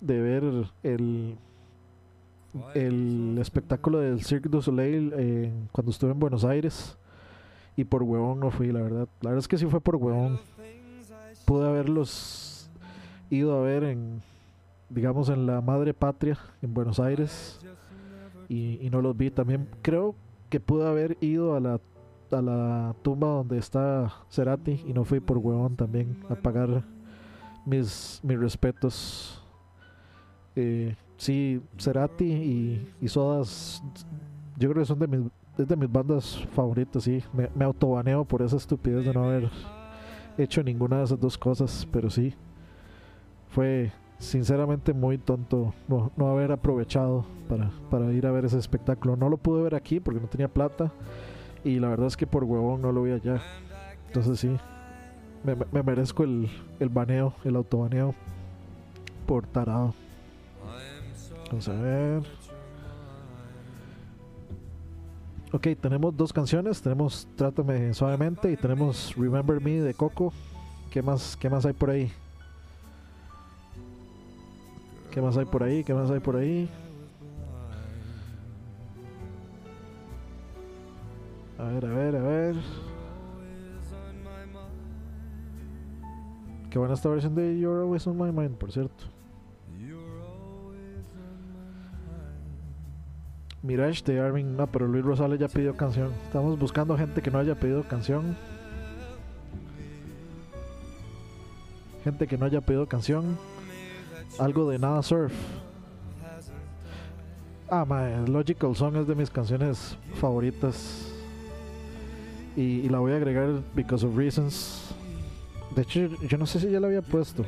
de 0.00 0.20
ver 0.20 0.44
el, 0.84 1.36
el 2.74 3.38
espectáculo 3.38 3.98
del 3.98 4.22
Cirque 4.22 4.48
du 4.48 4.60
Soleil 4.62 5.10
cuando 5.72 5.90
estuve 5.90 6.12
en 6.12 6.18
Buenos 6.18 6.44
Aires. 6.44 6.98
Y 7.76 7.84
por 7.84 8.02
huevón 8.02 8.40
no 8.40 8.50
fui, 8.50 8.70
la 8.70 8.82
verdad. 8.82 9.08
La 9.22 9.30
verdad 9.30 9.38
es 9.38 9.48
que 9.48 9.58
sí 9.58 9.66
fue 9.66 9.80
por 9.80 9.96
huevón. 9.96 10.38
Pude 11.46 11.66
haberlos 11.66 12.70
ido 13.30 13.56
a 13.58 13.62
ver 13.62 13.84
en, 13.84 14.22
digamos, 14.90 15.30
en 15.30 15.46
la 15.46 15.60
madre 15.60 15.94
patria, 15.94 16.38
en 16.60 16.74
Buenos 16.74 17.00
Aires. 17.00 17.60
Y, 18.48 18.78
y 18.82 18.90
no 18.90 19.00
los 19.00 19.16
vi. 19.16 19.30
También 19.30 19.68
creo 19.80 20.14
que 20.50 20.60
pude 20.60 20.86
haber 20.86 21.16
ido 21.22 21.56
a 21.56 21.60
la, 21.60 21.80
a 22.30 22.42
la 22.42 22.94
tumba 23.02 23.28
donde 23.28 23.56
está 23.56 24.12
Cerati 24.28 24.84
y 24.86 24.92
no 24.92 25.04
fui 25.04 25.20
por 25.20 25.38
huevón 25.38 25.76
también 25.76 26.22
a 26.28 26.34
pagar 26.34 26.84
mis, 27.64 28.20
mis 28.22 28.38
respetos. 28.38 29.42
Eh, 30.54 30.94
sí, 31.22 31.60
Cerati 31.78 32.24
y, 32.24 32.92
y 33.00 33.08
Sodas, 33.08 33.82
yo 34.58 34.68
creo 34.70 34.82
que 34.82 34.86
son 34.86 34.98
de 34.98 35.06
mis, 35.06 35.20
es 35.58 35.68
de 35.68 35.76
mis 35.76 35.90
bandas 35.90 36.44
favoritas, 36.54 37.04
sí. 37.04 37.22
Me, 37.32 37.64
autobaneo 37.64 38.24
por 38.24 38.42
esa 38.42 38.56
estupidez 38.56 39.04
de 39.04 39.14
no 39.14 39.24
haber 39.24 39.50
hecho 40.36 40.62
ninguna 40.62 40.98
de 40.98 41.04
esas 41.04 41.20
dos 41.20 41.38
cosas, 41.38 41.86
pero 41.92 42.10
sí. 42.10 42.34
Fue 43.50 43.92
sinceramente 44.18 44.92
muy 44.92 45.18
tonto 45.18 45.74
no, 45.88 46.10
no 46.16 46.28
haber 46.28 46.52
aprovechado 46.52 47.24
para, 47.48 47.70
para 47.90 48.12
ir 48.12 48.26
a 48.26 48.30
ver 48.32 48.44
ese 48.44 48.58
espectáculo. 48.58 49.16
No 49.16 49.28
lo 49.28 49.36
pude 49.36 49.62
ver 49.62 49.74
aquí 49.74 50.00
porque 50.00 50.20
no 50.20 50.26
tenía 50.26 50.48
plata 50.48 50.90
y 51.64 51.78
la 51.78 51.88
verdad 51.88 52.06
es 52.06 52.16
que 52.16 52.26
por 52.26 52.44
huevón 52.44 52.82
no 52.82 52.92
lo 52.92 53.02
vi 53.02 53.12
allá. 53.12 53.40
Entonces 54.06 54.40
sí, 54.40 54.56
me- 55.44 55.56
me 55.70 55.82
merezco 55.82 56.24
el, 56.24 56.48
el 56.80 56.88
baneo, 56.88 57.34
el 57.44 57.56
autobaneo 57.56 58.14
por 59.26 59.46
tarado. 59.46 59.94
Vamos 61.52 61.68
a 61.68 61.74
ver. 61.74 62.22
Ok, 65.52 65.68
tenemos 65.78 66.16
dos 66.16 66.32
canciones. 66.32 66.80
Tenemos 66.80 67.28
Trátame 67.36 67.92
Suavemente 67.92 68.50
y 68.50 68.56
tenemos 68.56 69.14
Remember 69.16 69.60
Me 69.60 69.82
de 69.82 69.92
Coco. 69.92 70.32
¿Qué 70.90 71.02
más, 71.02 71.36
qué 71.36 71.50
más 71.50 71.66
hay 71.66 71.74
por 71.74 71.90
ahí? 71.90 72.10
¿Qué 75.10 75.20
más 75.20 75.36
hay 75.36 75.44
por 75.44 75.62
ahí? 75.62 75.84
¿Qué 75.84 75.92
más 75.92 76.10
hay 76.10 76.20
por 76.20 76.36
ahí? 76.36 76.70
A 81.58 81.64
ver, 81.64 81.84
a 81.84 81.88
ver, 81.90 82.16
a 82.16 82.22
ver. 82.22 82.56
Qué 86.70 86.78
buena 86.78 86.94
esta 86.94 87.10
versión 87.10 87.34
de 87.34 87.58
You're 87.58 87.82
Always 87.82 88.06
on 88.06 88.16
My 88.16 88.32
Mind, 88.32 88.56
por 88.56 88.72
cierto. 88.72 89.11
Mirage 93.62 94.02
de 94.02 94.18
Armin, 94.18 94.56
no, 94.56 94.66
pero 94.66 94.88
Luis 94.88 95.04
Rosales 95.04 95.38
ya 95.38 95.46
pidió 95.46 95.76
canción. 95.76 96.12
Estamos 96.26 96.58
buscando 96.58 96.96
gente 96.96 97.22
que 97.22 97.30
no 97.30 97.38
haya 97.38 97.54
pedido 97.54 97.84
canción. 97.84 98.36
Gente 102.02 102.26
que 102.26 102.36
no 102.36 102.46
haya 102.46 102.60
pedido 102.60 102.88
canción. 102.88 103.38
Algo 104.40 104.68
de 104.68 104.80
Nada 104.80 105.00
Surf. 105.02 105.32
Ah, 107.70 107.84
mae, 107.84 108.26
Logical 108.26 108.74
Song 108.74 108.96
es 108.96 109.06
de 109.06 109.14
mis 109.14 109.30
canciones 109.30 109.96
favoritas. 110.16 111.12
Y, 112.56 112.80
y 112.80 112.88
la 112.88 112.98
voy 112.98 113.12
a 113.12 113.16
agregar 113.16 113.62
because 113.76 114.04
of 114.04 114.16
reasons. 114.16 114.92
De 115.76 115.82
hecho, 115.82 116.00
yo 116.26 116.36
no 116.36 116.46
sé 116.46 116.58
si 116.58 116.68
ya 116.68 116.80
la 116.80 116.88
había 116.88 117.00
puesto. 117.00 117.44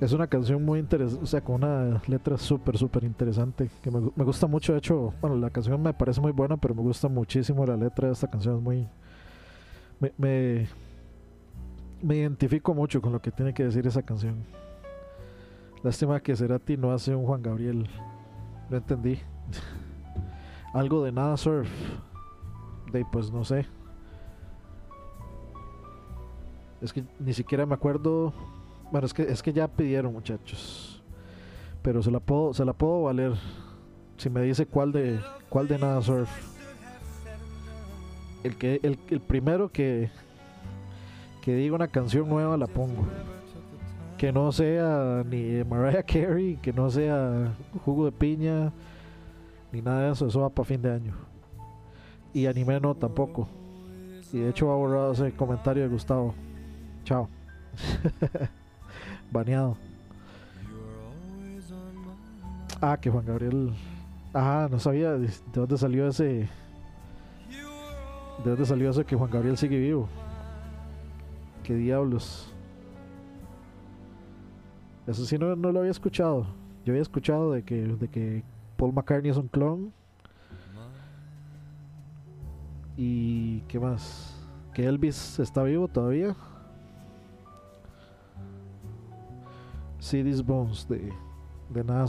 Es 0.00 0.12
una 0.12 0.26
canción 0.26 0.64
muy 0.64 0.80
interesante, 0.80 1.22
o 1.22 1.26
sea, 1.26 1.40
con 1.40 1.56
una 1.56 2.02
letra 2.06 2.36
súper, 2.36 2.76
súper 2.76 3.04
interesante. 3.04 3.70
Que 3.82 3.90
me, 3.90 4.00
me 4.14 4.24
gusta 4.24 4.46
mucho, 4.46 4.72
de 4.72 4.78
hecho, 4.78 5.14
bueno, 5.20 5.36
la 5.36 5.50
canción 5.50 5.80
me 5.82 5.94
parece 5.94 6.20
muy 6.20 6.32
buena, 6.32 6.56
pero 6.56 6.74
me 6.74 6.82
gusta 6.82 7.08
muchísimo 7.08 7.64
la 7.64 7.76
letra 7.76 8.08
de 8.08 8.12
esta 8.12 8.28
canción. 8.28 8.56
Es 8.56 8.62
muy. 8.62 8.88
Me, 10.00 10.12
me, 10.18 10.68
me 12.02 12.16
identifico 12.16 12.74
mucho 12.74 13.00
con 13.00 13.12
lo 13.12 13.22
que 13.22 13.30
tiene 13.30 13.54
que 13.54 13.64
decir 13.64 13.86
esa 13.86 14.02
canción. 14.02 14.44
Lástima 15.82 16.20
que 16.20 16.34
Cerati 16.34 16.76
no 16.76 16.92
hace 16.92 17.14
un 17.14 17.24
Juan 17.24 17.42
Gabriel. 17.42 17.88
No 18.70 18.76
entendí. 18.76 19.20
Algo 20.72 21.04
de 21.04 21.12
nada 21.12 21.36
surf. 21.36 21.68
Pues 23.10 23.30
no 23.32 23.44
sé. 23.44 23.66
Es 26.80 26.92
que 26.92 27.04
ni 27.18 27.32
siquiera 27.32 27.66
me 27.66 27.74
acuerdo. 27.74 28.32
Bueno, 28.94 29.06
es 29.06 29.12
que 29.12 29.22
es 29.22 29.42
que 29.42 29.52
ya 29.52 29.66
pidieron, 29.66 30.12
muchachos. 30.12 31.02
Pero 31.82 32.00
se 32.00 32.12
la 32.12 32.20
puedo, 32.20 32.54
se 32.54 32.64
la 32.64 32.72
puedo 32.72 33.02
valer. 33.02 33.32
Si 34.16 34.30
me 34.30 34.40
dice 34.42 34.66
cuál 34.66 34.92
de 34.92 35.18
cuál 35.48 35.66
de 35.66 35.80
nada 35.80 36.00
surf. 36.00 36.30
El 38.44 38.56
que 38.56 38.78
el, 38.84 38.96
el 39.10 39.18
primero 39.18 39.68
que 39.68 40.10
que 41.42 41.56
diga 41.56 41.74
una 41.74 41.88
canción 41.88 42.28
nueva 42.28 42.56
la 42.56 42.68
pongo. 42.68 43.04
Que 44.16 44.30
no 44.30 44.52
sea 44.52 45.24
ni 45.28 45.64
Mariah 45.64 46.04
Carey, 46.04 46.56
que 46.62 46.72
no 46.72 46.88
sea 46.88 47.52
jugo 47.84 48.04
de 48.04 48.12
piña, 48.12 48.72
ni 49.72 49.82
nada 49.82 50.02
de 50.02 50.12
eso. 50.12 50.28
Eso 50.28 50.42
va 50.42 50.50
para 50.50 50.66
fin 50.66 50.80
de 50.80 50.92
año. 50.92 51.14
Y 52.32 52.46
anime 52.46 52.78
no 52.78 52.94
tampoco. 52.94 53.48
Y 54.32 54.38
de 54.38 54.50
hecho 54.50 54.68
va 54.68 54.76
borrado 54.76 55.14
ese 55.14 55.32
comentario 55.32 55.82
de 55.82 55.88
Gustavo. 55.88 56.32
Chao. 57.02 57.28
Baneado. 59.34 59.76
Ah, 62.80 62.96
que 62.96 63.10
Juan 63.10 63.26
Gabriel. 63.26 63.74
Ah, 64.32 64.68
no 64.70 64.78
sabía 64.78 65.12
de, 65.12 65.26
de 65.26 65.32
dónde 65.52 65.76
salió 65.76 66.06
ese. 66.06 66.48
De 68.44 68.50
dónde 68.50 68.64
salió 68.64 68.90
eso 68.90 69.04
que 69.04 69.16
Juan 69.16 69.30
Gabriel 69.30 69.56
sigue 69.56 69.76
vivo. 69.78 70.08
¿Qué 71.64 71.74
diablos? 71.74 72.52
Eso 75.08 75.24
sí 75.24 75.36
no, 75.36 75.56
no 75.56 75.72
lo 75.72 75.80
había 75.80 75.90
escuchado. 75.90 76.46
Yo 76.84 76.92
había 76.92 77.02
escuchado 77.02 77.52
de 77.52 77.64
que, 77.64 77.74
de 77.74 78.08
que 78.08 78.44
Paul 78.76 78.92
McCartney 78.92 79.32
es 79.32 79.36
un 79.36 79.48
clon. 79.48 79.92
Y 82.96 83.62
qué 83.62 83.80
más? 83.80 84.40
Que 84.72 84.86
Elvis 84.86 85.40
está 85.40 85.64
vivo 85.64 85.88
todavía. 85.88 86.36
See 90.04 90.22
Bones 90.42 90.86
de, 90.86 91.10
de 91.70 91.82
Nada. 91.82 92.04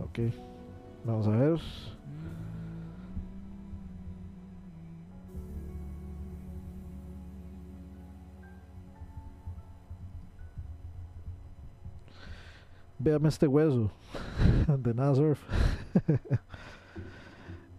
Ok. 0.00 0.18
Vamos 1.04 1.28
a 1.28 1.30
ver. 1.30 1.60
Véame 12.98 13.28
este 13.28 13.46
hueso 13.46 13.90
de 14.78 14.94
Nada. 14.94 15.14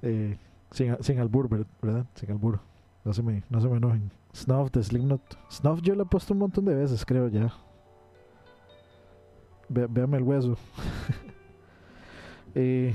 Eh, 0.05 0.37
sin, 0.71 0.97
sin 1.01 1.17
albur, 1.19 1.47
ver- 1.47 1.65
¿verdad? 1.81 2.05
Sin 2.15 2.29
albur. 2.29 2.59
No 3.05 3.13
se 3.13 3.23
me, 3.23 3.41
no 3.49 3.61
se 3.61 3.69
me 3.69 3.77
enojen. 3.77 4.11
Snuff 4.35 4.69
de 4.71 4.83
Slipknot. 4.83 5.21
Snuff 5.49 5.79
yo 5.81 5.95
lo 5.95 6.03
he 6.03 6.05
puesto 6.05 6.33
un 6.33 6.39
montón 6.41 6.65
de 6.65 6.75
veces, 6.75 7.05
creo 7.05 7.29
ya. 7.29 7.53
Ve- 9.69 9.87
el 10.17 10.23
hueso. 10.23 10.57
Eh, 12.55 12.93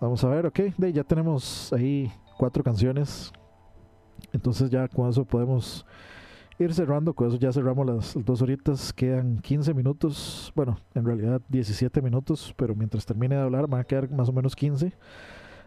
vamos 0.00 0.24
a 0.24 0.28
ver, 0.28 0.46
ok. 0.46 0.58
De, 0.76 0.92
ya 0.92 1.04
tenemos 1.04 1.72
ahí 1.72 2.10
cuatro 2.36 2.64
canciones. 2.64 3.32
Entonces 4.32 4.70
ya 4.70 4.88
con 4.88 5.08
eso 5.08 5.24
podemos 5.24 5.86
ir 6.58 6.74
cerrando. 6.74 7.14
Con 7.14 7.28
eso 7.28 7.36
ya 7.38 7.52
cerramos 7.52 7.86
las 7.86 8.18
dos 8.24 8.42
horitas. 8.42 8.92
Quedan 8.92 9.38
15 9.38 9.72
minutos. 9.72 10.52
Bueno, 10.56 10.78
en 10.94 11.04
realidad 11.04 11.40
17 11.48 12.02
minutos. 12.02 12.52
Pero 12.56 12.74
mientras 12.74 13.06
termine 13.06 13.36
de 13.36 13.42
hablar 13.42 13.68
van 13.68 13.82
a 13.82 13.84
quedar 13.84 14.10
más 14.10 14.28
o 14.28 14.32
menos 14.32 14.56
15. 14.56 14.92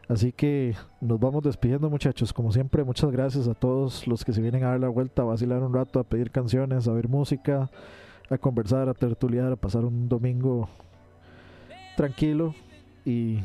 Así 0.09 0.33
que 0.33 0.75
nos 0.99 1.17
vamos 1.17 1.41
despidiendo 1.43 1.89
muchachos. 1.89 2.33
Como 2.33 2.51
siempre, 2.51 2.83
muchas 2.83 3.09
gracias 3.11 3.47
a 3.47 3.53
todos 3.53 4.05
los 4.07 4.25
que 4.25 4.33
se 4.33 4.41
vienen 4.41 4.65
a 4.65 4.71
dar 4.71 4.79
la 4.81 4.89
vuelta, 4.89 5.21
a 5.21 5.25
vacilar 5.25 5.63
un 5.63 5.73
rato, 5.73 5.99
a 5.99 6.03
pedir 6.03 6.31
canciones, 6.31 6.85
a 6.89 6.91
ver 6.91 7.07
música, 7.07 7.69
a 8.31 8.37
conversar, 8.37 8.87
a 8.87 8.93
tertuliar, 8.93 9.51
a 9.51 9.55
pasar 9.57 9.83
un 9.83 10.07
domingo 10.07 10.69
tranquilo 11.97 12.55
y, 13.03 13.39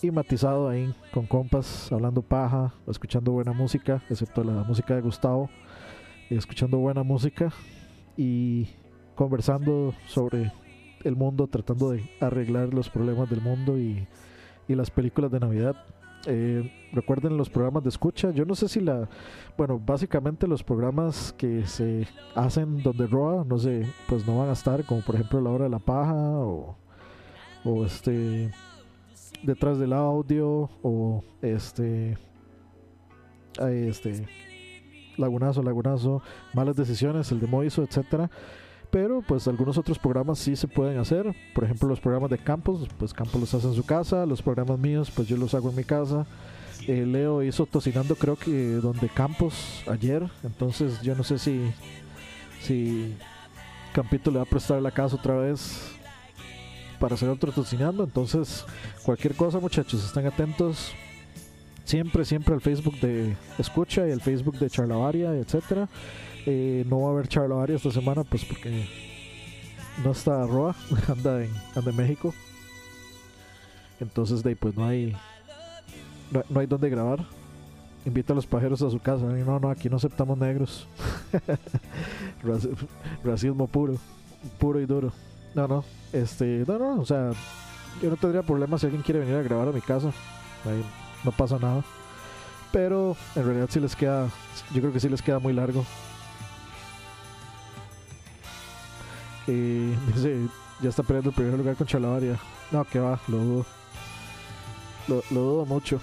y 0.00 0.10
matizado 0.10 0.68
ahí 0.68 0.94
con 1.12 1.26
compas, 1.26 1.92
hablando 1.92 2.22
paja, 2.22 2.72
escuchando 2.88 3.32
buena 3.32 3.52
música, 3.52 4.02
excepto 4.08 4.42
la 4.42 4.64
música 4.64 4.94
de 4.94 5.02
Gustavo, 5.02 5.50
escuchando 6.30 6.78
buena 6.78 7.02
música 7.02 7.52
y 8.16 8.66
conversando 9.14 9.94
sobre 10.06 10.50
el 11.04 11.14
mundo, 11.14 11.46
tratando 11.46 11.90
de 11.90 12.08
arreglar 12.20 12.72
los 12.72 12.88
problemas 12.88 13.28
del 13.28 13.42
mundo 13.42 13.78
y, 13.78 14.06
y 14.68 14.74
las 14.74 14.90
películas 14.90 15.30
de 15.30 15.40
Navidad. 15.40 15.76
Eh, 16.26 16.70
recuerden 16.92 17.36
los 17.36 17.50
programas 17.50 17.82
de 17.82 17.88
escucha. 17.88 18.30
Yo 18.30 18.44
no 18.44 18.54
sé 18.54 18.68
si 18.68 18.80
la. 18.80 19.08
Bueno, 19.56 19.80
básicamente 19.84 20.46
los 20.46 20.62
programas 20.62 21.34
que 21.36 21.66
se 21.66 22.06
hacen 22.34 22.82
donde 22.82 23.06
Roa, 23.06 23.44
no 23.44 23.58
sé, 23.58 23.86
pues 24.08 24.26
no 24.26 24.38
van 24.38 24.50
a 24.50 24.52
estar, 24.52 24.84
como 24.84 25.00
por 25.02 25.16
ejemplo 25.16 25.40
La 25.40 25.50
Hora 25.50 25.64
de 25.64 25.70
la 25.70 25.78
Paja 25.78 26.14
o, 26.14 26.76
o 27.64 27.84
este. 27.84 28.50
Detrás 29.42 29.78
del 29.78 29.92
audio 29.92 30.70
o 30.82 31.24
este. 31.40 32.16
Este 33.58 34.26
Lagunazo, 35.18 35.62
Lagunazo, 35.62 36.22
Malas 36.54 36.76
Decisiones, 36.76 37.30
el 37.32 37.40
de 37.40 37.46
Moiso, 37.46 37.82
etcétera. 37.82 38.30
Pero 38.92 39.22
pues 39.26 39.48
algunos 39.48 39.78
otros 39.78 39.98
programas 39.98 40.38
sí 40.38 40.54
se 40.54 40.68
pueden 40.68 40.98
hacer. 40.98 41.34
Por 41.54 41.64
ejemplo, 41.64 41.88
los 41.88 41.98
programas 41.98 42.30
de 42.30 42.36
Campos, 42.36 42.86
pues 42.98 43.14
Campos 43.14 43.40
los 43.40 43.54
hace 43.54 43.66
en 43.66 43.74
su 43.74 43.84
casa. 43.84 44.26
Los 44.26 44.42
programas 44.42 44.78
míos, 44.78 45.10
pues 45.12 45.26
yo 45.26 45.38
los 45.38 45.54
hago 45.54 45.70
en 45.70 45.76
mi 45.76 45.84
casa. 45.84 46.26
Eh, 46.86 47.06
Leo 47.06 47.42
hizo 47.42 47.64
Tocinando, 47.64 48.14
creo 48.16 48.36
que 48.36 48.74
donde 48.74 49.08
Campos 49.08 49.82
ayer. 49.90 50.28
Entonces 50.44 51.00
yo 51.00 51.14
no 51.14 51.24
sé 51.24 51.38
si, 51.38 51.72
si 52.60 53.16
Campito 53.94 54.30
le 54.30 54.36
va 54.36 54.42
a 54.42 54.46
prestar 54.46 54.82
la 54.82 54.90
casa 54.90 55.16
otra 55.16 55.36
vez 55.36 55.90
para 57.00 57.14
hacer 57.14 57.30
otro 57.30 57.50
Tocinando. 57.50 58.04
Entonces, 58.04 58.66
cualquier 59.04 59.34
cosa, 59.34 59.58
muchachos, 59.58 60.04
estén 60.04 60.26
atentos 60.26 60.92
siempre, 61.84 62.26
siempre 62.26 62.54
al 62.54 62.60
Facebook 62.60 63.00
de 63.00 63.36
Escucha 63.58 64.06
y 64.06 64.10
el 64.10 64.20
Facebook 64.20 64.58
de 64.58 64.68
Charlavaria, 64.68 65.34
etcétera. 65.34 65.88
Eh, 66.46 66.84
no 66.88 67.00
va 67.02 67.08
a 67.08 67.12
haber 67.12 67.28
Charlavaria 67.28 67.76
esta 67.76 67.90
semana, 67.90 68.24
pues 68.24 68.44
porque 68.44 68.88
no 70.04 70.10
está 70.12 70.44
Roa, 70.46 70.74
anda 71.08 71.44
en, 71.44 71.50
anda 71.74 71.90
en 71.90 71.96
México. 71.96 72.34
Entonces, 74.00 74.42
de 74.42 74.50
ahí, 74.50 74.54
pues 74.56 74.76
no 74.76 74.84
hay, 74.86 75.16
no, 76.30 76.42
no 76.48 76.60
hay 76.60 76.66
donde 76.66 76.90
grabar. 76.90 77.24
Invita 78.04 78.32
a 78.32 78.36
los 78.36 78.46
pajeros 78.46 78.82
a 78.82 78.90
su 78.90 78.98
casa. 78.98 79.24
No, 79.26 79.60
no, 79.60 79.70
aquí 79.70 79.88
no 79.88 79.96
aceptamos 79.96 80.36
negros. 80.36 80.88
Raci- 82.42 82.74
Racismo 83.22 83.68
puro, 83.68 83.94
puro 84.58 84.80
y 84.80 84.86
duro. 84.86 85.12
No, 85.54 85.68
no, 85.68 85.84
este, 86.12 86.64
no, 86.66 86.78
no, 86.78 87.00
o 87.00 87.04
sea, 87.06 87.30
yo 88.02 88.10
no 88.10 88.16
tendría 88.16 88.42
problema 88.42 88.76
si 88.78 88.86
alguien 88.86 89.02
quiere 89.02 89.20
venir 89.20 89.36
a 89.36 89.42
grabar 89.42 89.68
a 89.68 89.72
mi 89.72 89.80
casa. 89.82 90.10
No 91.22 91.30
pasa 91.30 91.58
nada. 91.60 91.84
Pero 92.72 93.16
en 93.36 93.44
realidad 93.44 93.68
sí 93.70 93.78
les 93.78 93.94
queda, 93.94 94.28
yo 94.74 94.80
creo 94.80 94.92
que 94.92 94.98
sí 94.98 95.08
les 95.08 95.22
queda 95.22 95.38
muy 95.38 95.52
largo. 95.52 95.84
Dice, 99.46 100.48
ya 100.80 100.88
está 100.88 101.02
peleando 101.02 101.30
el 101.30 101.36
primer 101.36 101.54
lugar 101.54 101.76
con 101.76 101.86
Chalabaria. 101.86 102.38
No, 102.70 102.84
que 102.84 102.98
va, 102.98 103.20
lo 103.28 103.38
dudo. 103.38 103.66
Lo, 105.08 105.22
dudo 105.30 105.66
mucho. 105.66 106.00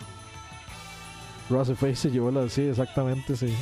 Ross 1.49 1.69
Face 1.69 1.95
se 1.95 2.11
llevó 2.11 2.31
la, 2.31 2.47
sí, 2.49 2.61
exactamente, 2.61 3.35
sí. 3.35 3.53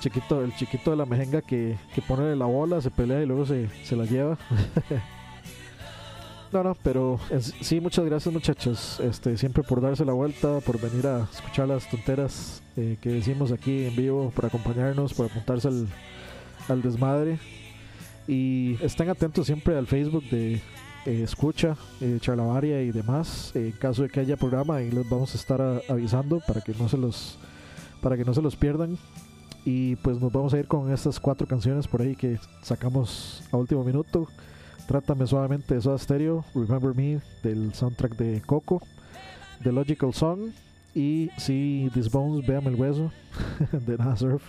Chiquito, 0.00 0.42
el 0.42 0.54
chiquito 0.56 0.90
de 0.90 0.96
la 0.96 1.06
mejenga 1.06 1.40
que, 1.40 1.78
que 1.94 2.02
pone 2.02 2.34
la 2.36 2.46
bola, 2.46 2.80
se 2.80 2.90
pelea 2.90 3.22
y 3.22 3.26
luego 3.26 3.46
se, 3.46 3.68
se 3.84 3.96
la 3.96 4.04
lleva. 4.04 4.36
No, 6.52 6.62
no, 6.62 6.76
pero 6.82 7.18
sí, 7.60 7.80
muchas 7.80 8.04
gracias 8.04 8.32
muchachos, 8.32 9.00
este, 9.00 9.36
siempre 9.36 9.62
por 9.62 9.80
darse 9.80 10.04
la 10.04 10.12
vuelta, 10.12 10.60
por 10.60 10.80
venir 10.80 11.06
a 11.06 11.28
escuchar 11.32 11.68
las 11.68 11.90
tonteras 11.90 12.62
eh, 12.76 12.96
que 13.00 13.10
decimos 13.10 13.50
aquí 13.50 13.86
en 13.86 13.96
vivo, 13.96 14.30
por 14.30 14.46
acompañarnos, 14.46 15.12
por 15.12 15.26
apuntarse 15.26 15.68
al, 15.68 15.88
al 16.68 16.82
desmadre. 16.82 17.38
Y 18.28 18.76
estén 18.82 19.08
atentos 19.08 19.46
siempre 19.46 19.76
al 19.76 19.86
Facebook 19.86 20.24
de 20.30 20.54
eh, 21.06 21.22
Escucha, 21.22 21.76
eh, 22.00 22.18
Charlavaria 22.20 22.82
y 22.82 22.90
demás. 22.90 23.52
en 23.54 23.72
caso 23.72 24.02
de 24.02 24.08
que 24.08 24.20
haya 24.20 24.36
programa, 24.36 24.76
ahí 24.76 24.90
les 24.90 25.08
vamos 25.08 25.34
a 25.34 25.38
estar 25.38 25.60
a- 25.62 25.80
avisando 25.88 26.40
para 26.46 26.60
que 26.60 26.72
no 26.74 26.88
se 26.88 26.96
los 26.96 27.38
para 28.02 28.16
que 28.16 28.24
no 28.24 28.34
se 28.34 28.42
los 28.42 28.56
pierdan. 28.56 28.98
Y 29.64 29.96
pues 29.96 30.20
nos 30.20 30.30
vamos 30.32 30.54
a 30.54 30.58
ir 30.58 30.66
con 30.68 30.92
estas 30.92 31.18
cuatro 31.18 31.46
canciones 31.46 31.88
por 31.88 32.00
ahí 32.00 32.14
que 32.14 32.38
sacamos 32.62 33.42
a 33.50 33.56
último 33.56 33.82
minuto. 33.84 34.28
Trátame 34.86 35.26
suavemente 35.26 35.74
de 35.74 35.80
Soda 35.80 35.98
Stereo, 35.98 36.44
Remember 36.54 36.94
Me 36.94 37.20
del 37.42 37.74
soundtrack 37.74 38.16
de 38.16 38.40
Coco, 38.42 38.80
The 39.64 39.72
Logical 39.72 40.14
Song 40.14 40.50
y 40.94 41.30
si 41.38 41.90
This 41.94 42.08
Bones, 42.10 42.46
Véame 42.46 42.68
el 42.68 42.76
Hueso 42.76 43.10
de 43.72 43.96
Nazareth. 43.98 44.42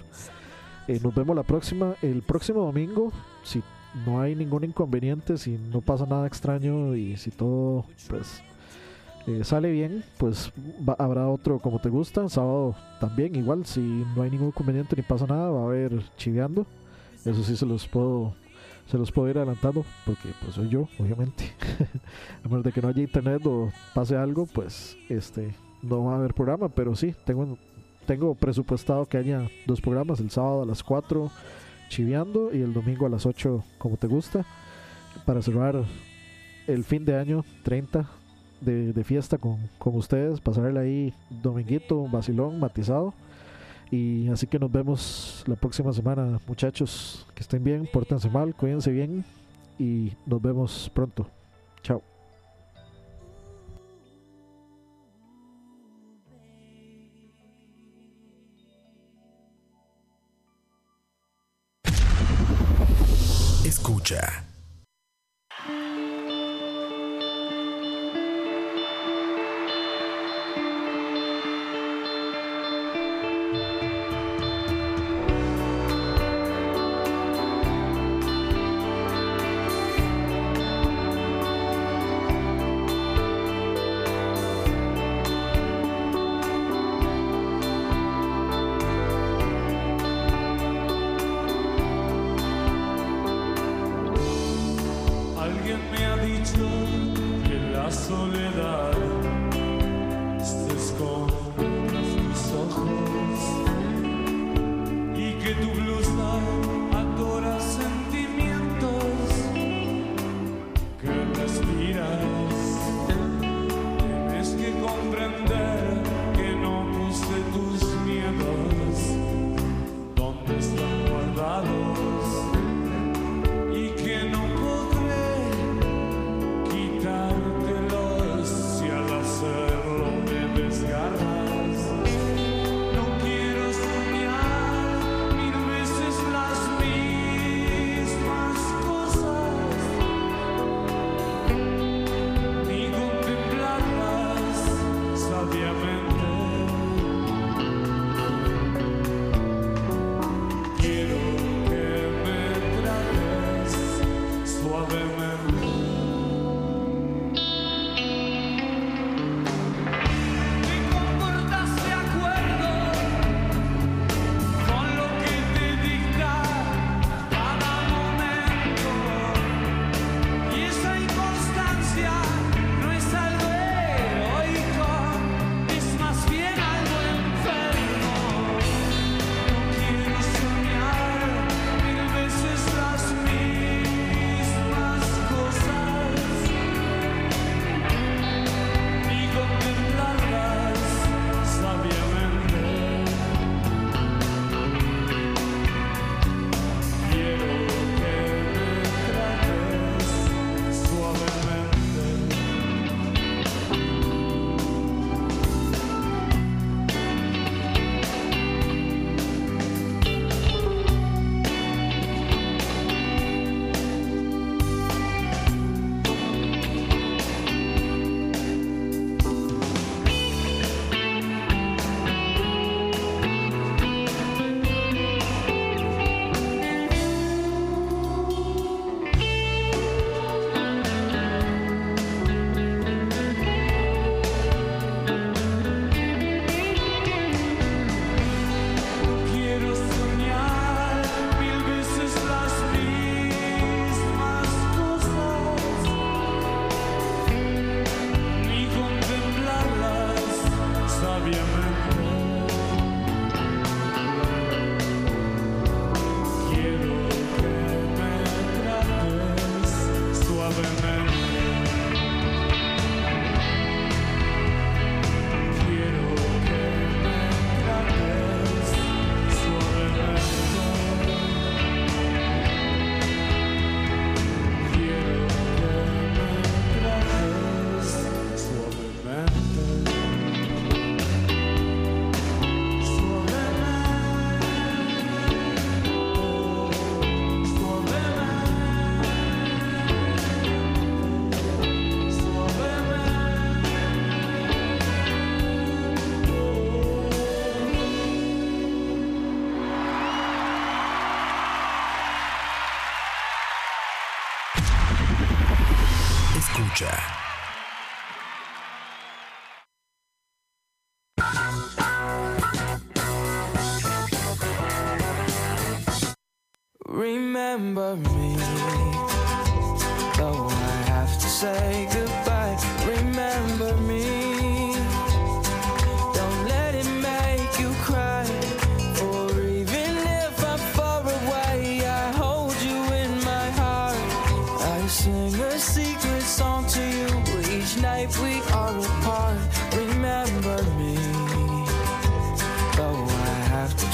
Eh, 0.87 0.99
nos 1.03 1.13
vemos 1.13 1.35
la 1.35 1.43
próxima, 1.43 1.95
el 2.01 2.21
próximo 2.21 2.61
domingo, 2.61 3.11
si 3.43 3.61
no 4.05 4.21
hay 4.21 4.35
ningún 4.35 4.63
inconveniente, 4.63 5.37
si 5.37 5.57
no 5.57 5.81
pasa 5.81 6.05
nada 6.05 6.27
extraño 6.27 6.95
y 6.95 7.17
si 7.17 7.29
todo 7.31 7.83
pues 8.07 8.41
eh, 9.27 9.43
sale 9.43 9.69
bien, 9.71 10.03
pues 10.17 10.51
va- 10.87 10.95
habrá 10.97 11.27
otro 11.27 11.59
como 11.59 11.79
te 11.79 11.89
gusta, 11.89 12.29
sábado 12.29 12.73
también 13.01 13.35
igual, 13.35 13.65
si 13.65 13.81
no 14.15 14.21
hay 14.21 14.29
ningún 14.31 14.47
inconveniente 14.47 14.95
ni 14.95 15.01
pasa 15.01 15.25
nada, 15.27 15.49
va 15.49 15.61
a 15.61 15.65
haber 15.65 16.01
chiveando, 16.15 16.65
eso 17.25 17.43
sí 17.43 17.57
se 17.57 17.65
los 17.65 17.87
puedo 17.87 18.33
se 18.89 18.97
los 18.97 19.11
puedo 19.11 19.29
ir 19.29 19.37
adelantando 19.37 19.83
porque 20.05 20.29
pues 20.41 20.53
soy 20.55 20.69
yo 20.69 20.87
obviamente. 20.97 21.51
A 22.45 22.47
menos 22.47 22.63
de 22.63 22.71
que 22.71 22.81
no 22.81 22.87
haya 22.87 23.01
internet 23.01 23.45
o 23.45 23.69
pase 23.93 24.15
algo 24.15 24.45
pues 24.45 24.95
este 25.09 25.53
no 25.81 26.05
va 26.05 26.13
a 26.13 26.17
haber 26.19 26.33
programa 26.33 26.69
pero 26.69 26.95
sí 26.95 27.13
tengo 27.25 27.57
tengo 28.07 28.33
presupuestado 28.33 29.05
que 29.05 29.17
haya 29.17 29.47
dos 29.67 29.79
programas 29.81 30.19
el 30.19 30.31
sábado 30.31 30.63
a 30.63 30.65
las 30.65 30.81
4 30.81 31.29
chiveando 31.89 32.49
y 32.53 32.61
el 32.61 32.73
domingo 32.73 33.05
a 33.05 33.09
las 33.09 33.27
8 33.27 33.63
como 33.77 33.97
te 33.97 34.07
gusta 34.07 34.45
para 35.25 35.41
cerrar 35.43 35.83
el 36.65 36.83
fin 36.83 37.05
de 37.05 37.15
año 37.17 37.45
30 37.63 38.09
de, 38.61 38.93
de 38.93 39.03
fiesta 39.03 39.37
con, 39.37 39.57
con 39.77 39.95
ustedes 39.95 40.41
pasarle 40.41 40.79
ahí 40.79 41.13
dominguito 41.29 42.07
vacilón 42.07 42.59
matizado 42.59 43.13
y 43.91 44.27
así 44.29 44.47
que 44.47 44.59
nos 44.59 44.71
vemos 44.71 45.43
la 45.47 45.55
próxima 45.55 45.93
semana, 45.93 46.39
muchachos. 46.47 47.25
Que 47.33 47.41
estén 47.41 47.63
bien, 47.63 47.87
pórtense 47.91 48.29
mal, 48.29 48.53
cuídense 48.53 48.91
bien 48.91 49.23
y 49.79 50.11
nos 50.25 50.41
vemos 50.41 50.91
pronto. 50.93 51.27
Chao. 51.83 52.16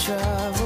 trouble. 0.04 0.63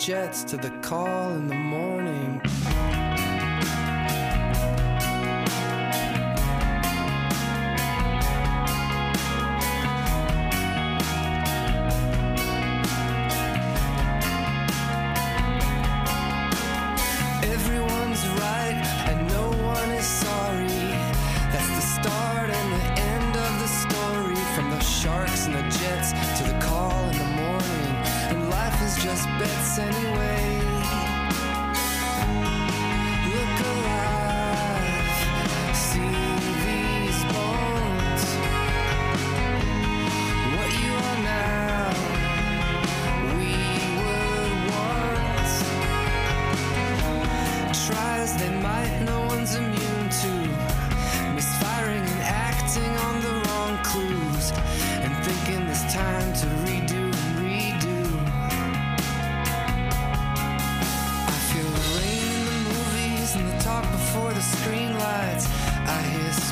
jets 0.00 0.44
to 0.44 0.56
the 0.56 0.70
call 0.80 1.30
in 1.32 1.46
the 1.46 1.59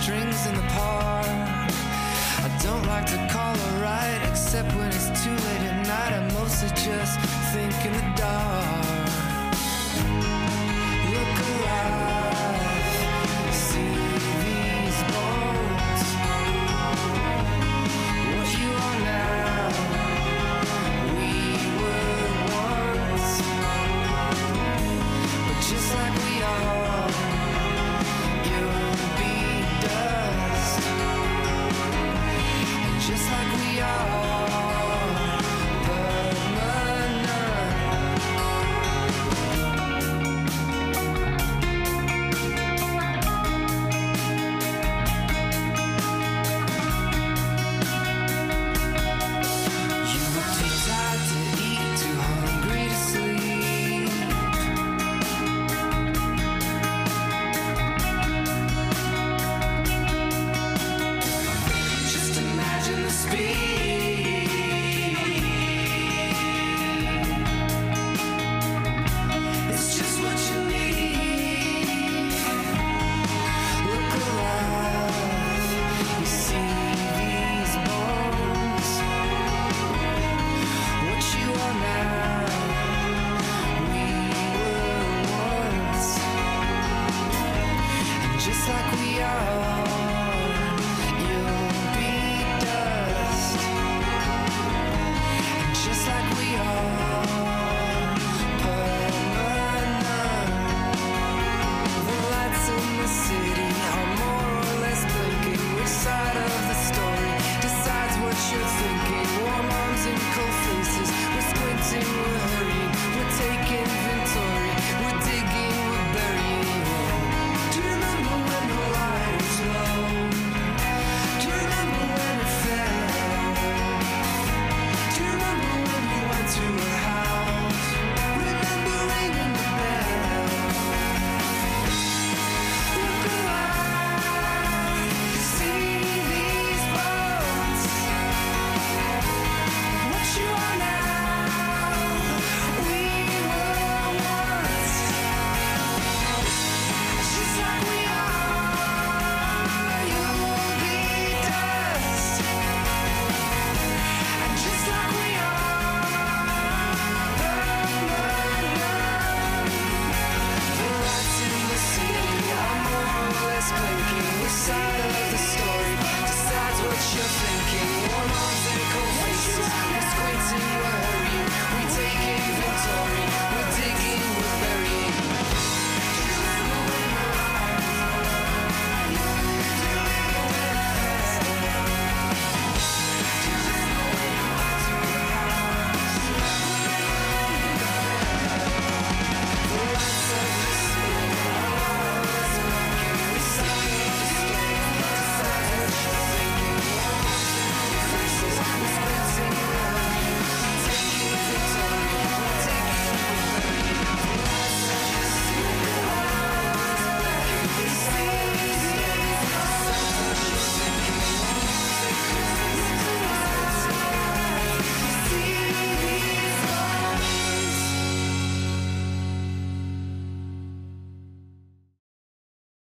strings 0.09 0.47
in 0.47 0.55
the 0.55 0.63
park. 0.73 1.27
I 1.27 2.49
don't 2.63 2.87
like 2.87 3.05
to 3.09 3.29
call 3.31 3.55
a 3.55 3.83
ride 3.83 4.27
except 4.31 4.75
when 4.75 4.89
it's 4.89 5.09
too 5.23 5.37
late 5.47 5.65
at 5.71 5.87
night. 5.87 6.13
I 6.15 6.21
mostly 6.33 6.71
just 6.71 7.21
think 7.53 7.75
in 7.85 7.93
the 7.93 8.15
dark. 8.17 8.88